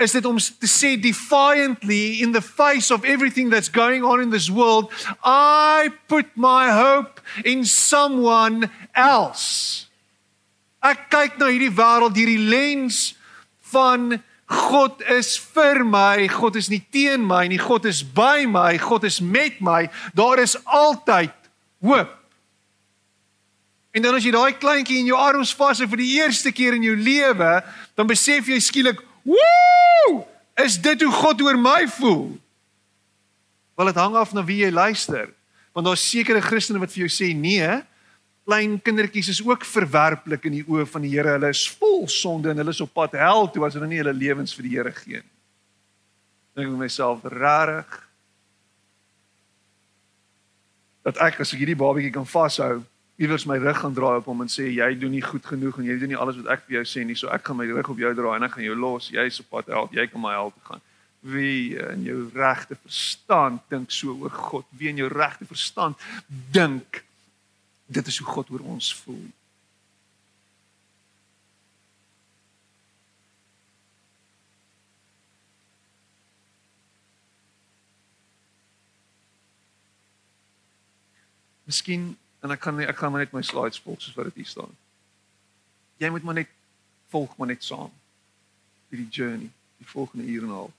is 0.03 0.13
dit 0.13 0.27
om 0.27 0.39
te 0.39 0.69
sê 0.69 0.97
defiantly 1.01 2.21
in 2.23 2.33
the 2.33 2.43
face 2.43 2.91
of 2.91 3.05
everything 3.05 3.51
that's 3.51 3.71
going 3.71 4.05
on 4.05 4.21
in 4.21 4.31
this 4.31 4.51
world, 4.51 4.93
I 5.25 5.91
put 6.09 6.27
my 6.35 6.71
hope 6.71 7.21
in 7.45 7.65
someone 7.65 8.71
else. 8.95 9.87
Ek 10.83 11.07
kyk 11.15 11.39
na 11.39 11.49
hierdie 11.53 11.71
wêreld 11.71 12.17
deur 12.19 12.31
die 12.31 12.43
lens 12.51 13.13
van 13.73 14.19
God 14.53 15.01
is 15.09 15.37
vir 15.55 15.81
my, 15.87 16.27
God 16.29 16.59
is 16.61 16.69
nie 16.69 16.83
teen 16.93 17.23
my 17.25 17.47
nie, 17.49 17.61
God 17.61 17.87
is 17.89 18.03
by 18.03 18.45
my, 18.51 18.77
God 18.77 19.07
is 19.09 19.21
met 19.23 19.63
my. 19.65 19.87
Daar 20.19 20.43
is 20.43 20.59
altyd 20.67 21.33
hoop. 21.81 22.19
En 23.93 24.05
dan 24.05 24.17
as 24.17 24.25
jy 24.25 24.33
daai 24.33 24.57
kleintjie 24.57 25.03
in 25.03 25.09
jou 25.11 25.19
arms 25.21 25.53
vashou 25.57 25.87
vir 25.93 26.01
die 26.01 26.13
eerste 26.19 26.53
keer 26.53 26.77
in 26.77 26.85
jou 26.87 26.95
lewe, 26.97 27.55
dan 27.97 28.09
besef 28.09 28.49
jy 28.49 28.57
skielik, 28.65 29.03
"Woe! 29.23 30.25
Is 30.57 30.81
dit 30.81 31.03
hoe 31.03 31.13
God 31.13 31.43
oor 31.43 31.59
my 31.59 31.89
voel?" 31.89 32.39
Wel 33.77 33.87
dit 33.87 34.01
hang 34.01 34.17
af 34.17 34.33
na 34.33 34.45
wie 34.45 34.65
jy 34.65 34.71
luister. 34.71 35.33
Want 35.73 35.87
daar's 35.87 36.05
sekere 36.11 36.41
Christene 36.41 36.79
wat 36.79 36.93
vir 36.93 37.07
jou 37.07 37.13
sê, 37.13 37.35
"Nee, 37.35 37.83
klein 38.45 38.83
kindertjies 38.83 39.29
is 39.29 39.43
ook 39.45 39.65
verwerplik 39.65 40.45
in 40.45 40.59
die 40.59 40.65
oë 40.67 40.87
van 40.87 41.05
die 41.05 41.13
Here. 41.15 41.37
Hulle 41.37 41.53
is 41.55 41.67
vol 41.79 42.09
sonde 42.11 42.51
en 42.51 42.57
hulle 42.57 42.75
is 42.75 42.81
op 42.81 42.93
pad 42.95 43.15
hel 43.19 43.51
toe 43.51 43.65
as 43.67 43.75
hulle 43.79 43.89
nie 43.91 44.01
hulle 44.03 44.15
lewens 44.17 44.55
vir 44.57 44.67
die 44.67 44.75
Here 44.77 44.93
gee 44.93 45.21
nie. 45.21 45.29
Dink 46.57 46.69
ek 46.69 46.81
myself 46.81 47.23
rarig 47.25 48.01
dat 51.03 51.19
ek 51.19 51.41
as 51.43 51.53
ek 51.55 51.63
hierdie 51.63 51.79
babatjie 51.79 52.13
kan 52.15 52.27
vashou, 52.29 52.83
iewers 53.21 53.45
my 53.47 53.59
rug 53.61 53.79
gaan 53.79 53.95
draai 53.95 54.17
op 54.19 54.31
hom 54.31 54.41
en 54.45 54.51
sê 54.51 54.71
jy 54.73 54.89
doen 54.99 55.13
nie 55.13 55.23
goed 55.23 55.45
genoeg 55.47 55.79
en 55.79 55.85
jy 55.91 55.99
doen 56.01 56.15
nie 56.15 56.19
alles 56.19 56.41
wat 56.41 56.55
ek 56.57 56.65
vir 56.67 56.81
jou 56.81 56.87
sê 56.89 57.05
nie, 57.07 57.17
so 57.19 57.29
ek 57.29 57.45
gaan 57.45 57.61
my 57.61 57.69
rug 57.69 57.93
op 57.93 58.01
jou 58.01 58.15
draai 58.15 58.37
en 58.37 58.49
ek 58.49 58.57
gaan 58.57 58.67
jou 58.67 58.79
los. 58.79 59.13
Jy 59.13 59.29
is 59.29 59.41
op 59.45 59.53
pad 59.53 59.71
hel, 59.73 59.91
jy 59.93 60.09
kan 60.11 60.25
my 60.25 60.35
help 60.39 60.59
gaan. 60.69 60.83
Wie 61.23 61.79
in 61.79 62.03
jou 62.09 62.25
regte 62.35 62.75
verstand 62.75 63.63
dink 63.71 63.93
so 63.95 64.17
oor 64.17 64.33
God? 64.35 64.67
Wie 64.75 64.91
in 64.91 64.99
jou 64.99 65.11
regte 65.13 65.47
verstand 65.47 66.01
dink 66.51 67.05
Dit 67.93 68.07
is 68.07 68.19
hoe 68.19 68.27
God 68.27 68.51
oor 68.51 68.61
ons 68.61 68.95
voel. 68.95 69.27
Miskien 81.65 82.17
en 82.43 82.51
ek 82.51 82.61
kan 82.61 82.81
ek 82.83 82.99
gaan 82.99 83.13
maar 83.15 83.25
net 83.25 83.35
my 83.35 83.43
slides 83.47 83.81
volg 83.81 84.03
soos 84.03 84.17
wat 84.19 84.31
dit 84.31 84.43
hier 84.43 84.51
staan. 84.51 84.77
Jy 86.03 86.11
moet 86.11 86.27
maar 86.27 86.41
net 86.43 86.51
volg 87.13 87.37
maar 87.39 87.53
net 87.53 87.65
saam. 87.65 87.93
Hierdie 88.91 89.09
journey, 89.09 89.51
die 89.79 89.89
volgende 89.89 90.27
uur 90.27 90.43
en 90.43 90.49
'n 90.49 90.59
half. 90.59 90.77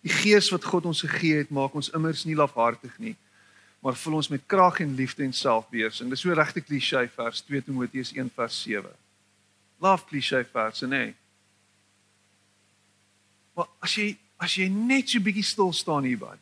Die 0.00 0.14
gees 0.14 0.50
wat 0.50 0.64
God 0.64 0.84
ons 0.86 1.00
gegee 1.00 1.36
het, 1.36 1.50
maak 1.50 1.74
ons 1.74 1.90
immers 1.90 2.24
nie 2.24 2.34
lafhartig 2.34 2.98
nie 2.98 3.16
maar 3.78 3.96
vul 3.96 4.18
ons 4.18 4.28
met 4.28 4.46
krag 4.46 4.80
en 4.82 4.94
liefde 4.98 5.22
en 5.22 5.32
selfbeheersing. 5.32 6.10
Dis 6.10 6.24
so 6.24 6.34
regte 6.34 6.62
klise 6.64 7.04
vers 7.14 7.42
2 7.46 7.62
Timoteus 7.68 8.12
1 8.12 8.30
vers 8.34 8.62
7. 8.62 8.90
Love 9.78 10.04
klise 10.10 10.42
vers, 10.52 10.80
nee. 10.90 11.14
Maar 13.54 13.70
as 13.84 13.94
jy 13.98 14.16
as 14.38 14.54
jy 14.54 14.68
net 14.70 15.10
so 15.10 15.22
bietjie 15.22 15.46
stil 15.46 15.72
staan 15.74 16.06
hierby. 16.06 16.36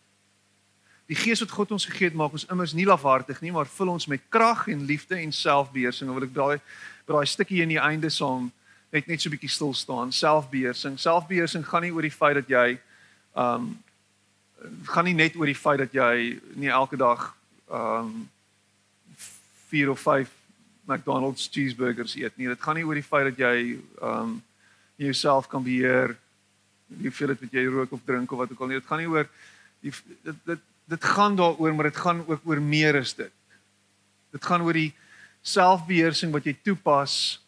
Die 1.06 1.14
gees 1.18 1.40
wat 1.40 1.50
God 1.54 1.72
ons 1.76 1.86
gegee 1.86 2.08
het, 2.08 2.16
maak 2.18 2.34
ons 2.34 2.46
immers 2.50 2.74
nie 2.74 2.86
lafhartig 2.86 3.38
nie, 3.40 3.52
maar 3.54 3.68
vul 3.70 3.92
ons 3.92 4.08
met 4.10 4.22
krag 4.28 4.66
en 4.72 4.86
liefde 4.88 5.14
en 5.20 5.32
selfbeheersing. 5.32 6.10
Wil 6.10 6.26
ek 6.26 6.34
daai 6.34 6.60
daai 7.06 7.26
stukkie 7.30 7.62
in 7.62 7.70
die 7.70 7.82
einde 7.82 8.10
saam 8.10 8.50
net 8.90 9.06
net 9.06 9.20
so 9.20 9.28
'n 9.28 9.36
bietjie 9.36 9.50
stil 9.50 9.74
staan. 9.74 10.12
Selfbeheersing. 10.12 10.98
Selfbeheersing 10.98 11.64
gaan 11.64 11.82
nie 11.82 11.92
oor 11.92 12.02
die 12.02 12.10
feit 12.10 12.34
dat 12.34 12.48
jy 12.48 12.78
um 13.36 13.78
gaan 14.84 15.04
nie 15.04 15.14
net 15.14 15.36
oor 15.36 15.46
die 15.46 15.54
feit 15.54 15.78
dat 15.78 15.92
jy 15.92 16.40
nie 16.56 16.70
elke 16.72 16.96
dag 16.96 17.34
um 17.70 18.28
4 19.68 19.90
of 19.90 20.00
5 20.00 20.28
McDonald's 20.86 21.48
cheeseburgers 21.52 22.16
eet 22.16 22.36
nie. 22.36 22.48
Dit 22.48 22.62
gaan 22.62 22.74
nie 22.74 22.84
oor 22.84 22.94
die 22.94 23.02
feit 23.02 23.36
dat 23.36 23.38
jy 23.38 23.78
um 24.02 24.42
jouself 24.96 25.48
kan 25.48 25.62
beheer 25.62 26.16
nie 26.86 27.10
veel 27.10 27.34
dit 27.34 27.40
wat 27.40 27.52
jy 27.52 27.66
rook 27.66 27.92
of 27.92 28.00
drink 28.06 28.32
of 28.32 28.38
wat 28.38 28.50
ook 28.50 28.60
al 28.60 28.66
nie. 28.66 28.80
Dit 28.80 28.88
gaan 28.88 28.98
nie 28.98 29.10
oor 29.10 29.28
die 29.82 29.92
dit 30.24 30.34
dit 30.44 30.60
dit 30.86 31.04
gaan 31.04 31.36
daaroor, 31.36 31.74
maar 31.74 31.90
dit 31.90 31.96
gaan 31.96 32.22
ook 32.26 32.44
oor 32.44 32.60
meer 32.62 32.98
as 33.00 33.14
dit. 33.14 33.32
Dit 34.30 34.44
gaan 34.44 34.62
oor 34.62 34.76
die 34.76 34.92
selfbeheersing 35.46 36.32
wat 36.34 36.46
jy 36.46 36.54
toepas 36.62 37.38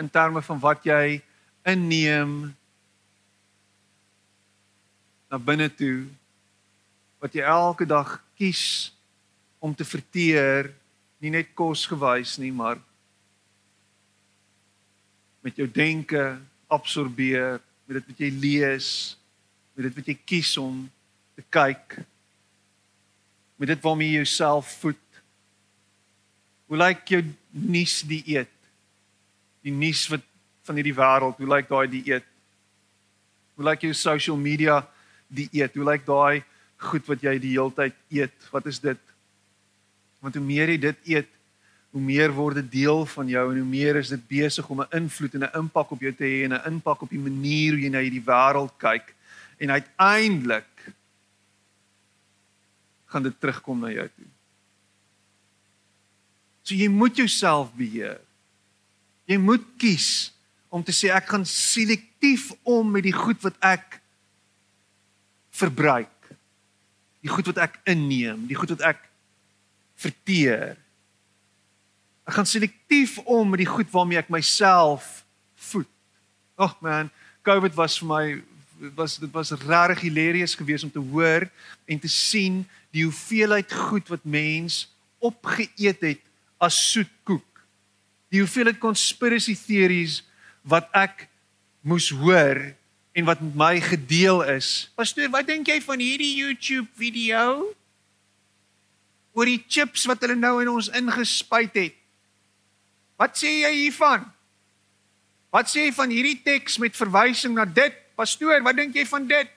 in 0.00 0.08
terme 0.12 0.42
van 0.44 0.60
wat 0.60 0.84
jy 0.84 1.20
inneem 1.66 2.54
na 5.32 5.40
binne 5.40 5.68
toe 5.72 6.06
wat 7.20 7.34
jy 7.34 7.44
elke 7.48 7.86
dag 7.88 8.18
kies 8.38 8.92
om 9.58 9.74
te 9.74 9.84
verteer 9.88 10.68
nie 11.24 11.32
net 11.32 11.54
kos 11.56 11.86
gewys 11.88 12.36
nie, 12.38 12.52
maar 12.52 12.78
met 15.44 15.56
jou 15.56 15.66
denke 15.70 16.36
absorbeer, 16.72 17.60
met 17.86 18.00
dit 18.00 18.10
wat 18.10 18.20
jy 18.20 18.30
lees, 18.42 18.90
met 19.74 19.88
dit 19.88 19.96
wat 19.96 20.10
jy 20.10 20.16
kies 20.28 20.52
om 20.60 20.84
te 21.36 21.44
kyk, 21.52 21.98
met 23.56 23.68
dit 23.72 23.82
waarmee 23.84 24.14
jy 24.14 24.22
jouself 24.22 24.70
voed. 24.80 25.02
Hoe 26.66 26.78
lyk 26.80 27.04
jou 27.08 27.22
nuus 27.50 28.00
dieet? 28.08 28.52
Die 29.64 29.72
nuus 29.72 30.06
wat 30.12 30.24
van 30.66 30.80
hierdie 30.80 30.96
wêreld, 30.96 31.38
hoe 31.38 31.48
lyk 31.48 31.68
daai 31.70 31.86
dieet? 31.90 32.26
Hoe 33.56 33.64
lyk 33.64 33.86
jou 33.86 33.94
social 33.96 34.36
media 34.36 34.80
dieet? 35.28 35.76
Hoe 35.76 35.86
lyk 35.86 36.04
daai 36.08 36.42
goed 36.90 37.06
wat 37.08 37.22
jy 37.24 37.38
die 37.40 37.54
hele 37.54 37.72
tyd 37.72 37.96
eet? 38.12 38.50
Wat 38.52 38.66
is 38.68 38.80
dit? 38.82 39.00
Want 40.20 40.36
hoe 40.36 40.44
meer 40.44 40.74
jy 40.74 40.80
dit 40.88 41.10
eet, 41.14 41.30
hoe 41.96 42.02
meer 42.02 42.32
word 42.36 42.58
dit 42.60 42.68
deel 42.82 43.06
van 43.08 43.28
jou 43.30 43.44
en 43.52 43.60
hoe 43.62 43.68
meer 43.68 43.96
is 44.02 44.10
dit 44.12 44.24
besig 44.28 44.68
om 44.68 44.82
'n 44.82 44.92
invloed 44.92 45.34
en 45.34 45.44
'n 45.44 45.56
impak 45.64 45.90
op 45.90 46.00
jou 46.00 46.12
te 46.12 46.24
hê 46.24 46.44
en 46.44 46.52
'n 46.52 46.66
impak 46.72 47.02
op 47.02 47.10
die 47.10 47.18
manier 47.18 47.72
hoe 47.72 47.80
jy 47.80 47.88
na 47.88 48.04
hierdie 48.04 48.26
wêreld 48.26 48.74
kyk 48.78 49.14
en 49.58 49.70
uiteindelik 49.70 50.92
gaan 53.12 53.26
dit 53.26 53.36
terugkom 53.40 53.80
na 53.80 53.92
jou 53.94 54.06
toe. 54.08 54.30
So 56.66 56.74
jy 56.74 56.88
moet 56.90 57.18
jouself 57.18 57.70
beheer. 57.78 58.18
Jy 59.30 59.38
moet 59.38 59.62
kies 59.78 60.32
om 60.70 60.82
te 60.82 60.94
sê 60.94 61.12
ek 61.14 61.28
gaan 61.30 61.46
selektief 61.46 62.50
om 62.66 62.90
met 62.90 63.06
die 63.06 63.14
goed 63.14 63.38
wat 63.46 63.54
ek 63.64 64.00
verbruik. 65.54 66.10
Die 67.22 67.30
goed 67.30 67.46
wat 67.52 67.62
ek 67.62 67.78
inneem, 67.88 68.44
die 68.50 68.58
goed 68.58 68.74
wat 68.74 68.82
ek 68.94 69.00
verteer. 69.98 70.74
Ek 72.26 72.34
gaan 72.34 72.50
selektief 72.50 73.20
om 73.24 73.54
met 73.54 73.62
die 73.62 73.70
goed 73.70 73.90
waarmee 73.94 74.20
ek 74.20 74.32
myself 74.34 75.22
voed. 75.70 75.90
Ag 76.58 76.74
man, 76.82 77.10
COVID 77.46 77.78
was 77.78 77.98
vir 78.02 78.10
my 78.10 78.24
was 78.92 79.16
dit 79.16 79.30
was 79.32 79.54
regtig 79.56 80.02
hilarious 80.04 80.54
geweest 80.54 80.84
om 80.84 80.92
te 80.92 81.00
hoor 81.00 81.46
en 81.88 81.98
te 81.98 82.10
sien 82.12 82.66
die 82.96 83.04
hoeveelheid 83.04 83.72
goed 83.90 84.08
wat 84.08 84.24
mens 84.24 84.86
opgeëet 85.20 86.00
het 86.00 86.22
as 86.62 86.76
soetkoek. 86.94 87.44
Die 88.32 88.40
hoeveelheid 88.40 88.80
conspiracy 88.80 89.54
theories 89.58 90.22
wat 90.66 90.88
ek 90.96 91.28
moes 91.84 92.08
hoor 92.10 92.62
en 93.16 93.28
wat 93.28 93.40
met 93.44 93.56
my 93.56 93.74
gedeel 93.84 94.42
is. 94.56 94.88
Pastoor, 94.96 95.28
wat 95.32 95.48
dink 95.48 95.68
jy 95.68 95.78
van 95.84 96.00
hierdie 96.00 96.34
YouTube 96.40 96.88
video? 96.96 97.76
oor 99.36 99.48
die 99.50 99.60
chips 99.68 100.06
wat 100.08 100.24
hulle 100.24 100.38
nou 100.38 100.56
in 100.64 100.70
ons 100.72 100.88
ingespuit 100.96 101.74
het. 101.76 101.96
Wat 103.20 103.36
sê 103.36 103.52
jy 103.66 103.72
hiervan? 103.82 104.24
Wat 105.52 105.68
sê 105.68 105.86
jy 105.86 105.92
van 105.96 106.12
hierdie 106.12 106.38
teks 106.44 106.78
met 106.80 106.96
verwysing 106.96 107.52
na 107.56 107.66
dit? 107.68 107.92
Pastoor, 108.16 108.64
wat 108.64 108.78
dink 108.78 108.96
jy 108.96 109.04
van 109.08 109.28
dit? 109.28 109.52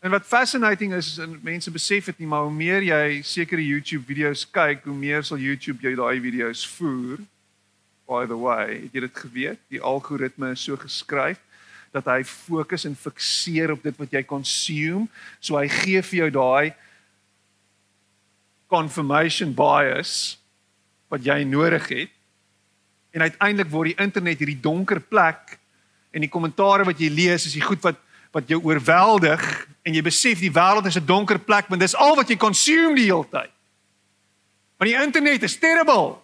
En 0.00 0.10
wat 0.10 0.24
fascinating 0.24 0.94
is, 0.96 1.18
en 1.18 1.36
mense 1.44 1.70
besef 1.70 2.06
dit 2.08 2.22
nie, 2.22 2.28
maar 2.28 2.46
hoe 2.46 2.54
meer 2.54 2.84
jy 2.86 3.20
sekere 3.26 3.60
YouTube 3.60 4.06
video's 4.08 4.46
kyk, 4.48 4.86
hoe 4.88 4.96
meer 4.96 5.26
sal 5.28 5.36
YouTube 5.36 5.84
jou 5.84 5.92
daai 5.98 6.22
video's 6.24 6.62
voer. 6.78 7.20
By 8.08 8.24
the 8.26 8.38
way, 8.40 8.86
het 8.86 8.96
jy 8.96 9.04
dit 9.04 9.20
geweet? 9.26 9.60
Die 9.68 9.82
algoritme 9.84 10.54
is 10.56 10.64
so 10.64 10.80
geskryf 10.80 11.42
dat 11.92 12.08
hy 12.08 12.22
fokus 12.24 12.86
en 12.88 12.96
fikseer 12.96 13.74
op 13.74 13.84
dit 13.84 13.96
wat 14.00 14.12
jy 14.14 14.22
consume, 14.24 15.04
so 15.42 15.58
hy 15.58 15.66
gee 15.68 16.00
vir 16.06 16.18
jou 16.22 16.30
daai 16.38 16.72
confirmation 18.70 19.52
bias 19.52 20.38
wat 21.10 21.26
jy 21.26 21.42
nodig 21.44 21.88
het. 21.90 22.12
En 23.10 23.26
uiteindelik 23.26 23.72
word 23.72 23.90
die 23.90 24.00
internet 24.00 24.40
hierdie 24.40 24.62
donker 24.62 25.02
plek 25.02 25.58
en 26.14 26.24
die 26.24 26.30
kommentare 26.30 26.86
wat 26.88 27.02
jy 27.02 27.10
lees 27.12 27.50
is 27.50 27.58
die 27.58 27.66
goed 27.66 27.82
wat 27.84 27.98
wat 28.30 28.48
jou 28.48 28.60
oorweldig 28.62 29.42
en 29.82 29.94
jy 29.94 30.02
besef 30.02 30.38
die 30.38 30.52
wêreld 30.52 30.86
is 30.86 30.96
'n 30.96 31.06
donker 31.06 31.38
plek 31.38 31.68
want 31.68 31.80
dis 31.80 31.94
al 31.94 32.16
wat 32.16 32.28
jy 32.28 32.36
consume 32.36 32.94
die 32.94 33.10
hele 33.10 33.26
tyd. 33.30 33.50
Want 34.78 34.90
die 34.90 35.02
internet 35.02 35.42
is 35.42 35.58
terrible. 35.58 36.18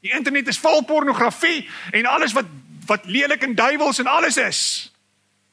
Die 0.00 0.12
internet 0.12 0.48
is 0.48 0.58
vol 0.58 0.82
pornografie 0.82 1.68
en 1.92 2.06
alles 2.06 2.32
wat 2.32 2.46
wat 2.86 3.04
lelik 3.06 3.42
en 3.42 3.54
duiwels 3.54 3.98
en 3.98 4.06
alles 4.06 4.36
is. 4.36 4.92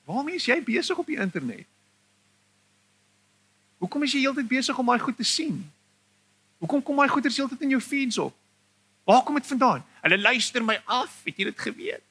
Waarmee 0.04 0.36
is 0.36 0.46
jy 0.46 0.64
besig 0.64 0.98
op 0.98 1.06
die 1.06 1.20
internet? 1.20 1.68
Hoekom 3.78 4.04
is 4.04 4.12
jy 4.12 4.20
heeltyd 4.26 4.48
besig 4.48 4.78
om 4.78 4.86
daai 4.86 5.00
goed 5.00 5.18
te 5.18 5.24
sien? 5.24 5.72
Hoekom 6.58 6.82
kom 6.84 6.98
daai 7.00 7.08
goeters 7.08 7.38
heeltyd 7.38 7.62
in 7.62 7.70
jou 7.70 7.82
feeds 7.82 8.18
op? 8.18 8.34
Waar 9.08 9.24
kom 9.24 9.38
dit 9.40 9.48
vandaan? 9.48 9.86
Hulle 10.02 10.18
luister 10.18 10.64
my 10.64 10.82
af, 10.86 11.22
het 11.24 11.38
jy 11.38 11.48
dit 11.48 11.60
geweet? 11.60 12.04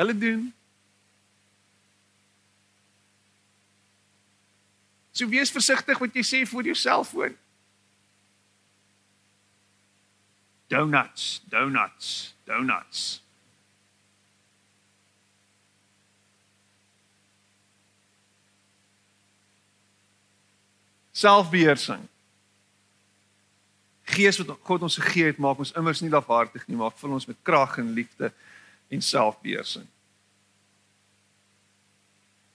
Hulle 0.00 0.16
doen. 0.18 0.48
So 5.12 5.28
wees 5.28 5.52
versigtig 5.52 6.00
wat 6.00 6.14
jy 6.16 6.24
sê 6.24 6.44
vir 6.48 6.72
jou 6.72 6.76
selfoon. 6.78 7.36
Donuts, 10.72 11.42
donuts, 11.52 12.32
donuts. 12.48 13.22
selfbeheersing. 21.22 22.08
Gees 24.12 24.38
wat 24.42 24.56
God 24.66 24.86
ons 24.88 24.98
gegee 25.00 25.30
het, 25.30 25.40
maak 25.40 25.60
ons 25.62 25.72
immers 25.78 26.02
nie 26.02 26.10
lafhartig 26.12 26.64
nie, 26.66 26.76
maar 26.76 26.94
vul 26.98 27.16
ons 27.16 27.28
met 27.28 27.38
krag 27.46 27.78
en 27.80 27.92
liefde 27.96 28.32
en 28.92 29.04
selfbeheersing. 29.04 29.86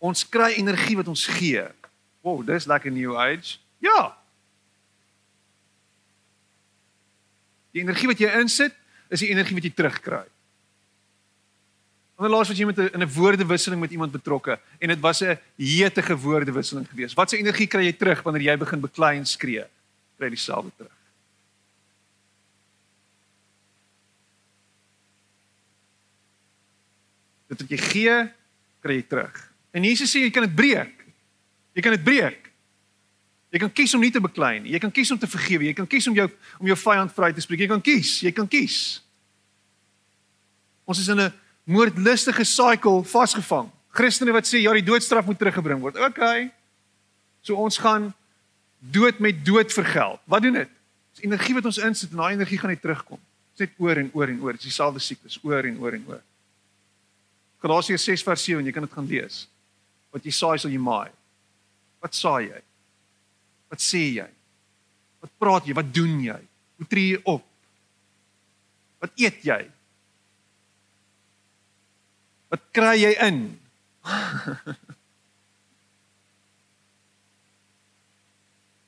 Ons 0.03 0.25
kry 0.29 0.51
energie 0.59 0.97
wat 0.99 1.09
ons 1.09 1.25
gee. 1.39 1.63
Wow, 2.27 2.43
dis 2.43 2.67
lekker 2.67 2.91
new 2.91 3.15
age. 3.15 3.55
Ja. 3.79 4.17
Die 7.71 7.85
energie 7.85 8.09
wat 8.09 8.19
jy 8.19 8.31
insit, 8.41 8.75
is 9.07 9.23
die 9.23 9.29
energie 9.31 9.55
wat 9.55 9.67
jy 9.69 9.71
terugkry. 9.71 10.25
Onderlaas 12.17 12.49
was 12.49 12.59
jy 12.59 12.65
met 12.65 12.79
'n 12.81 12.89
in 12.97 13.03
'n 13.05 13.13
woordewisseling 13.13 13.79
met 13.79 13.91
iemand 13.91 14.11
betrokke 14.11 14.59
en 14.79 14.87
dit 14.89 14.99
was 14.99 15.21
'n 15.21 15.39
heetige 15.55 16.17
woordewisseling 16.17 16.89
geweest. 16.89 17.15
Wat 17.15 17.29
se 17.29 17.37
energie 17.37 17.67
kry 17.67 17.83
jy 17.83 17.93
terug 17.93 18.23
wanneer 18.23 18.41
jy 18.41 18.57
begin 18.57 18.79
beklei 18.79 19.17
en 19.17 19.25
skree? 19.25 19.65
Kry 20.17 20.29
dieselfde 20.29 20.71
terug. 20.75 20.97
Dit 27.47 27.61
wat 27.61 27.69
jy 27.69 27.77
gee, 27.77 28.33
kry 28.81 28.93
jy 28.93 29.07
terug. 29.07 29.53
En 29.71 29.83
Jesus 29.83 30.11
sê 30.11 30.19
jy 30.19 30.31
kan 30.31 30.43
dit 30.43 30.55
breek. 30.55 30.96
Jy 31.77 31.83
kan 31.85 31.93
dit 31.93 32.03
breek. 32.03 32.47
Jy 33.53 33.61
kan 33.61 33.71
kies 33.71 33.93
om 33.93 34.01
nie 34.01 34.11
te 34.11 34.21
beklei 34.21 34.57
nie. 34.59 34.73
Jy 34.73 34.79
kan 34.81 34.91
kies 34.91 35.11
om 35.13 35.19
te 35.21 35.29
vergewe. 35.29 35.67
Jy 35.69 35.75
kan 35.77 35.87
kies 35.87 36.07
om 36.09 36.15
jou 36.17 36.25
om 36.57 36.69
jou 36.71 36.77
vyand 36.81 37.13
vry 37.13 37.29
te 37.33 37.43
spreek. 37.43 37.63
Jy 37.63 37.69
kan 37.71 37.83
kies. 37.85 38.15
Jy 38.25 38.33
kan 38.35 38.49
kies. 38.49 38.77
Ons 40.89 41.03
is 41.03 41.07
in 41.13 41.21
'n 41.21 41.33
moordlustige 41.63 42.43
cycle 42.43 43.03
vasgevang. 43.03 43.69
Christene 43.91 44.31
wat 44.31 44.45
sê 44.45 44.61
ja, 44.61 44.73
die 44.73 44.83
doodstraf 44.83 45.25
moet 45.25 45.37
teruggebring 45.37 45.79
word. 45.81 45.97
OK. 45.97 46.49
So 47.41 47.55
ons 47.55 47.77
gaan 47.77 48.13
dood 48.79 49.19
met 49.19 49.45
dood 49.45 49.73
vergeld. 49.73 50.19
Wat 50.25 50.41
doen 50.41 50.53
dit? 50.53 50.69
Dis 51.13 51.23
energie 51.23 51.55
wat 51.55 51.65
ons 51.65 51.77
insit 51.77 52.11
en 52.11 52.17
daai 52.17 52.33
energie 52.33 52.57
gaan 52.57 52.69
net 52.69 52.81
terugkom. 52.81 53.19
Dit 53.55 53.69
net 53.69 53.79
oor 53.79 53.97
en 53.97 54.09
oor 54.13 54.27
en 54.27 54.41
oor. 54.41 54.53
Dis 54.53 54.69
dieselfde 54.69 54.99
siklus, 54.99 55.39
oor 55.43 55.65
en 55.65 55.79
oor 55.79 55.93
en 55.93 56.03
oor. 56.07 56.21
Galasiërs 57.61 58.03
6 58.03 58.23
vers 58.23 58.43
7 58.43 58.59
en 58.59 58.65
jy 58.65 58.71
kan 58.71 58.83
dit 58.83 58.93
gaan 58.93 59.07
lees. 59.07 59.47
Wat 60.11 60.23
jy 60.23 60.31
saai 60.31 60.57
sal 60.57 60.71
jy 60.71 60.77
maai. 60.77 61.09
Wat 62.03 62.13
saai 62.15 62.45
jy? 62.49 62.61
Wat 63.71 63.81
sê 63.83 64.03
jy? 64.17 64.29
Wat 65.23 65.31
praat 65.41 65.65
jy? 65.67 65.73
Wat 65.77 65.93
doen 65.93 66.19
jy? 66.23 66.39
Hoe 66.77 66.87
tree 66.89 67.09
jy 67.15 67.21
op? 67.25 67.45
Wat 69.01 69.11
eet 69.19 69.43
jy? 69.45 69.71
Wat 72.53 72.63
kry 72.75 72.95
jy 73.01 73.13
in? 73.27 73.39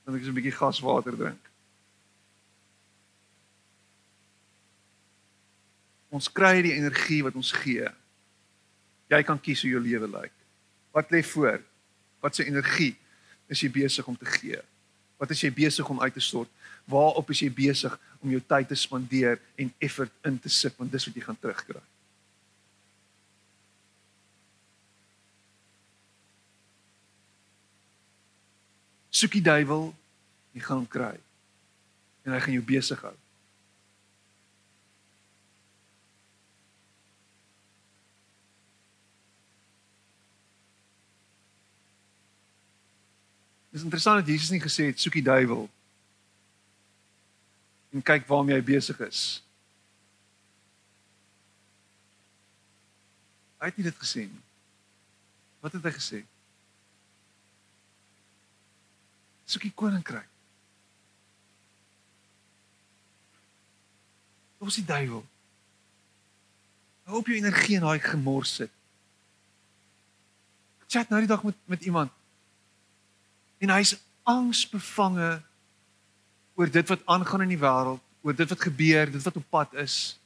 Dan 0.06 0.16
ek 0.18 0.24
is 0.24 0.30
'n 0.32 0.38
bietjie 0.38 0.56
gaswater 0.58 1.14
drink. 1.14 1.44
Ons 6.10 6.26
kry 6.34 6.62
die 6.66 6.74
energie 6.74 7.22
wat 7.22 7.36
ons 7.38 7.52
gee. 7.54 7.86
Jy 9.10 9.22
kan 9.24 9.38
kies 9.42 9.62
hoe 9.62 9.70
jou 9.76 9.82
lewe 9.82 10.08
lyk. 10.10 10.34
Wat 10.94 11.12
lê 11.14 11.22
voor? 11.22 11.62
Wat 12.20 12.36
se 12.36 12.46
energie 12.46 12.96
is 13.48 13.62
jy 13.64 13.72
besig 13.72 14.08
om 14.08 14.18
te 14.18 14.28
gee? 14.28 14.60
Wat 15.20 15.32
is 15.32 15.42
jy 15.44 15.52
besig 15.52 15.88
om 15.90 16.02
uit 16.02 16.14
te 16.14 16.24
stort? 16.24 16.52
Waarop 16.90 17.30
is 17.30 17.44
jy 17.44 17.52
besig 17.54 17.96
om 18.20 18.32
jou 18.32 18.42
tyd 18.48 18.68
te 18.68 18.76
spandeer 18.76 19.40
en 19.60 19.72
effort 19.84 20.12
in 20.28 20.40
te 20.40 20.52
sit 20.52 20.76
want 20.78 20.92
dis 20.92 21.08
wat 21.08 21.16
jy 21.16 21.24
gaan 21.24 21.40
terugkry. 21.40 21.82
Soek 29.10 29.34
die 29.36 29.44
duiwel, 29.44 29.90
jy 30.56 30.62
gaan 30.64 30.84
hom 30.84 30.88
kry. 30.88 31.16
En 32.24 32.36
hy 32.36 32.40
gaan 32.44 32.56
jou 32.56 32.66
besig 32.66 33.02
hou. 33.04 33.16
Dis 43.70 43.84
interessant 43.86 44.22
dat 44.22 44.28
Jesus 44.28 44.50
nie 44.50 44.62
gesê 44.62 44.90
het 44.90 45.00
soek 45.02 45.20
die 45.20 45.26
duiwel 45.26 45.68
en 47.90 48.06
kyk 48.06 48.28
waarmee 48.30 48.58
hy 48.58 48.66
besig 48.66 49.00
is. 49.02 49.22
Hy 53.60 53.70
het 53.70 53.80
nie 53.80 53.88
dit 53.90 54.02
gesê 54.02 54.26
nie. 54.28 54.44
Wat 55.60 55.74
het 55.76 55.86
hy 55.86 55.94
gesê? 55.96 56.20
Soek 59.50 59.66
die 59.66 59.74
koninkryk. 59.76 60.30
Wat 64.60 64.72
is 64.72 64.80
die 64.82 64.88
duiwel? 64.88 65.24
Hou 67.10 67.20
op 67.20 67.30
jou 67.32 67.38
energie 67.40 67.80
in 67.80 67.86
daai 67.86 68.00
gemors 68.04 68.54
sit. 68.62 68.74
Chat 70.90 71.10
nou 71.10 71.20
die 71.22 71.30
dag 71.30 71.44
met 71.46 71.58
met 71.70 71.86
iemand 71.86 72.14
en 73.60 73.74
hy's 73.76 73.96
angsbevange 74.28 75.40
oor 76.60 76.72
dit 76.72 76.92
wat 76.92 77.04
aangaan 77.08 77.46
in 77.46 77.54
die 77.56 77.62
wêreld, 77.62 78.02
oor 78.22 78.36
dit 78.36 78.50
wat 78.52 78.62
gebeur, 78.62 79.12
dit 79.12 79.24
wat 79.24 79.38
op 79.40 79.46
pad 79.50 79.76
is. 79.80 80.18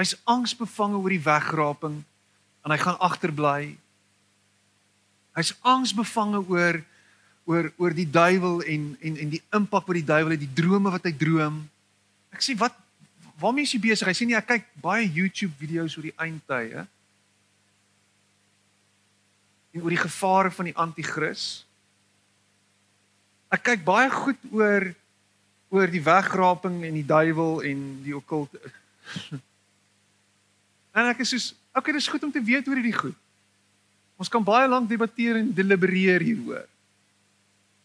Hy's 0.00 0.16
angsbevange 0.24 1.00
oor 1.00 1.12
die 1.12 1.22
wegraping 1.24 2.00
en 2.64 2.72
hy 2.72 2.78
gaan 2.80 2.98
agterbly. 3.04 3.76
Hy's 5.36 5.54
angsbevange 5.64 6.42
oor 6.48 6.82
oor 7.46 7.68
oor 7.78 7.94
die 7.94 8.08
duiwel 8.10 8.64
en 8.66 8.88
en 9.00 9.20
en 9.22 9.30
die 9.30 9.42
impak 9.54 9.86
wat 9.86 9.98
die 10.00 10.08
duiwel 10.08 10.34
het, 10.34 10.42
die 10.42 10.56
drome 10.62 10.90
wat 10.90 11.04
hy 11.06 11.12
droom. 11.14 11.60
Ek 12.34 12.42
sê 12.42 12.56
wat 12.58 12.74
waarmee 13.38 13.68
is 13.68 13.74
jy 13.76 13.80
besig? 13.84 14.08
Hy 14.08 14.16
sê 14.16 14.26
nee, 14.26 14.38
ek 14.38 14.48
kyk 14.48 14.66
baie 14.82 15.04
YouTube 15.06 15.54
video's 15.60 15.94
oor 15.96 16.08
die 16.08 16.16
eindtye. 16.16 16.86
En 19.76 19.84
oor 19.84 19.92
die 19.92 20.00
gevare 20.00 20.50
van 20.56 20.70
die 20.70 20.76
anti-kris. 20.76 21.65
Ek 23.52 23.62
kyk 23.70 23.84
baie 23.86 24.10
goed 24.10 24.40
oor 24.50 24.90
oor 25.74 25.90
die 25.90 26.02
wegraping 26.02 26.78
en 26.86 26.94
die 26.94 27.06
duiwel 27.06 27.60
en 27.66 27.80
die 28.04 28.14
okkult. 28.16 28.54
en 30.96 31.10
ek 31.10 31.24
is 31.24 31.34
soos, 31.34 31.46
okay, 31.74 31.94
dis 31.96 32.08
goed 32.08 32.22
om 32.22 32.32
te 32.32 32.42
weet 32.42 32.68
oor 32.70 32.78
hierdie 32.78 32.96
goed. 32.96 33.18
Ons 34.16 34.30
kan 34.32 34.44
baie 34.46 34.68
lank 34.70 34.88
debatteer 34.88 35.40
en 35.42 35.50
delibereer 35.52 36.22
hieroor. 36.24 36.64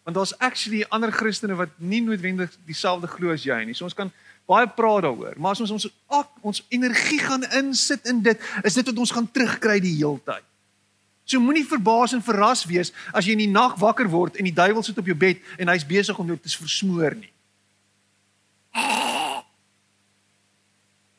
Want 0.06 0.18
daar's 0.18 0.36
actually 0.40 0.86
ander 0.90 1.12
Christene 1.14 1.58
wat 1.58 1.74
nie 1.78 2.02
noodwendig 2.06 2.54
dieselfde 2.70 3.10
glo 3.12 3.34
as 3.34 3.44
jy 3.46 3.58
nie. 3.66 3.76
So 3.78 3.90
ons 3.90 3.98
kan 3.98 4.14
baie 4.50 4.70
praat 4.70 5.06
daaroor, 5.06 5.36
maar 5.38 5.58
as 5.58 5.62
ons 5.66 5.74
ons 5.76 5.90
ak, 6.12 6.32
ons 6.48 6.64
energie 6.74 7.20
gaan 7.22 7.44
insit 7.60 8.08
in 8.10 8.24
dit, 8.26 8.48
is 8.66 8.78
dit 8.78 8.88
wat 8.90 9.04
ons 9.04 9.14
gaan 9.18 9.28
terugkry 9.30 9.78
die 9.84 9.98
heeltyd. 10.00 10.46
So 11.32 11.40
moenie 11.40 11.64
verbaas 11.64 12.12
en 12.12 12.24
verras 12.24 12.66
wees 12.68 12.92
as 13.16 13.24
jy 13.24 13.38
in 13.38 13.46
die 13.46 13.52
nag 13.52 13.78
wakker 13.80 14.10
word 14.12 14.36
en 14.36 14.48
die 14.48 14.56
duiwel 14.56 14.84
sit 14.84 14.98
op 15.00 15.08
jou 15.08 15.16
bed 15.16 15.40
en 15.56 15.72
hy's 15.72 15.88
besig 15.88 16.18
om 16.20 16.28
jou 16.28 16.36
te 16.36 16.52
versmoor 16.60 17.16
nie. 17.16 17.32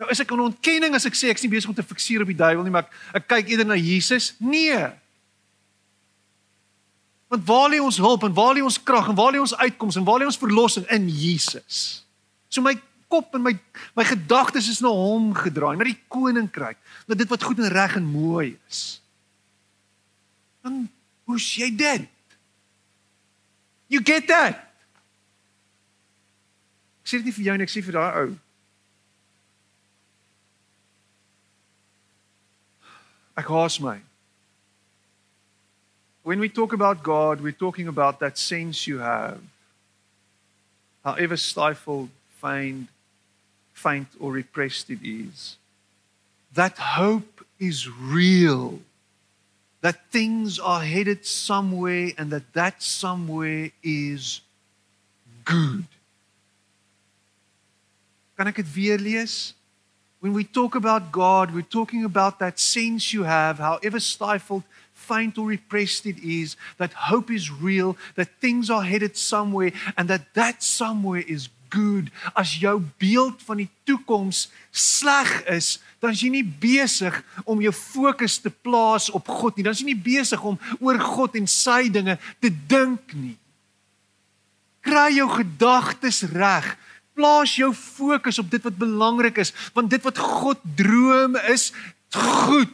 Nou 0.03 0.11
is 0.11 0.21
ek 0.21 0.33
'n 0.35 0.51
ontkenning 0.51 0.95
as 0.95 1.07
ek 1.07 1.15
sê 1.15 1.31
ek's 1.31 1.43
nie 1.43 1.55
besig 1.55 1.71
om 1.71 1.75
te 1.75 1.83
fikseer 1.83 2.23
op 2.23 2.27
die 2.27 2.37
duiwel 2.37 2.65
nie, 2.65 2.75
maar 2.75 2.85
ek, 2.85 2.93
ek 3.15 3.29
kyk 3.29 3.49
eerder 3.49 3.67
na 3.67 3.79
Jesus. 3.79 4.35
Nee. 4.41 4.91
Want 7.29 7.47
waar 7.47 7.71
lê 7.71 7.81
ons 7.81 7.97
hulp 7.97 8.25
en 8.25 8.35
waar 8.35 8.55
lê 8.55 8.61
ons 8.61 8.83
krag 8.83 9.09
en 9.09 9.15
waar 9.15 9.33
lê 9.33 9.41
ons 9.41 9.55
uitkoms 9.55 9.97
en 9.97 10.05
waar 10.05 10.19
lê 10.19 10.27
ons 10.27 10.37
verlossing 10.37 10.85
in 10.91 11.09
Jesus? 11.09 12.05
So 12.49 12.61
my 12.61 12.75
kop 13.09 13.35
en 13.35 13.43
my 13.43 13.55
my 13.95 14.05
gedagtes 14.05 14.69
is 14.69 14.81
na 14.81 14.89
hom 14.89 15.33
gedraai, 15.33 15.77
na 15.77 15.85
die 15.85 16.01
koninkryk, 16.09 16.77
na 17.07 17.15
dit 17.15 17.29
wat 17.29 17.43
goed 17.43 17.59
en 17.59 17.71
reg 17.73 17.97
en 17.97 18.05
mooi 18.05 18.59
is. 18.69 19.02
Dan 20.63 20.89
hoe's 21.27 21.47
jy 21.59 21.71
dit? 21.75 22.09
You 23.89 24.01
get 24.01 24.27
that? 24.29 24.73
Ek 27.03 27.11
sê 27.11 27.19
dit 27.19 27.29
nie 27.29 27.37
vir 27.37 27.47
jou 27.51 27.57
nie, 27.59 27.67
ek 27.67 27.73
sê 27.73 27.83
vir 27.85 27.99
daai 27.99 28.23
ou. 28.23 28.33
Ek 33.43 33.49
haas 33.49 33.79
my. 33.83 33.99
When 36.23 36.39
we 36.39 36.49
talk 36.49 36.73
about 36.73 37.03
God, 37.03 37.41
we're 37.41 37.53
talking 37.53 37.89
about 37.89 38.21
that 38.21 38.39
sense 38.39 38.87
you 38.87 38.99
have. 38.99 39.41
However 41.05 41.37
stifled, 41.37 42.11
faint, 42.41 42.89
faint 43.73 44.09
or 44.21 44.31
repressed 44.33 44.91
it 44.91 45.01
is. 45.03 45.57
That 46.55 46.79
hope 46.79 47.45
is 47.59 47.89
real. 47.91 48.79
That 49.83 49.99
things 50.11 50.59
are 50.59 50.81
headed 50.81 51.27
somewhere 51.27 52.13
and 52.17 52.31
that 52.31 52.53
that 52.55 52.83
somewhere 52.83 53.71
is 53.83 54.41
good. 55.45 55.85
Kan 58.39 58.49
ek 58.49 58.63
dit 58.63 58.71
weer 58.75 58.99
lees? 58.99 59.55
When 60.23 60.33
we 60.33 60.45
talk 60.45 60.77
about 60.77 61.11
God, 61.11 61.53
we're 61.53 61.67
talking 61.67 62.05
about 62.05 62.39
that 62.39 62.61
sense 62.61 63.13
you 63.13 63.25
have, 63.25 63.59
however 63.59 63.99
stifled, 63.99 64.63
faint 64.95 65.37
or 65.37 65.47
repressed 65.47 66.07
it 66.07 66.19
is, 66.23 66.57
that 66.79 66.93
hope 67.11 67.31
is 67.31 67.51
real, 67.51 67.97
that 68.15 68.29
things 68.41 68.71
are 68.71 68.83
headed 68.83 69.17
somewhere 69.17 69.73
and 69.97 70.09
that 70.09 70.33
that 70.35 70.63
somewhere 70.63 71.25
is 71.27 71.49
good. 71.71 72.11
As 72.37 72.55
jou 72.55 72.79
beeld 72.99 73.43
van 73.43 73.65
die 73.65 73.71
toekoms 73.85 74.47
sleg 74.71 75.27
is, 75.51 75.79
dan 76.03 76.11
is 76.11 76.23
jy 76.25 76.33
nie 76.35 76.45
besig 76.45 77.15
om 77.47 77.61
jou 77.63 77.73
fokus 77.73 78.41
te 78.43 78.51
plaas 78.51 79.07
op 79.15 79.29
God 79.31 79.57
nie. 79.57 79.63
Dan 79.63 79.77
is 79.77 79.83
jy 79.85 79.93
nie 79.93 80.03
besig 80.03 80.43
om 80.43 80.59
oor 80.83 80.99
God 80.99 81.39
en 81.39 81.47
sy 81.47 81.87
dinge 81.95 82.17
te 82.43 82.51
dink 82.51 83.15
nie. 83.15 83.37
Kry 84.83 85.13
jou 85.15 85.29
gedagtes 85.31 86.25
reg 86.35 86.73
plaas 87.13 87.55
jou 87.59 87.71
fokus 87.77 88.41
op 88.41 88.49
dit 88.51 88.63
wat 88.65 88.79
belangrik 88.81 89.39
is, 89.43 89.53
want 89.77 89.91
dit 89.93 90.03
wat 90.05 90.19
God 90.19 90.61
droom 90.79 91.37
is 91.53 91.71
goed. 92.17 92.73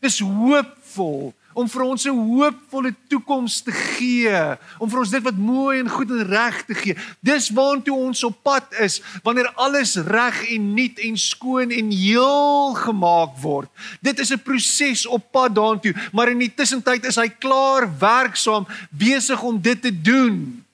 Dis 0.00 0.20
hoopvol 0.24 1.34
om 1.60 1.68
vir 1.68 1.82
ons 1.84 2.06
'n 2.06 2.16
hoopvolle 2.16 2.94
toekoms 3.08 3.60
te 3.62 3.72
gee, 3.72 4.56
om 4.78 4.88
vir 4.90 4.98
ons 4.98 5.10
dit 5.10 5.22
wat 5.22 5.36
mooi 5.36 5.80
en 5.80 5.88
goed 5.88 6.10
en 6.10 6.26
reg 6.26 6.62
te 6.64 6.74
gee. 6.74 6.96
Dis 7.20 7.50
waartoe 7.50 7.96
ons 7.96 8.24
op 8.24 8.42
pad 8.42 8.64
is 8.80 9.00
wanneer 9.22 9.52
alles 9.54 9.96
reg 9.96 10.42
en 10.50 10.74
nuut 10.74 10.98
en 10.98 11.16
skoon 11.16 11.70
en 11.70 11.90
heel 11.90 12.74
gemaak 12.74 13.36
word. 13.42 13.68
Dit 14.00 14.18
is 14.18 14.32
'n 14.32 14.42
proses 14.42 15.06
op 15.06 15.30
pad 15.32 15.54
daartoe, 15.54 15.94
maar 16.12 16.28
in 16.28 16.38
die 16.38 16.54
tussentyd 16.54 17.04
is 17.04 17.16
hy 17.16 17.28
klaar 17.28 17.88
werksaam 17.98 18.66
besig 18.90 19.42
om 19.42 19.60
dit 19.60 19.82
te 19.82 19.92
doen. 20.00 20.64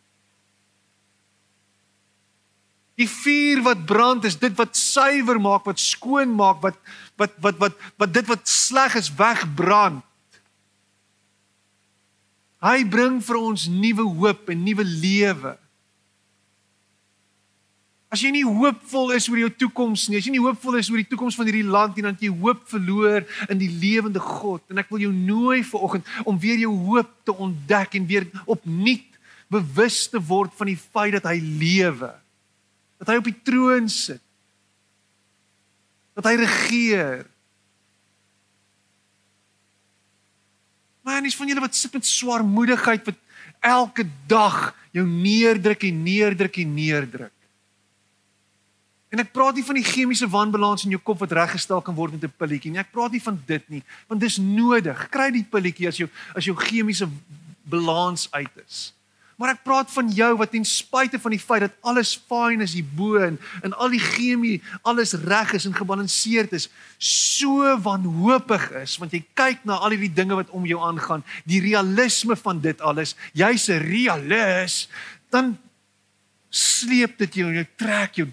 Die 2.97 3.09
vuur 3.09 3.61
wat 3.63 3.85
brand 3.85 4.25
is 4.25 4.39
dit 4.41 4.55
wat 4.57 4.77
suiwer 4.77 5.41
maak, 5.41 5.67
wat 5.69 5.81
skoon 5.81 6.33
maak, 6.33 6.63
wat 6.65 6.79
wat 7.21 7.33
wat 7.45 7.59
wat 7.61 7.75
wat 8.01 8.13
dit 8.13 8.27
wat 8.29 8.49
sleg 8.49 8.97
is 8.97 9.11
wegbrand. 9.17 10.06
Hy 12.65 12.83
bring 12.89 13.21
vir 13.23 13.39
ons 13.39 13.67
nuwe 13.69 14.05
hoop 14.19 14.51
en 14.53 14.63
nuwe 14.65 14.85
lewe. 14.87 15.55
As 18.13 18.23
jy 18.23 18.31
nie 18.33 18.47
hoopvol 18.47 19.13
is 19.17 19.27
oor 19.29 19.41
jou 19.43 19.51
toekoms 19.67 20.07
nie, 20.09 20.21
as 20.21 20.29
jy 20.29 20.37
nie 20.37 20.43
hoopvol 20.43 20.79
is 20.79 20.89
oor 20.89 21.03
die 21.03 21.09
toekoms 21.11 21.37
van 21.37 21.51
hierdie 21.51 21.67
land 21.67 21.99
nie, 21.99 22.05
dan 22.07 22.17
jy 22.23 22.31
hoop 22.33 22.63
verloor 22.71 23.27
in 23.51 23.61
die 23.61 23.71
lewende 23.83 24.23
God. 24.23 24.63
En 24.73 24.81
ek 24.81 24.93
wil 24.95 25.05
jou 25.05 25.13
nooi 25.13 25.61
vanoggend 25.67 26.07
om 26.25 26.39
weer 26.41 26.63
jou 26.63 26.73
hoop 26.87 27.11
te 27.27 27.35
ontdek 27.35 27.99
en 27.99 28.07
weer 28.09 28.29
opnuut 28.47 29.19
bewus 29.53 30.07
te 30.11 30.23
word 30.23 30.55
van 30.57 30.71
die 30.71 30.79
feit 30.79 31.19
dat 31.19 31.29
hy 31.29 31.37
lewe 31.39 32.15
dat 33.01 33.13
hy 33.13 33.21
op 33.21 33.29
die 33.29 33.41
troon 33.45 33.89
sit. 33.93 34.23
Dat 36.17 36.29
hy 36.31 36.37
regeer. 36.41 37.27
Maar 41.07 41.23
nie 41.23 41.31
van 41.31 41.47
julle 41.47 41.63
wat 41.63 41.79
sit 41.79 41.93
met 41.95 42.07
swaarmoedigheid 42.07 43.07
wat 43.07 43.19
elke 43.63 44.09
dag 44.27 44.75
jou 44.91 45.07
neerdruk 45.07 45.85
en 45.87 46.03
neerdruk 46.03 46.59
en 46.59 46.75
neerdruk. 46.75 47.33
En 49.15 49.23
ek 49.23 49.31
praat 49.33 49.55
nie 49.55 49.65
van 49.65 49.79
die 49.79 49.87
chemiese 49.87 50.27
wanbalans 50.29 50.83
in 50.85 50.97
jou 50.97 51.01
kop 51.01 51.23
wat 51.23 51.35
reggestel 51.39 51.81
kan 51.85 51.95
word 51.95 52.17
met 52.17 52.27
'n 52.27 52.35
pilletjie 52.37 52.73
nie. 52.73 52.83
Ek 52.83 52.91
praat 52.91 53.13
nie 53.13 53.23
van 53.23 53.39
dit 53.47 53.69
nie, 53.71 53.83
want 54.09 54.21
dis 54.21 54.37
nodig. 54.37 55.09
Kry 55.09 55.31
die 55.31 55.47
pilletjie 55.47 55.89
as 55.89 55.97
jou 55.97 56.09
as 56.35 56.45
jou 56.45 56.57
chemiese 56.57 57.09
balans 57.63 58.29
uit 58.33 58.57
is. 58.67 58.93
Maar 59.37 59.53
ek 59.53 59.65
praat 59.67 59.91
van 59.93 60.09
jou 60.17 60.31
wat 60.41 60.55
ten 60.55 60.65
spyte 60.65 61.19
van 61.21 61.35
die 61.35 61.41
feit 61.41 61.67
dat 61.67 61.75
alles 61.85 62.15
fyn 62.17 62.65
is 62.65 62.73
hierbo 62.73 63.21
en 63.21 63.37
en 63.67 63.75
al 63.77 63.93
die 63.93 64.01
chemie, 64.01 64.63
alles 64.81 65.13
reg 65.27 65.53
is 65.59 65.67
en 65.69 65.77
gebalanseerd 65.77 66.55
is, 66.57 66.71
so 66.97 67.75
wanhoopig 67.85 68.71
is 68.81 68.97
want 69.03 69.13
jy 69.13 69.21
kyk 69.37 69.67
na 69.69 69.77
al 69.77 69.93
hierdie 69.93 70.15
dinge 70.17 70.39
wat 70.39 70.53
om 70.57 70.65
jou 70.69 70.81
aangaan, 70.81 71.25
die 71.45 71.61
realisme 71.61 72.37
van 72.41 72.63
dit 72.65 72.81
alles. 72.81 73.13
Jy's 73.37 73.69
'n 73.69 73.85
realis, 73.85 74.89
dan 75.31 75.59
sleep 76.49 77.19
dit 77.19 77.35
jou 77.43 77.49
en 77.51 77.61
jy 77.61 77.69
trek 77.77 78.17
jou 78.17 78.29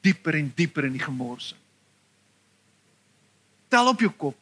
dieper 0.00 0.38
en 0.38 0.52
dieper 0.56 0.86
in 0.88 0.96
die 0.96 1.04
gemors. 1.04 1.52
Tel 3.68 3.88
op 3.90 4.00
jou 4.00 4.10
kop. 4.10 4.38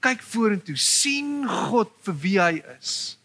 Kyk 0.00 0.22
vorentoe. 0.22 0.76
sien 0.76 1.46
God 1.46 1.90
vir 2.06 2.14
wie 2.22 2.38
hy 2.40 2.62
is. 2.78 3.18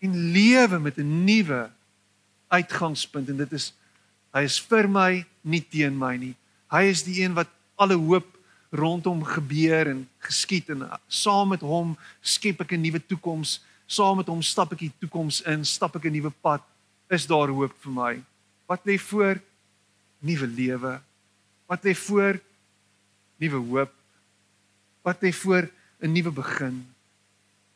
En 0.00 0.32
lewe 0.32 0.78
met 0.78 0.96
'n 0.98 1.24
nuwe 1.24 1.70
uitgangspunt 2.48 3.28
en 3.28 3.36
dit 3.36 3.52
is 3.52 3.72
hy 4.32 4.42
is 4.42 4.60
vir 4.60 4.88
my 4.88 5.24
nie 5.40 5.60
teen 5.60 5.98
my 5.98 6.16
nie. 6.16 6.34
Hy 6.70 6.82
is 6.90 7.02
die 7.02 7.22
een 7.22 7.34
wat 7.34 7.48
alle 7.76 7.96
hoop 7.98 8.26
rondom 8.70 9.24
gebeur 9.24 9.90
en 9.90 10.08
geskied 10.22 10.70
en 10.70 10.86
saam 11.08 11.48
met 11.48 11.60
hom 11.60 11.96
skep 12.22 12.60
ek 12.60 12.72
'n 12.72 12.80
nuwe 12.80 13.00
toekoms. 13.06 13.60
Saam 13.86 14.16
met 14.16 14.26
hom 14.26 14.42
stap 14.42 14.72
ek 14.72 14.78
die 14.78 14.92
toekoms 15.00 15.40
in, 15.42 15.64
stap 15.64 15.96
ek 15.96 16.04
'n 16.04 16.12
nuwe 16.12 16.30
pad. 16.30 16.62
Is 17.10 17.26
daar 17.26 17.48
hoop 17.48 17.74
vir 17.82 17.92
my? 17.92 18.22
Wat 18.66 18.80
lê 18.86 18.98
voor? 18.98 19.40
Nuwe 20.20 20.46
lewe. 20.46 21.00
Wat 21.66 21.82
lê 21.84 21.94
voor? 21.94 22.40
Nuwe 23.36 23.56
hoop. 23.56 23.92
Wat 25.02 25.22
lê 25.22 25.32
voor? 25.32 25.68
'n 26.00 26.12
Nuwe 26.12 26.30
begin. 26.30 26.86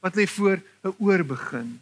Wat 0.00 0.14
lê 0.14 0.26
voor? 0.26 0.62
'n 0.84 0.94
Oorbegin. 0.98 1.80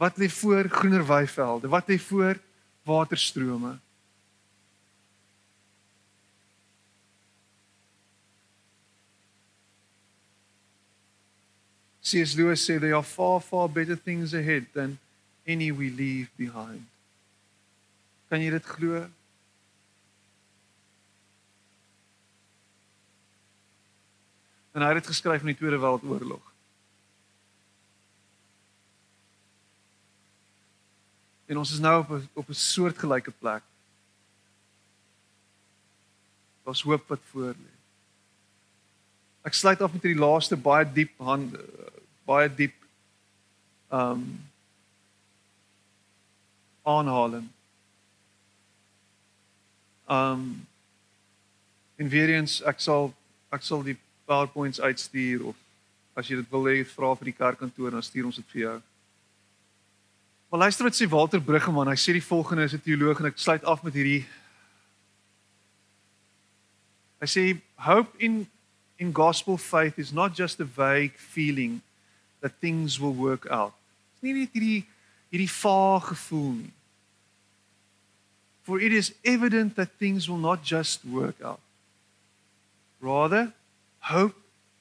Wat 0.00 0.16
lê 0.16 0.28
voor 0.28 0.68
groener 0.68 1.06
weivelde? 1.06 1.68
Wat 1.68 1.88
lê 1.88 1.98
voor 1.98 2.40
waterstrome? 2.82 3.78
C.S. 12.00 12.34
Lewis 12.34 12.64
sê 12.64 12.78
there 12.80 12.94
are 12.94 13.02
far 13.02 13.40
far 13.40 13.68
better 13.68 14.02
things 14.02 14.32
ahead 14.32 14.64
than 14.72 14.98
any 15.46 15.70
we 15.70 15.90
leave 15.90 16.30
behind. 16.36 16.88
Kan 18.28 18.40
jy 18.40 18.50
dit 18.56 18.64
glo? 18.64 19.04
En 24.72 24.80
hy 24.80 24.94
het 24.94 25.02
dit 25.02 25.12
geskryf 25.12 25.44
in 25.44 25.52
die 25.52 25.60
Tweede 25.60 25.76
Wêreldoorlog. 25.76 26.49
En 31.50 31.58
ons 31.58 31.72
is 31.74 31.82
nou 31.82 31.96
op 32.00 32.10
'n 32.10 32.28
op 32.32 32.48
'n 32.48 32.54
soortgelyke 32.54 33.30
plek. 33.30 33.62
Daar's 36.62 36.82
hoop 36.82 37.08
wat 37.08 37.20
voor 37.30 37.54
lê. 37.54 37.72
Ek 39.42 39.54
sluit 39.54 39.80
af 39.80 39.92
met 39.92 40.02
hierdie 40.02 40.24
laaste 40.24 40.56
baie 40.56 40.92
diep 40.92 41.18
hand 41.18 41.56
baie 42.24 42.54
diep 42.54 42.74
um 43.90 44.48
aanhaling. 46.82 47.48
Um 50.06 50.66
en 51.96 52.08
weer 52.08 52.28
eens 52.28 52.62
ek 52.62 52.80
sal 52.80 53.14
ek 53.48 53.62
sal 53.62 53.82
die 53.82 53.98
PowerPoints 54.24 54.80
uitstuur 54.80 55.44
of 55.44 55.56
as 56.12 56.28
jy 56.28 56.36
dit 56.36 56.50
wil 56.50 56.64
hê 56.64 56.84
vra 56.84 57.14
vir 57.16 57.24
die 57.24 57.38
kerkkantoor 57.42 57.90
dan 57.90 58.02
stuur 58.02 58.24
ons 58.24 58.36
dit 58.36 58.46
vir 58.46 58.60
jou. 58.60 58.78
Maar 60.50 60.58
luister 60.58 60.84
wat 60.84 60.96
sê 60.98 61.08
Walter 61.08 61.40
Bruggeman, 61.40 61.86
hy 61.86 61.94
sê 61.94 62.10
die 62.10 62.24
volgende 62.24 62.64
is 62.66 62.74
'n 62.74 62.82
teoloog 62.82 63.20
en 63.20 63.30
ek 63.30 63.38
sluit 63.38 63.64
af 63.64 63.82
met 63.82 63.94
hierdie 63.94 64.26
Hy 67.20 67.26
sê 67.26 67.60
hope 67.76 68.18
in 68.18 68.48
in 68.96 69.12
gospel 69.12 69.56
faith 69.56 69.98
is 69.98 70.12
not 70.12 70.34
just 70.34 70.60
a 70.60 70.64
vague 70.64 71.16
feeling 71.16 71.80
that 72.40 72.60
things 72.60 72.98
will 72.98 73.14
work 73.14 73.46
out. 73.46 73.72
Dis 74.12 74.22
nie 74.22 74.32
net 74.32 74.52
hierdie 74.52 74.86
hierdie 75.30 75.52
vaag 75.54 76.10
gevoel 76.10 76.52
nie. 76.52 76.72
For 78.62 78.80
it 78.80 78.92
is 78.92 79.14
evident 79.22 79.76
that 79.76 79.98
things 79.98 80.28
will 80.28 80.42
not 80.42 80.64
just 80.64 81.04
work 81.04 81.40
out. 81.40 81.60
Rather, 83.00 83.52
hope 84.00 84.36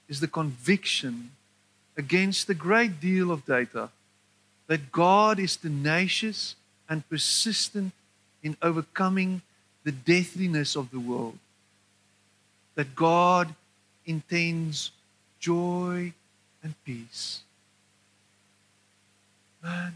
is 0.07 0.20
the 0.20 0.28
conviction 0.28 1.32
against 1.95 2.49
a 2.49 2.53
great 2.55 2.99
deal 2.99 3.32
of 3.32 3.45
data 3.45 3.91
that 4.70 4.91
God 4.91 5.39
is 5.39 5.57
tenacious 5.57 6.55
and 6.88 7.07
persistent 7.09 7.91
in 8.43 8.55
overcoming 8.61 9.41
the 9.84 9.91
deathliness 9.91 10.76
of 10.76 10.91
the 10.91 10.99
world. 10.99 11.39
That 12.76 12.95
God 12.95 13.55
intends 14.05 14.91
joy 15.39 16.13
and 16.61 16.76
peace. 16.86 17.41
Man. 19.63 19.95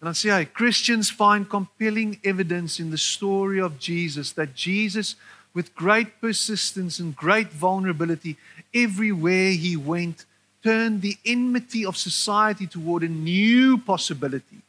And 0.00 0.08
I 0.08 0.12
say, 0.12 0.44
Christians 0.44 1.10
find 1.10 1.50
compelling 1.50 2.20
evidence 2.22 2.78
in 2.78 2.92
the 2.92 2.98
story 2.98 3.60
of 3.60 3.80
Jesus 3.80 4.30
that 4.32 4.54
Jesus, 4.54 5.16
with 5.54 5.74
great 5.74 6.20
persistence 6.20 7.00
and 7.00 7.16
great 7.16 7.48
vulnerability, 7.48 8.36
everywhere 8.72 9.50
he 9.50 9.76
went, 9.76 10.24
turned 10.62 11.02
the 11.02 11.16
enmity 11.24 11.84
of 11.84 11.96
society 11.96 12.66
toward 12.66 13.02
a 13.02 13.08
new 13.08 13.78
possibility, 13.78 14.60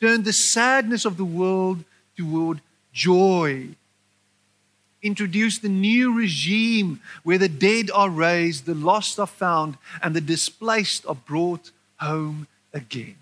turned 0.00 0.24
the 0.24 0.32
sadness 0.32 1.04
of 1.04 1.16
the 1.16 1.24
world 1.24 1.84
toward 2.16 2.60
joy, 2.92 3.68
introduced 5.02 5.62
a 5.64 5.68
new 5.68 6.12
regime 6.16 7.00
where 7.22 7.38
the 7.38 7.48
dead 7.48 7.90
are 7.90 8.10
raised, 8.10 8.66
the 8.66 8.74
lost 8.74 9.18
are 9.18 9.26
found, 9.26 9.76
and 10.02 10.14
the 10.14 10.20
displaced 10.20 11.06
are 11.06 11.14
brought 11.14 11.70
home 12.00 12.46
again. 12.72 13.16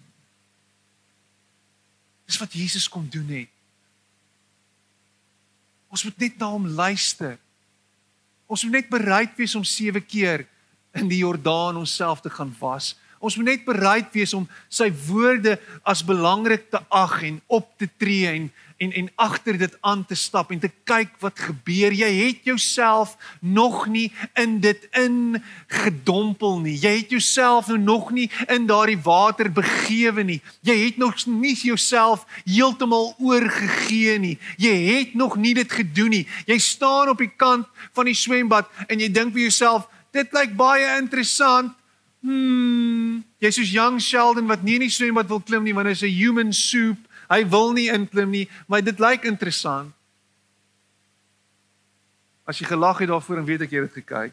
Dis 2.27 2.39
wat 2.39 2.53
Jesus 2.53 2.89
kom 2.89 3.07
doen 3.11 3.29
het. 3.29 3.53
Ons 5.87 6.03
moet 6.05 6.19
net 6.19 6.39
na 6.39 6.49
hom 6.51 6.67
luister. 6.67 7.39
Ons 8.51 8.65
moet 8.67 8.81
net 8.81 8.89
bereid 8.91 9.37
wees 9.39 9.55
om 9.55 9.65
sewe 9.65 10.03
keer 10.03 10.47
in 10.97 11.09
die 11.09 11.23
Jordaan 11.23 11.77
onsself 11.77 12.21
te 12.21 12.31
gaan 12.31 12.55
was. 12.59 12.95
Ons 13.19 13.37
moet 13.37 13.49
net 13.49 13.65
bereid 13.65 14.13
wees 14.13 14.35
om 14.37 14.45
sy 14.69 14.91
woorde 15.07 15.57
as 15.83 16.05
belangrik 16.05 16.69
te 16.71 16.81
ag 16.93 17.23
en 17.25 17.41
op 17.47 17.73
te 17.81 17.89
tree 17.99 18.29
en 18.29 18.51
en 18.77 18.93
en 18.93 19.09
agter 19.15 19.59
dit 19.59 19.77
aan 19.81 20.05
te 20.05 20.15
stap 20.15 20.51
en 20.51 20.59
te 20.61 20.71
kyk 20.85 21.15
wat 21.21 21.39
gebeur. 21.41 21.95
Jy 21.97 22.11
het 22.13 22.45
jouself 22.45 23.17
nog 23.41 23.87
nie 23.89 24.11
in 24.37 24.59
dit 24.61 24.89
in 25.01 25.43
gedompel 25.67 26.59
nie. 26.61 26.77
Jy 26.77 26.93
het 26.99 27.15
jouself 27.17 27.71
nou 27.73 27.79
nog 27.79 28.11
nie 28.13 28.29
in 28.53 28.67
daardie 28.69 28.99
water 29.01 29.49
begewe 29.53 30.23
nie. 30.23 30.43
Jy 30.61 30.77
het 30.85 31.01
nog 31.01 31.17
nie 31.27 31.55
jouself 31.57 32.27
heeltemal 32.45 33.15
oorgegee 33.19 34.19
nie. 34.21 34.37
Jy 34.61 34.77
het 34.93 35.15
nog 35.15 35.37
nie 35.41 35.55
dit 35.57 35.73
gedoen 35.73 36.13
nie. 36.19 36.27
Jy 36.45 36.59
staan 36.59 37.09
op 37.09 37.25
die 37.25 37.33
kant 37.33 37.67
van 37.97 38.13
die 38.13 38.17
swembad 38.17 38.69
en 38.89 39.01
jy 39.01 39.09
dink 39.09 39.33
vir 39.33 39.49
jouself, 39.49 39.89
Dit 40.17 40.33
lyk 40.33 40.55
baie 40.57 40.87
interessant. 40.97 41.75
Hmm, 42.25 43.21
jy's 43.43 43.59
soos 43.59 43.73
young 43.75 43.99
Sheldon 44.01 44.49
wat 44.49 44.65
nie 44.65 44.79
in 44.79 44.87
die 44.87 44.93
swembad 44.93 45.29
wil 45.29 45.43
klim 45.45 45.67
nie 45.67 45.75
want 45.77 45.91
hy's 45.91 46.03
'n 46.03 46.11
human 46.11 46.53
soup. 46.53 46.97
Hy 47.29 47.45
wil 47.45 47.73
nie 47.73 47.91
inklim 47.91 48.31
nie, 48.31 48.49
maar 48.67 48.83
dit 48.83 48.99
lyk 48.99 49.25
interessant. 49.25 49.93
As 52.47 52.59
jy 52.59 52.67
gelag 52.67 52.99
het 52.99 53.09
daarvoor 53.09 53.39
en 53.39 53.45
weet 53.45 53.63
ek 53.63 53.71
jy 53.71 53.83
het 53.83 53.93
gekyk. 53.93 54.33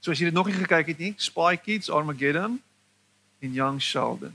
So 0.00 0.10
as 0.10 0.18
jy 0.18 0.24
dit 0.24 0.34
nog 0.34 0.46
nie 0.46 0.56
gekyk 0.56 0.86
het 0.86 0.98
nie, 0.98 1.14
Spy 1.18 1.56
Kids 1.56 1.90
Armageddon 1.90 2.62
en 3.40 3.52
Young 3.52 3.80
Sheldon. 3.80 4.32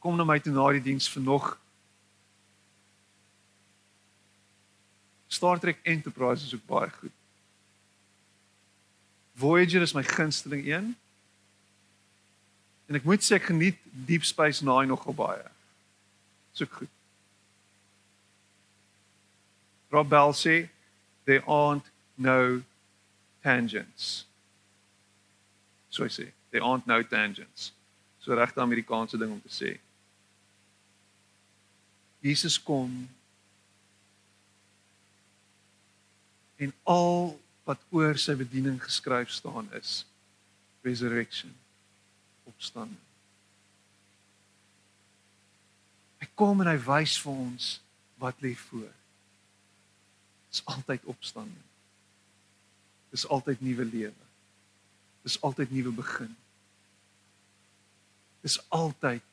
Kom 0.00 0.16
na 0.16 0.24
my 0.24 0.38
toe 0.38 0.52
na 0.52 0.72
die 0.72 0.82
diens 0.82 1.08
vanoggend 1.08 1.69
Star 5.30 5.58
Trek 5.58 5.78
Enterprise 5.82 6.44
is 6.44 6.54
ook 6.54 6.66
baie 6.66 6.90
goed. 6.90 7.12
Voyager 9.38 9.82
is 9.82 9.92
my 9.92 10.02
gunsteling 10.02 10.66
een. 10.66 10.96
En 12.90 12.98
ek 12.98 13.06
moet 13.06 13.22
sê 13.22 13.38
ek 13.38 13.46
geniet 13.52 13.78
Deep 14.08 14.26
Space 14.26 14.64
Nine 14.66 14.90
nogal 14.90 15.14
baie. 15.14 15.44
So 16.50 16.66
goed. 16.66 16.90
Rob 19.94 20.10
Bell 20.10 20.34
sê 20.34 20.56
there 21.30 21.46
aren't 21.46 21.86
no 22.18 22.62
tangents. 23.46 24.26
So 25.94 26.02
hy 26.02 26.10
sê, 26.10 26.26
there 26.50 26.66
aren't 26.66 26.90
no 26.90 27.04
tangents. 27.06 27.70
So 28.18 28.34
regte 28.34 28.58
Amerikaanse 28.58 29.18
ding 29.18 29.30
om 29.38 29.40
te 29.46 29.54
sê. 29.54 29.76
Jesus 32.18 32.58
kom 32.58 33.06
en 36.60 36.72
al 36.84 37.38
wat 37.68 37.80
oor 37.94 38.18
sy 38.20 38.34
bediening 38.36 38.76
geskryf 38.82 39.32
staan 39.32 39.68
is 39.78 40.02
resurrection 40.84 41.52
opstanding. 42.48 43.00
Hy 46.20 46.28
kom 46.36 46.60
en 46.60 46.68
hy 46.68 46.76
wys 46.84 47.16
vir 47.24 47.32
ons 47.46 47.68
wat 48.20 48.42
lê 48.44 48.52
voor. 48.68 48.90
Dis 50.50 50.60
altyd 50.68 51.06
opstanding. 51.08 51.66
Dis 53.14 53.24
altyd 53.26 53.62
nuwe 53.64 53.86
lewe. 53.88 54.26
Dis 55.24 55.38
altyd 55.44 55.72
nuwe 55.72 55.92
begin. 55.96 56.34
Dis 58.44 58.58
altyd 58.68 59.24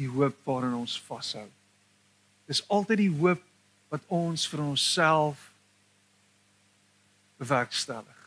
die 0.00 0.08
hoop 0.08 0.36
waaraan 0.44 0.78
ons 0.80 0.96
vashou. 1.08 1.46
Dis 2.48 2.62
altyd 2.68 3.04
die 3.04 3.12
hoop 3.12 3.42
wat 3.92 4.04
ons 4.12 4.46
vir 4.48 4.62
onsself 4.64 5.49
bewerkstellig. 7.40 8.20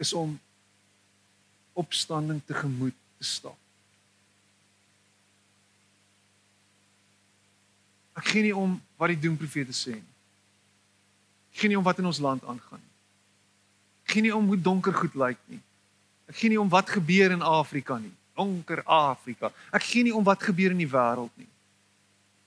Is 0.00 0.12
om 0.16 0.38
opstanding 1.76 2.40
tegemoet 2.48 2.96
te 3.18 3.24
stap. 3.24 3.58
Ek 8.16 8.32
gee 8.32 8.46
nie 8.48 8.56
om 8.56 8.78
wat 8.96 9.12
die 9.12 9.20
doemprofete 9.20 9.76
sê 9.76 9.98
nie. 9.98 10.14
Ek 11.52 11.60
gee 11.60 11.72
nie 11.72 11.78
om 11.78 11.84
wat 11.84 12.00
in 12.00 12.08
ons 12.08 12.20
land 12.20 12.44
aangaan 12.48 12.80
nie. 12.80 12.94
Ek 14.06 14.14
gee 14.14 14.24
nie 14.24 14.32
om 14.32 14.48
hoe 14.48 14.60
donker 14.60 14.96
goed 14.96 15.16
lyk 15.20 15.40
nie. 15.52 15.60
Ek 16.30 16.38
gee 16.40 16.52
nie 16.52 16.60
om 16.60 16.70
wat 16.72 16.88
gebeur 16.96 17.34
in 17.36 17.44
Afrika 17.44 17.98
nie. 18.00 18.12
Donker 18.36 18.82
Afrika. 18.84 19.52
Ek 19.72 19.84
gee 19.84 20.06
nie 20.06 20.16
om 20.16 20.24
wat 20.24 20.44
gebeur 20.48 20.72
in 20.72 20.80
die 20.80 20.90
wêreld 20.90 21.32
nie. 21.36 21.48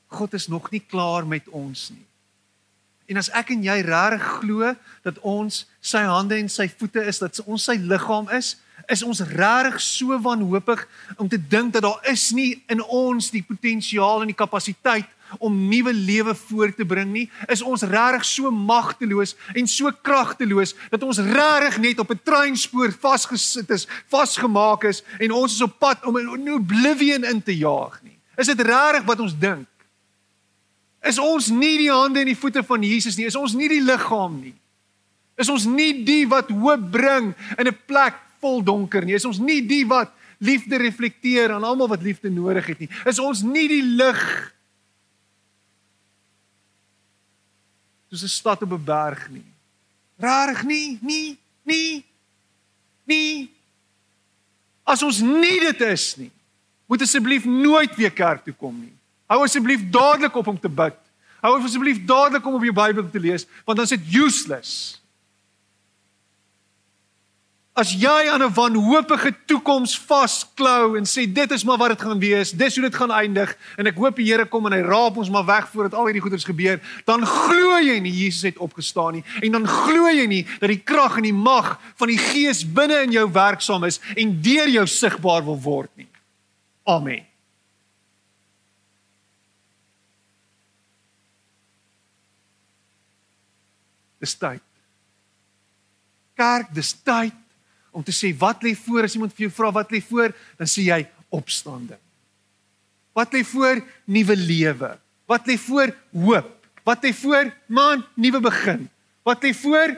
God 0.10 0.34
is 0.34 0.50
nog 0.50 0.72
nie 0.74 0.82
klaar 0.82 1.28
met 1.28 1.46
ons 1.54 1.90
nie. 1.94 2.06
En 3.10 3.18
as 3.18 3.32
ek 3.34 3.56
en 3.56 3.64
jy 3.66 3.80
regtig 3.82 4.26
glo 4.38 4.74
dat 5.06 5.20
ons 5.26 5.64
sy 5.82 6.02
hande 6.06 6.38
en 6.38 6.50
sy 6.52 6.68
voete 6.70 7.02
is, 7.10 7.18
dat 7.18 7.40
ons 7.50 7.64
sy 7.66 7.80
liggaam 7.82 8.30
is, 8.38 8.54
is 8.90 9.02
ons 9.06 9.22
regtig 9.34 9.80
so 9.82 10.18
wanhoopig 10.22 10.84
om 11.18 11.30
te 11.30 11.40
dink 11.42 11.74
dat 11.74 11.86
daar 11.86 12.06
is 12.10 12.30
nie 12.38 12.62
in 12.70 12.84
ons 12.86 13.32
die 13.34 13.42
potensiaal 13.46 14.22
en 14.22 14.30
die 14.30 14.38
kapasiteit 14.38 15.10
om 15.38 15.54
nuwe 15.70 15.94
lewe 15.94 16.34
voort 16.38 16.78
te 16.78 16.86
bring 16.90 17.10
nie, 17.14 17.26
is 17.54 17.62
ons 17.66 17.86
regtig 17.86 18.26
so 18.26 18.50
magteloos 18.54 19.36
en 19.58 19.70
so 19.70 19.90
kragteloos 20.06 20.76
dat 20.94 21.06
ons 21.06 21.22
regtig 21.22 21.78
net 21.82 22.02
op 22.02 22.14
'n 22.14 22.22
treinspoor 22.26 22.94
vasgesit 22.94 23.70
is, 23.70 23.88
vasgemaak 24.10 24.86
is 24.90 25.04
en 25.20 25.32
ons 25.32 25.54
is 25.54 25.62
op 25.62 25.80
pad 25.80 26.06
om 26.06 26.18
in 26.18 26.54
oblivion 26.54 27.24
in 27.24 27.42
te 27.42 27.58
jaag 27.58 28.02
nie. 28.04 28.18
Is 28.38 28.48
dit 28.48 28.62
regtig 28.62 29.06
wat 29.06 29.20
ons 29.20 29.38
dink? 29.38 29.68
Is 31.02 31.20
ons 31.20 31.48
nie 31.48 31.78
die 31.78 31.92
hande 31.92 32.20
en 32.20 32.28
die 32.28 32.38
voete 32.38 32.64
van 32.64 32.84
Jesus 32.84 33.18
nie? 33.18 33.28
Is 33.30 33.38
ons 33.40 33.54
nie 33.56 33.70
die 33.72 33.82
liggaam 33.82 34.40
nie? 34.42 34.56
Is 35.40 35.50
ons 35.50 35.66
nie 35.66 36.04
die 36.04 36.26
wat 36.28 36.52
hoop 36.52 36.92
bring 36.92 37.34
in 37.58 37.68
'n 37.68 37.78
plek 37.88 38.16
vol 38.42 38.62
donker 38.64 39.06
nie? 39.06 39.16
Is 39.16 39.26
ons 39.26 39.40
nie 39.40 39.62
die 39.62 39.86
wat 39.86 40.12
liefde 40.40 40.78
reflekteer 40.78 41.52
aan 41.52 41.64
almal 41.64 41.88
wat 41.88 42.04
liefde 42.04 42.30
nodig 42.30 42.66
het 42.66 42.80
nie? 42.80 42.90
Is 43.06 43.20
ons 43.20 43.42
nie 43.42 43.68
die 43.68 43.84
lig 43.84 44.54
soos 48.10 48.24
'n 48.24 48.28
stad 48.28 48.62
op 48.62 48.72
'n 48.72 48.84
berg 48.84 49.30
nie. 49.30 49.46
Rarig 50.18 50.64
nie, 50.64 50.98
nie, 51.02 51.38
nie. 51.64 52.06
Nie. 53.06 53.50
As 54.84 55.04
ons 55.04 55.20
nie 55.20 55.60
dit 55.60 55.82
is 55.82 56.16
nie, 56.18 56.32
moet 56.86 57.02
asseblief 57.02 57.46
nooit 57.46 57.96
weer 57.96 58.12
kerk 58.12 58.44
toe 58.44 58.54
kom 58.54 58.80
nie. 58.80 58.99
Hou 59.30 59.44
asseblief 59.46 59.86
dadelik 59.94 60.36
op 60.36 60.48
om 60.50 60.58
te 60.60 60.70
bid. 60.70 60.96
Hou 61.44 61.54
asseblief 61.62 62.02
dadelik 62.10 62.46
om 62.46 62.58
op 62.58 62.66
jou 62.66 62.74
Bybel 62.76 63.12
te 63.14 63.22
lees, 63.22 63.46
want 63.66 63.78
dan 63.78 63.86
is 63.86 63.94
dit 63.94 64.16
useless. 64.18 64.74
As 67.80 67.94
jy 67.96 68.28
aan 68.28 68.44
'n 68.44 68.54
wanhoopige 68.54 69.32
toekoms 69.46 69.94
vasklou 70.00 70.98
en 70.98 71.06
sê 71.06 71.32
dit 71.32 71.52
is 71.52 71.64
maar 71.64 71.78
wat 71.78 71.90
dit 71.90 72.02
gaan 72.02 72.20
wees, 72.20 72.52
dis 72.52 72.76
hoe 72.76 72.90
dit 72.90 72.96
gaan 72.96 73.12
eindig 73.12 73.56
en 73.78 73.88
ek 73.88 73.96
hoop 73.96 74.16
die 74.16 74.26
Here 74.26 74.46
kom 74.46 74.66
en 74.66 74.74
hy 74.74 74.82
raap 74.82 75.18
ons 75.18 75.30
maar 75.30 75.46
weg 75.46 75.70
voordat 75.72 75.94
al 75.94 76.06
hierdie 76.06 76.22
goeders 76.22 76.44
gebeur, 76.44 76.82
dan 77.06 77.26
glo 77.26 77.80
jy 77.80 78.00
nie 78.00 78.12
Jesus 78.12 78.42
het 78.42 78.58
opgestaan 78.58 79.14
nie 79.14 79.24
en 79.42 79.52
dan 79.52 79.68
glo 79.68 80.10
jy 80.10 80.26
nie 80.26 80.46
dat 80.60 80.70
die 80.70 80.84
krag 80.84 81.18
en 81.18 81.24
die 81.24 81.34
mag 81.34 81.80
van 81.96 82.08
die 82.08 82.18
Gees 82.18 82.66
binne 82.66 83.04
in 83.04 83.12
jou 83.12 83.32
werksaam 83.32 83.84
is 83.84 84.02
en 84.16 84.42
deur 84.42 84.68
jou 84.68 84.88
sigbaar 84.88 85.46
wil 85.46 85.62
word 85.62 85.92
nie. 85.96 86.10
Amen. 86.84 87.29
Dis 94.20 94.36
tyd. 94.38 94.62
Kerk, 96.40 96.74
dis 96.76 96.94
tyd 97.04 97.36
om 97.92 98.04
te 98.06 98.14
sê 98.16 98.32
wat 98.38 98.62
lê 98.64 98.76
voor 98.78 99.08
as 99.08 99.16
iemand 99.18 99.34
vir 99.36 99.48
jou 99.48 99.54
vra 99.56 99.72
wat 99.80 99.92
lê 99.92 100.00
voor, 100.04 100.34
dan 100.60 100.70
sê 100.70 100.86
jy 100.88 101.02
opstanding. 101.34 102.00
Wat 103.18 103.34
lê 103.34 103.42
voor? 103.44 103.82
Nuwe 104.06 104.36
lewe. 104.38 104.92
Wat 105.28 105.48
lê 105.50 105.58
voor? 105.58 105.92
Hoop. 106.14 106.54
Wat 106.86 107.04
lê 107.04 107.12
voor? 107.14 107.50
Man, 107.68 108.06
nuwe 108.16 108.40
begin. 108.46 108.88
Wat 109.26 109.44
lê 109.44 109.54
voor? 109.54 109.98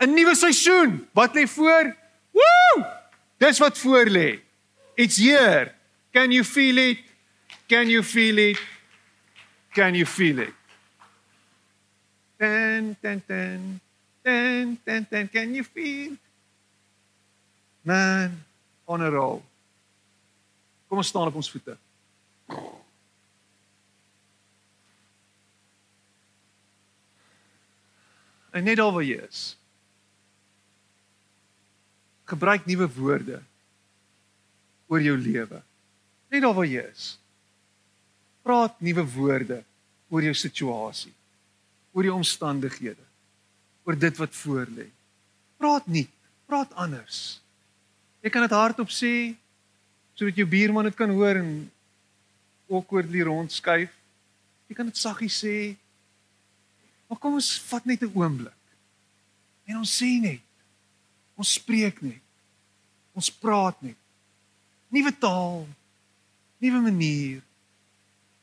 'n 0.00 0.14
Nuwe 0.14 0.34
seisoen. 0.34 1.06
Wat 1.12 1.34
lê 1.34 1.46
voor? 1.46 1.96
Woew! 2.32 2.84
Dis 3.38 3.58
wat 3.58 3.78
voor 3.78 4.06
lê. 4.06 4.40
It's 4.94 5.16
here. 5.16 5.74
Can 6.12 6.30
you 6.32 6.44
feel 6.44 6.76
it? 6.76 6.98
Can 7.68 7.88
you 7.88 8.02
feel 8.02 8.38
it? 8.38 8.58
Can 9.72 9.94
you 9.94 10.06
feel 10.06 10.38
it? 10.38 10.59
Ten 12.40 12.96
ten 13.00 13.20
ten. 13.26 13.80
Ten 14.22 14.80
ten 14.84 15.08
ten. 15.08 15.28
Can 15.28 15.52
you 15.52 15.64
feel? 15.64 16.16
Man, 17.82 18.44
on 18.84 19.02
a 19.02 19.10
roll. 19.10 19.42
Kom 20.88 20.96
ons 20.96 21.06
staan 21.12 21.28
op 21.28 21.36
ons 21.36 21.50
voete. 21.50 21.76
En 28.50 28.64
net 28.64 28.80
daar 28.80 28.92
waar 28.92 29.04
jy 29.04 29.20
is. 29.28 29.44
Gebruik 32.24 32.64
nuwe 32.64 32.88
woorde 32.96 33.42
oor 34.88 35.04
jou 35.04 35.18
lewe. 35.18 35.60
Net 36.32 36.40
daar 36.42 36.56
waar 36.56 36.72
jy 36.72 36.88
is. 36.88 37.14
Praat 38.42 38.80
nuwe 38.80 39.04
woorde 39.12 39.64
oor 40.08 40.24
jou 40.24 40.34
situasie. 40.34 41.12
Oor 41.92 42.06
jou 42.06 42.14
omstandighede. 42.14 43.04
Oor 43.84 43.98
dit 43.98 44.16
wat 44.16 44.34
voor 44.42 44.66
lê. 44.76 44.86
Praat 45.60 45.86
nie, 45.86 46.06
praat 46.46 46.72
anders. 46.74 47.40
Jy 48.20 48.30
kan 48.30 48.44
dit 48.46 48.56
hardop 48.56 48.92
sê 48.92 49.34
sodat 50.14 50.36
jou 50.36 50.44
buurman 50.48 50.84
dit 50.84 50.96
kan 50.96 51.10
hoor 51.16 51.38
en 51.40 51.52
awkwardly 52.68 53.22
rondskuif. 53.24 53.92
Jy 54.68 54.76
kan 54.76 54.86
dit 54.90 54.98
saggies 55.00 55.38
sê. 55.40 55.54
Maar 57.08 57.18
kom 57.18 57.38
ons 57.40 57.50
vat 57.70 57.86
net 57.88 58.02
'n 58.02 58.12
oomblik. 58.14 58.60
En 59.66 59.80
ons 59.80 59.96
sê 60.02 60.20
net. 60.20 60.44
Ons 61.34 61.52
spreek 61.56 62.02
net. 62.02 62.22
Ons 63.16 63.30
praat 63.30 63.82
net. 63.82 63.96
Nuwe 64.88 65.12
taal. 65.18 65.66
Nuwe 66.58 66.80
manier. 66.80 67.42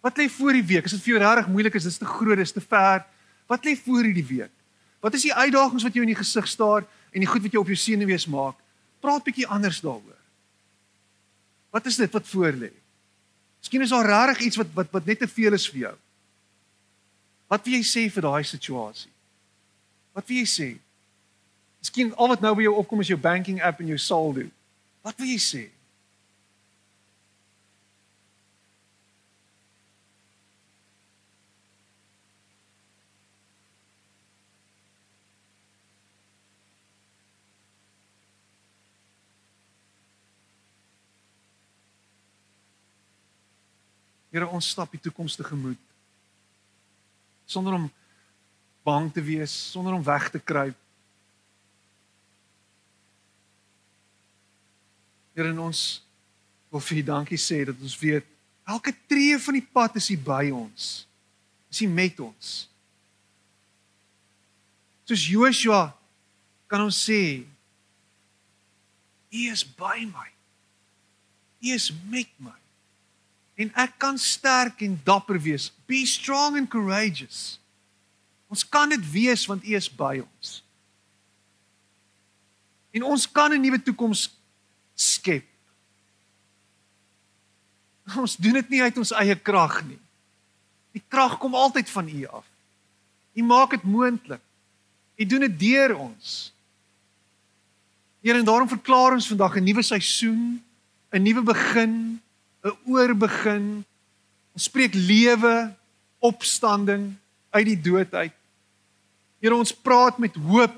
Wat 0.01 0.17
lê 0.17 0.29
voor 0.29 0.53
die 0.53 0.63
week? 0.63 0.85
Is 0.85 0.91
dit 0.91 1.03
vir 1.03 1.13
jou 1.13 1.21
regtig 1.23 1.47
moeilik? 1.47 1.75
Is 1.75 1.83
dit 1.83 1.99
te 1.99 2.05
groot? 2.05 2.39
Is 2.39 2.51
dit 2.51 2.63
te 2.63 2.67
ver? 2.67 3.05
Wat 3.47 3.65
lê 3.65 3.75
voor 3.79 4.03
hierdie 4.03 4.27
week? 4.27 4.53
Wat 4.99 5.13
is 5.13 5.23
die 5.27 5.33
uitdagings 5.33 5.83
wat 5.83 5.93
jou 5.93 6.03
in 6.03 6.13
die 6.13 6.19
gesig 6.19 6.47
staar 6.47 6.85
en 7.11 7.23
die 7.23 7.29
goed 7.29 7.45
wat 7.45 7.53
jou 7.53 7.63
op 7.63 7.69
jou 7.71 7.79
senuwees 7.79 8.27
maak? 8.27 8.57
praat 9.03 9.23
bietjie 9.23 9.47
anders 9.47 9.79
daaroor. 9.83 10.17
Wat 11.73 11.85
is 11.85 11.99
dit 11.99 12.11
wat 12.11 12.27
voor 12.27 12.55
lê? 12.55 12.71
Miskien 13.61 13.83
is 13.83 13.93
daar 13.93 14.07
regtig 14.07 14.47
iets 14.47 14.59
wat 14.61 14.73
wat 14.73 14.91
wat 14.91 15.05
net 15.05 15.19
te 15.19 15.27
veel 15.27 15.53
is 15.57 15.67
vir 15.69 15.79
jou. 15.87 15.95
Wat 17.47 17.63
wil 17.65 17.77
jy 17.77 17.85
sê 17.85 18.05
vir 18.11 18.25
daai 18.27 18.43
situasie? 18.47 19.11
Wat 20.15 20.27
wil 20.27 20.41
jy 20.41 20.47
sê? 20.49 20.69
Miskien 21.83 22.13
al 22.15 22.33
wat 22.33 22.43
nou 22.43 22.53
by 22.57 22.65
jou 22.65 22.75
opkom 22.81 23.03
is 23.03 23.11
jou 23.11 23.19
banking 23.19 23.61
app 23.63 23.81
en 23.83 23.91
jou 23.93 23.99
saldo. 24.01 24.47
Wat 25.05 25.19
wil 25.19 25.29
jy 25.29 25.39
sê? 25.41 25.63
Here, 44.37 44.45
ons 44.53 44.67
stap 44.69 44.91
die 44.93 45.01
toekoms 45.01 45.33
tegemoet. 45.33 45.79
Sonder 47.49 47.73
om 47.73 47.87
bang 48.85 49.07
te 49.09 49.21
wees, 49.25 49.49
sonder 49.71 49.95
om 49.97 50.03
weg 50.05 50.27
te 50.29 50.37
kruip. 50.37 50.77
Here, 55.33 55.49
en 55.49 55.63
ons 55.65 55.81
wil 56.69 56.83
vir 56.85 56.99
U 56.99 57.03
dankie 57.07 57.39
sê 57.41 57.63
dat 57.65 57.81
ons 57.81 57.95
weet 57.97 58.29
elke 58.69 58.93
tree 59.09 59.39
van 59.41 59.57
die 59.57 59.65
pad 59.79 59.97
is 59.97 60.11
hier 60.13 60.21
by 60.21 60.51
ons. 60.53 61.07
Is 61.73 61.81
hier 61.81 61.97
met 61.97 62.21
ons. 62.21 62.53
Soos 65.09 65.25
Joshua 65.31 65.81
kan 66.69 66.85
ons 66.85 67.01
sê 67.09 67.41
U 69.33 69.49
is 69.49 69.65
by 69.65 70.05
my. 70.05 70.29
U 71.65 71.73
is 71.73 71.89
met 72.05 72.29
my. 72.37 72.53
En 73.57 73.71
ek 73.73 73.95
kan 73.97 74.17
sterk 74.21 74.83
en 74.85 74.99
dapper 75.03 75.39
wees. 75.41 75.71
Be 75.89 76.05
strong 76.05 76.59
and 76.59 76.69
courageous. 76.69 77.57
Ons 78.47 78.63
kan 78.63 78.89
dit 78.89 79.11
wees 79.11 79.45
want 79.49 79.65
U 79.65 79.75
is 79.75 79.89
by 79.89 80.19
ons. 80.21 80.51
En 82.93 83.03
ons 83.03 83.31
kan 83.31 83.51
'n 83.53 83.61
nuwe 83.61 83.81
toekoms 83.81 84.29
skep. 84.95 85.45
Ons 88.15 88.37
doen 88.37 88.53
dit 88.53 88.69
nie 88.69 88.81
uit 88.81 88.97
ons 88.97 89.11
eie 89.11 89.35
krag 89.35 89.81
nie. 89.85 89.99
Die 90.95 91.03
krag 91.07 91.37
kom 91.37 91.55
altyd 91.55 91.89
van 91.89 92.07
U 92.09 92.25
af. 92.25 92.45
U 93.33 93.43
maak 93.43 93.75
dit 93.75 93.83
moontlik. 93.83 94.41
U 95.17 95.25
doen 95.25 95.45
dit 95.45 95.59
deur 95.59 95.97
ons. 95.97 96.53
Here 98.21 98.39
en 98.39 98.47
daarom 98.47 98.69
verklaar 98.69 99.13
ons 99.13 99.27
vandag 99.27 99.57
'n 99.57 99.63
nuwe 99.63 99.83
seisoen, 99.83 100.63
'n 101.11 101.21
nuwe 101.21 101.41
begin, 101.41 102.06
'n 102.67 102.91
oorbegin. 102.91 103.85
Ons 104.53 104.63
spreek 104.63 104.93
lewe, 104.93 105.73
opstanding 106.19 107.13
uit 107.49 107.65
die 107.65 107.81
dood 107.81 108.13
uit. 108.13 108.33
Here 109.39 109.55
ons 109.55 109.71
praat 109.71 110.17
met 110.17 110.35
hoop 110.35 110.73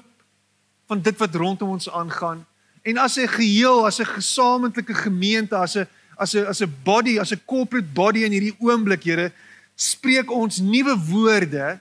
van 0.87 1.01
dit 1.01 1.17
wat 1.17 1.35
rondom 1.35 1.69
ons 1.69 1.89
aangaan 1.89 2.45
en 2.83 2.97
as 2.97 3.17
'n 3.17 3.27
geheel, 3.27 3.85
as 3.85 3.99
'n 3.99 4.05
gesamentlike 4.05 4.93
gemeente, 4.93 5.55
as 5.55 5.75
'n 5.75 5.87
as 6.17 6.33
'n 6.35 6.45
as 6.45 6.61
'n 6.61 6.73
body, 6.83 7.19
as 7.19 7.31
'n 7.31 7.41
corporate 7.45 7.93
body 7.93 8.23
in 8.23 8.31
hierdie 8.31 8.55
oomblik, 8.59 9.03
Here, 9.03 9.31
spreek 9.75 10.31
ons 10.31 10.59
nuwe 10.59 10.95
woorde 10.97 11.79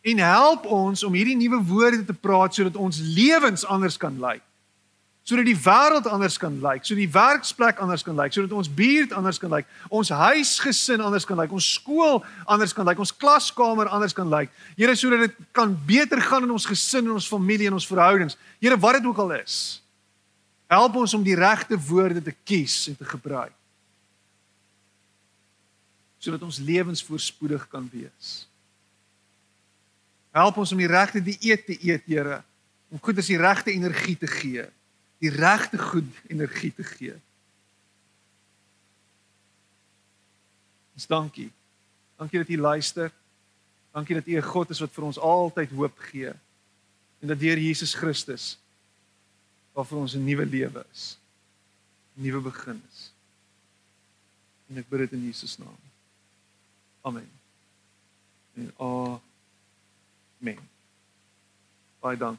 en 0.00 0.18
help 0.18 0.66
ons 0.66 1.02
om 1.02 1.12
hierdie 1.12 1.36
nuwe 1.36 1.62
woorde 1.64 2.04
te 2.04 2.12
praat 2.12 2.54
sodat 2.54 2.76
ons 2.76 2.98
lewens 2.98 3.64
anders 3.66 3.96
kan 3.96 4.20
lyk 4.20 4.42
sodat 5.30 5.46
die 5.46 5.58
wêreld 5.62 6.08
anders 6.10 6.34
kan 6.42 6.56
lyk, 6.58 6.82
sodat 6.82 7.04
die 7.04 7.12
werksplek 7.14 7.78
anders 7.82 8.02
kan 8.02 8.16
lyk, 8.18 8.32
sodat 8.34 8.54
ons 8.58 8.70
buurt 8.74 9.12
anders 9.14 9.38
kan 9.38 9.52
lyk, 9.52 9.68
ons 9.86 10.10
huisgesin 10.10 11.02
anders 11.06 11.26
kan 11.28 11.38
lyk, 11.38 11.52
ons 11.54 11.68
skool 11.76 12.18
anders 12.50 12.74
kan 12.74 12.88
lyk, 12.88 12.98
ons 12.98 13.12
klaskamer 13.14 13.92
anders 13.94 14.16
kan 14.16 14.26
lyk. 14.30 14.50
Here, 14.74 14.96
sodat 14.98 15.28
dit 15.28 15.36
kan 15.54 15.76
beter 15.86 16.22
gaan 16.26 16.48
in 16.48 16.54
ons 16.54 16.66
gesin 16.66 17.06
en 17.06 17.14
ons 17.14 17.28
familie 17.30 17.70
en 17.70 17.78
ons 17.78 17.86
verhoudings. 17.86 18.34
Here, 18.58 18.78
wat 18.82 18.98
dit 18.98 19.06
ook 19.06 19.20
al 19.22 19.36
is. 19.38 19.60
Help 20.70 20.98
ons 20.98 21.14
om 21.14 21.22
die 21.26 21.38
regte 21.38 21.78
woorde 21.78 22.24
te 22.26 22.34
kies 22.34 22.80
en 22.90 22.98
te 22.98 23.06
gebruik. 23.06 23.54
Sodat 26.20 26.42
ons 26.44 26.58
lewens 26.58 27.04
voorspoedig 27.06 27.62
kan 27.70 27.86
wees. 27.94 28.34
Help 30.34 30.58
ons 30.62 30.74
om 30.74 30.82
die 30.82 30.90
regte 30.90 31.22
dieet 31.22 31.64
te 31.70 31.78
eet, 31.78 32.02
Here, 32.10 32.42
om 32.90 32.98
goed 32.98 33.22
as 33.22 33.30
die 33.30 33.38
regte 33.38 33.70
energie 33.70 34.18
te 34.18 34.26
gee 34.30 34.66
die 35.20 35.30
regte 35.30 35.78
goed 35.78 36.08
energie 36.32 36.72
te 36.74 36.84
gee. 36.84 37.14
Ons 40.96 41.06
dankie. 41.06 41.50
Dankie 42.16 42.38
dat 42.38 42.48
U 42.48 42.58
luister. 42.60 43.12
Dankie 43.92 44.14
dat 44.14 44.26
U 44.26 44.36
'n 44.36 44.42
God 44.42 44.70
is 44.70 44.80
wat 44.80 44.92
vir 44.92 45.04
ons 45.04 45.18
altyd 45.18 45.70
hoop 45.70 45.98
gee. 45.98 46.32
En 47.20 47.28
dat 47.28 47.40
deur 47.40 47.58
Jesus 47.58 47.94
Christus 47.94 48.58
waar 49.72 49.86
vir 49.86 49.98
ons 49.98 50.14
'n 50.14 50.24
nuwe 50.24 50.46
lewe 50.46 50.86
is. 50.92 51.18
'n 52.16 52.22
Nuwe 52.22 52.40
begin 52.40 52.82
is. 52.90 53.12
En 54.68 54.76
ek 54.76 54.88
bid 54.88 54.98
dit 54.98 55.12
in 55.12 55.24
Jesus 55.24 55.58
naam. 55.58 55.78
Amen. 57.00 57.30
En 58.54 58.72
amen. 58.76 60.68
Baie 62.00 62.16
dankie. 62.16 62.38